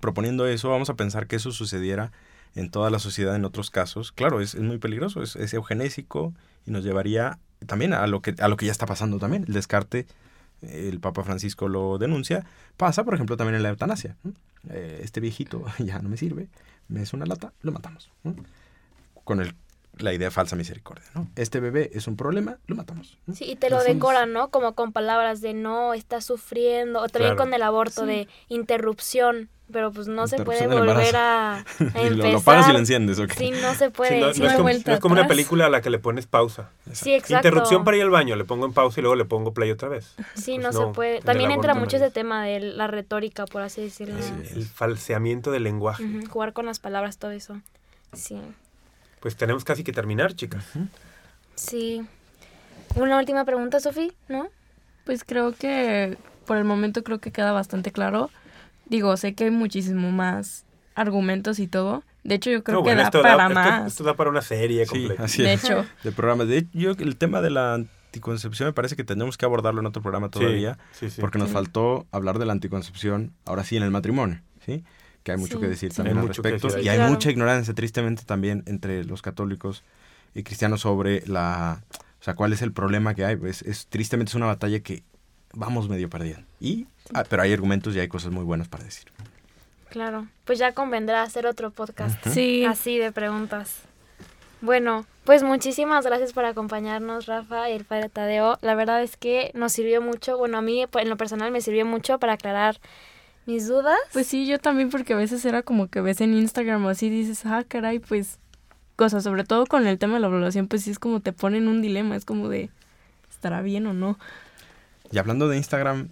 proponiendo 0.00 0.46
eso, 0.46 0.68
vamos 0.70 0.90
a 0.90 0.94
pensar 0.94 1.26
que 1.26 1.36
eso 1.36 1.52
sucediera 1.52 2.12
en 2.54 2.70
toda 2.70 2.90
la 2.90 2.98
sociedad 2.98 3.36
en 3.36 3.44
otros 3.44 3.70
casos. 3.70 4.12
Claro, 4.12 4.40
es, 4.40 4.54
es 4.54 4.62
muy 4.62 4.78
peligroso, 4.78 5.22
es, 5.22 5.36
eugenésico 5.54 6.34
y 6.66 6.70
nos 6.70 6.84
llevaría 6.84 7.38
también 7.66 7.92
a 7.92 8.06
lo, 8.06 8.22
que, 8.22 8.34
a 8.38 8.48
lo 8.48 8.56
que 8.56 8.66
ya 8.66 8.72
está 8.72 8.86
pasando 8.86 9.18
también, 9.18 9.44
el 9.46 9.54
descarte. 9.54 10.06
El 10.62 11.00
Papa 11.00 11.24
Francisco 11.24 11.68
lo 11.68 11.96
denuncia. 11.96 12.44
Pasa, 12.76 13.02
por 13.04 13.14
ejemplo, 13.14 13.36
también 13.38 13.54
en 13.56 13.62
la 13.62 13.70
eutanasia. 13.70 14.16
Eh, 14.68 15.00
este 15.02 15.20
viejito 15.20 15.64
ya 15.78 16.00
no 16.00 16.08
me 16.10 16.16
sirve, 16.18 16.48
me 16.88 17.00
es 17.02 17.12
una 17.14 17.24
lata, 17.24 17.52
lo 17.62 17.72
matamos. 17.72 18.10
Con 19.24 19.40
el, 19.40 19.54
la 20.02 20.12
idea 20.12 20.28
de 20.28 20.30
falsa 20.30 20.56
misericordia. 20.56 21.04
¿no? 21.14 21.28
Este 21.36 21.60
bebé 21.60 21.90
es 21.94 22.06
un 22.06 22.16
problema, 22.16 22.58
lo 22.66 22.76
matamos. 22.76 23.18
¿no? 23.26 23.34
Sí, 23.34 23.44
y 23.44 23.56
te 23.56 23.70
lo 23.70 23.82
decoran, 23.82 24.32
¿no? 24.32 24.48
Como 24.50 24.74
con 24.74 24.92
palabras 24.92 25.40
de 25.40 25.54
no, 25.54 25.94
está 25.94 26.20
sufriendo. 26.20 27.00
O 27.00 27.08
también 27.08 27.34
Claro. 27.34 27.36
con 27.36 27.54
el 27.54 27.62
aborto 27.62 28.02
Sí. 28.02 28.06
de 28.06 28.28
interrupción. 28.48 29.48
Pero 29.72 29.92
pues 29.92 30.08
no 30.08 30.26
se 30.26 30.42
puede 30.42 30.66
volver 30.66 31.14
a, 31.14 31.58
a 31.58 31.64
y 31.78 31.84
lo, 32.10 32.24
empezar. 32.24 32.32
lo 32.32 32.38
apagas 32.38 32.68
y 32.68 32.72
lo 32.72 32.78
enciendes, 32.80 33.20
¿ok? 33.20 33.30
Sí, 33.36 33.52
no 33.62 33.72
se 33.76 33.90
puede. 33.92 34.10
Sí, 34.10 34.20
no, 34.20 34.34
sí, 34.34 34.40
no 34.40 34.46
es 34.46 34.50
no 34.52 34.56
como, 34.56 34.62
vuelta 34.64 34.90
no 34.90 34.94
es 34.96 35.00
como 35.00 35.12
una 35.12 35.28
película 35.28 35.66
a 35.66 35.68
la 35.70 35.80
que 35.80 35.90
le 35.90 36.00
pones 36.00 36.26
pausa. 36.26 36.70
sí, 36.92 37.14
exacto. 37.14 37.36
Interrupción 37.46 37.84
para 37.84 37.96
ir 37.96 38.02
al 38.02 38.10
baño, 38.10 38.34
le 38.34 38.44
pongo 38.44 38.66
en 38.66 38.72
pausa 38.72 38.98
y 38.98 39.02
luego 39.02 39.14
le 39.14 39.26
pongo 39.26 39.54
play 39.54 39.70
otra 39.70 39.88
vez. 39.88 40.16
Sí, 40.34 40.58
Pues 40.60 40.74
no, 40.74 40.88
se 40.88 40.92
puede. 40.92 41.20
También 41.20 41.52
entra 41.52 41.74
mucho 41.74 41.98
ese 41.98 42.06
es. 42.06 42.12
tema 42.12 42.44
de 42.44 42.58
la 42.58 42.88
retórica, 42.88 43.44
por 43.46 43.62
así 43.62 43.80
decirlo. 43.80 44.16
Así 44.18 44.32
El 44.58 44.64
falseamiento 44.64 45.52
del 45.52 45.62
lenguaje. 45.62 46.02
Jugar 46.28 46.52
con 46.52 46.66
las 46.66 46.80
palabras, 46.80 47.18
todo 47.18 47.30
eso. 47.30 47.60
Sí. 48.12 48.40
Pues 49.20 49.36
tenemos 49.36 49.64
casi 49.64 49.84
que 49.84 49.92
terminar, 49.92 50.34
chicas. 50.34 50.64
Sí. 51.54 52.02
Una 52.96 53.18
última 53.18 53.44
pregunta, 53.44 53.80
Sofi, 53.80 54.12
¿no? 54.28 54.48
Pues 55.04 55.24
creo 55.24 55.52
que 55.52 56.16
por 56.46 56.56
el 56.56 56.64
momento 56.64 57.02
creo 57.04 57.18
que 57.18 57.30
queda 57.30 57.52
bastante 57.52 57.92
claro. 57.92 58.30
Digo, 58.86 59.16
sé 59.16 59.34
que 59.34 59.44
hay 59.44 59.50
muchísimo 59.50 60.10
más 60.10 60.64
argumentos 60.94 61.58
y 61.58 61.66
todo. 61.68 62.02
De 62.24 62.34
hecho, 62.34 62.50
yo 62.50 62.64
creo 62.64 62.78
No, 62.78 62.82
que 62.82 62.88
bueno, 62.90 63.02
da 63.02 63.06
esto, 63.08 63.22
para 63.22 63.36
da, 63.36 63.48
más. 63.48 63.86
esto 63.92 64.04
da 64.04 64.14
para 64.14 64.30
una 64.30 64.42
serie 64.42 64.84
Sí, 64.86 64.90
completa. 64.90 65.24
así 65.24 65.42
de 65.42 65.52
es. 65.54 65.64
hecho, 65.64 65.86
de 66.04 66.12
programas. 66.12 66.48
De 66.48 66.58
hecho, 66.58 66.90
el 66.98 67.16
tema 67.16 67.40
de 67.40 67.50
la 67.50 67.74
anticoncepción 67.74 68.68
me 68.68 68.72
parece 68.72 68.96
que 68.96 69.04
tenemos 69.04 69.38
que 69.38 69.44
abordarlo 69.44 69.80
en 69.80 69.86
otro 69.86 70.02
programa 70.02 70.28
todavía, 70.30 70.76
Sí, 70.92 71.08
sí, 71.08 71.10
sí. 71.16 71.20
porque 71.20 71.38
nos 71.38 71.50
faltó 71.50 72.06
hablar 72.10 72.38
de 72.38 72.46
la 72.46 72.52
anticoncepción, 72.52 73.32
ahora 73.46 73.64
sí 73.64 73.76
en 73.76 73.84
el 73.84 73.90
matrimonio, 73.90 74.40
¿sí? 74.66 74.84
Que 75.22 75.32
hay 75.32 75.38
mucho 75.38 75.54
Sí, 75.56 75.60
que 75.60 75.68
decir 75.68 75.90
sí. 75.90 75.96
también 75.96 76.18
al 76.18 76.28
respecto. 76.28 76.68
decir 76.68 76.84
y 76.84 76.88
hay 76.88 76.96
Claro. 76.96 77.12
mucha 77.12 77.30
ignorancia, 77.30 77.74
tristemente, 77.74 78.22
también 78.24 78.62
entre 78.66 79.04
los 79.04 79.20
católicos 79.22 79.82
y 80.34 80.42
cristianos 80.42 80.80
sobre 80.82 81.26
la... 81.26 81.82
O 82.20 82.22
sea, 82.22 82.34
cuál 82.34 82.52
es 82.52 82.62
el 82.62 82.72
problema 82.72 83.14
que 83.14 83.24
hay. 83.24 83.36
Pues 83.36 83.62
es, 83.62 83.86
tristemente 83.86 84.30
es 84.30 84.34
una 84.34 84.46
batalla 84.46 84.80
que 84.80 85.02
vamos 85.52 85.88
medio 85.88 86.08
perdiendo. 86.10 86.46
Y, 86.60 86.86
ah, 87.14 87.24
pero 87.28 87.42
hay 87.42 87.52
argumentos 87.52 87.94
y 87.96 88.00
hay 88.00 88.08
cosas 88.08 88.30
muy 88.32 88.44
buenas 88.44 88.68
para 88.68 88.84
decir. 88.84 89.06
Claro. 89.90 90.26
Pues 90.44 90.58
ya 90.58 90.72
convendrá 90.72 91.22
hacer 91.22 91.46
otro 91.46 91.70
podcast. 91.70 92.24
sí. 92.28 92.64
Así 92.64 92.98
de 92.98 93.10
preguntas. 93.12 93.80
Bueno, 94.62 95.06
pues 95.24 95.42
muchísimas 95.42 96.04
gracias 96.04 96.34
por 96.34 96.44
acompañarnos, 96.44 97.24
Rafa 97.26 97.70
y 97.70 97.72
el 97.72 97.84
padre 97.86 98.10
Tadeo. 98.10 98.58
La 98.60 98.74
verdad 98.74 99.02
es 99.02 99.16
que 99.16 99.50
nos 99.54 99.72
sirvió 99.72 100.02
mucho, 100.02 100.36
bueno, 100.36 100.58
a 100.58 100.62
mí 100.62 100.84
en 100.92 101.08
lo 101.08 101.16
personal 101.16 101.50
me 101.50 101.62
sirvió 101.62 101.86
mucho 101.86 102.18
para 102.18 102.34
aclarar 102.34 102.78
mis 103.50 103.66
dudas. 103.66 103.98
Pues 104.12 104.26
sí, 104.26 104.46
yo 104.46 104.58
también 104.58 104.90
porque 104.90 105.12
a 105.12 105.16
veces 105.16 105.44
era 105.44 105.62
como 105.62 105.88
que 105.88 106.00
ves 106.00 106.20
en 106.20 106.34
Instagram 106.34 106.84
o 106.86 106.88
así 106.88 107.10
dices, 107.10 107.44
ah, 107.46 107.64
caray, 107.66 107.98
pues 107.98 108.38
cosas, 108.96 109.24
sobre 109.24 109.44
todo 109.44 109.66
con 109.66 109.86
el 109.86 109.98
tema 109.98 110.14
de 110.14 110.20
la 110.20 110.26
evaluación, 110.26 110.68
pues 110.68 110.82
sí 110.82 110.90
es 110.90 110.98
como 110.98 111.20
te 111.20 111.32
ponen 111.32 111.68
un 111.68 111.80
dilema, 111.80 112.16
es 112.16 112.24
como 112.24 112.48
de, 112.48 112.70
¿estará 113.30 113.62
bien 113.62 113.86
o 113.86 113.94
no? 113.94 114.18
Y 115.10 115.18
hablando 115.18 115.48
de 115.48 115.56
Instagram, 115.56 116.10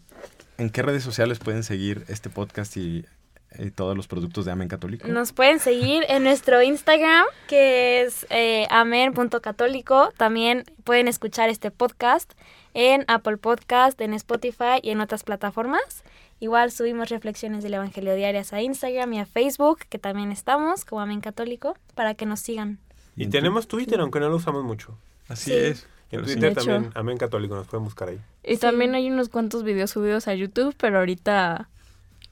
¿en 0.56 0.70
qué 0.70 0.82
redes 0.82 1.02
sociales 1.02 1.38
pueden 1.38 1.62
seguir 1.64 2.04
este 2.08 2.30
podcast 2.30 2.76
y, 2.76 3.04
y 3.58 3.70
todos 3.70 3.96
los 3.96 4.08
productos 4.08 4.44
de 4.44 4.52
Amen 4.52 4.68
Católico? 4.68 5.06
Nos 5.06 5.32
pueden 5.32 5.60
seguir 5.60 6.04
en 6.08 6.24
nuestro 6.24 6.62
Instagram, 6.62 7.26
que 7.46 8.02
es 8.02 8.26
eh, 8.30 8.66
amen.católico. 8.70 10.12
También 10.16 10.64
pueden 10.84 11.08
escuchar 11.08 11.50
este 11.50 11.70
podcast 11.70 12.32
en 12.74 13.04
Apple 13.06 13.36
Podcast, 13.36 14.00
en 14.00 14.14
Spotify 14.14 14.80
y 14.82 14.90
en 14.90 15.00
otras 15.00 15.24
plataformas. 15.24 16.02
Igual 16.40 16.70
subimos 16.70 17.08
reflexiones 17.08 17.62
del 17.64 17.74
Evangelio 17.74 18.14
diarias 18.14 18.52
a 18.52 18.62
Instagram 18.62 19.12
y 19.14 19.20
a 19.20 19.26
Facebook, 19.26 19.80
que 19.88 19.98
también 19.98 20.30
estamos 20.30 20.84
como 20.84 21.00
Amén 21.00 21.20
Católico, 21.20 21.76
para 21.94 22.14
que 22.14 22.26
nos 22.26 22.40
sigan. 22.40 22.78
Y 23.16 23.26
tenemos 23.26 23.66
Twitter, 23.66 24.00
aunque 24.00 24.20
no 24.20 24.28
lo 24.28 24.36
usamos 24.36 24.62
mucho. 24.64 24.96
Así 25.28 25.50
Sí. 25.50 25.56
es. 25.56 25.86
En. 26.10 26.22
Twitter 26.24 26.54
también, 26.54 26.90
Amén 26.94 27.18
Católico, 27.18 27.54
nos 27.56 27.66
pueden 27.66 27.84
buscar 27.84 28.08
ahí. 28.08 28.18
Y 28.44 28.54
Sí. 28.54 28.60
también 28.60 28.94
hay 28.94 29.10
unos 29.10 29.28
cuantos 29.28 29.62
videos 29.64 29.90
subidos 29.90 30.26
a 30.28 30.34
YouTube, 30.34 30.74
pero 30.78 30.98
ahorita 31.00 31.68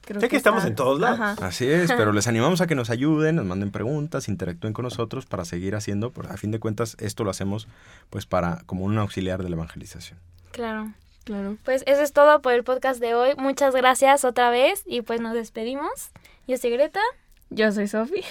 creo 0.02 0.20
Sé 0.20 0.28
que 0.28 0.36
estamos 0.36 0.64
en 0.64 0.74
todos 0.76 0.98
lados. 1.00 1.18
Ajá. 1.20 1.46
Así 1.46 1.66
es, 1.66 1.92
pero 1.92 2.12
les 2.14 2.26
animamos 2.28 2.60
a 2.60 2.66
que 2.68 2.74
nos 2.76 2.88
ayuden, 2.90 3.36
nos 3.36 3.44
manden 3.44 3.72
preguntas, 3.72 4.28
interactúen 4.28 4.72
con 4.72 4.84
nosotros 4.84 5.26
para 5.26 5.44
seguir 5.44 5.74
haciendo, 5.74 6.10
porque 6.10 6.32
a 6.32 6.36
fin 6.36 6.52
de 6.52 6.60
cuentas 6.60 6.96
esto 7.00 7.24
lo 7.24 7.30
hacemos 7.30 7.66
pues 8.08 8.24
para 8.24 8.62
como 8.66 8.84
un 8.84 8.96
auxiliar 8.96 9.42
de 9.42 9.50
la 9.50 9.56
evangelización. 9.56 10.18
Claro. 10.52 10.92
Claro. 11.26 11.56
Pues 11.64 11.82
eso 11.86 12.02
es 12.02 12.12
todo 12.12 12.40
por 12.40 12.52
el 12.52 12.62
podcast 12.62 13.00
de 13.00 13.14
hoy. 13.16 13.30
Muchas 13.36 13.74
gracias 13.74 14.24
otra 14.24 14.48
vez 14.48 14.84
y 14.86 15.02
pues 15.02 15.20
nos 15.20 15.34
despedimos. 15.34 16.10
Yo 16.46 16.56
soy 16.56 16.70
Greta 16.70 17.00
Yo 17.50 17.72
soy 17.72 17.88
Sofi. 17.88 18.22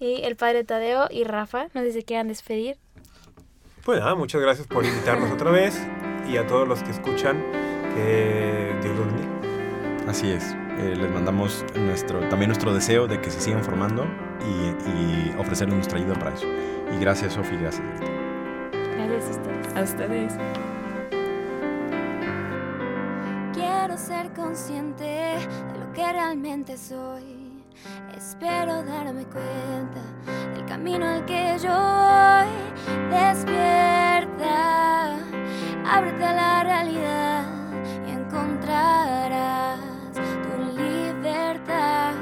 y 0.00 0.22
el 0.22 0.36
padre 0.36 0.64
Tadeo 0.64 1.08
y 1.10 1.24
Rafa. 1.24 1.66
No 1.74 1.82
sé 1.82 1.92
si 1.92 2.02
quieran 2.02 2.28
despedir. 2.28 2.78
Pues 3.84 4.00
nada, 4.00 4.14
muchas 4.14 4.40
gracias 4.40 4.66
por 4.66 4.86
invitarnos 4.86 5.30
otra 5.30 5.50
vez 5.50 5.78
y 6.26 6.38
a 6.38 6.46
todos 6.46 6.66
los 6.66 6.82
que 6.82 6.92
escuchan, 6.92 7.44
que 7.94 8.74
Dios 8.80 8.96
los 8.96 9.06
bendiga. 9.08 10.08
Así 10.08 10.30
es, 10.30 10.44
eh, 10.78 10.94
les 10.96 11.10
mandamos 11.10 11.62
nuestro, 11.74 12.20
también 12.30 12.48
nuestro 12.48 12.72
deseo 12.72 13.06
de 13.06 13.20
que 13.20 13.30
se 13.30 13.38
sigan 13.40 13.62
formando 13.62 14.06
y, 14.40 14.88
y 14.88 15.34
ofrecerles 15.38 15.74
nuestra 15.76 15.98
ayuda 15.98 16.14
para 16.14 16.34
eso. 16.34 16.46
Y 16.90 16.98
gracias 17.00 17.34
Sofi, 17.34 17.54
gracias. 17.56 17.86
Greta. 18.00 18.12
Gracias 18.96 19.36
a 19.36 19.40
ustedes. 19.40 19.76
A 19.76 19.82
ustedes. 19.82 20.32
Consciente 24.42 25.04
de 25.04 25.78
lo 25.78 25.92
que 25.92 26.12
realmente 26.12 26.76
soy. 26.76 27.62
Espero 28.16 28.82
darme 28.82 29.24
cuenta 29.24 30.00
del 30.54 30.64
camino 30.66 31.06
al 31.06 31.24
que 31.24 31.56
yo 31.62 31.70
voy. 31.70 32.48
Despierta, 33.10 35.16
ábrete 35.86 36.24
a 36.24 36.32
la 36.32 36.64
realidad 36.64 37.44
y 38.06 38.10
encontrarás 38.10 39.78
tu 40.14 40.76
libertad. 40.76 42.14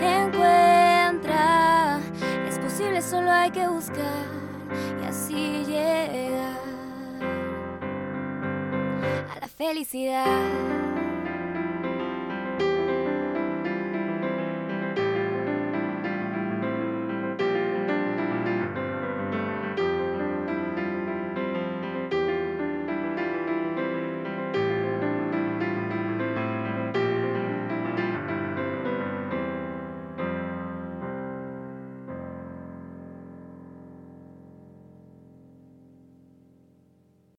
Encuentra, 0.00 1.98
es 2.48 2.58
posible, 2.58 3.00
solo 3.00 3.30
hay 3.30 3.50
que 3.50 3.66
buscar 3.66 4.26
y 5.02 5.06
así 5.06 5.64
llegar 5.64 6.58
a 9.34 9.40
la 9.40 9.48
felicidad. 9.48 10.85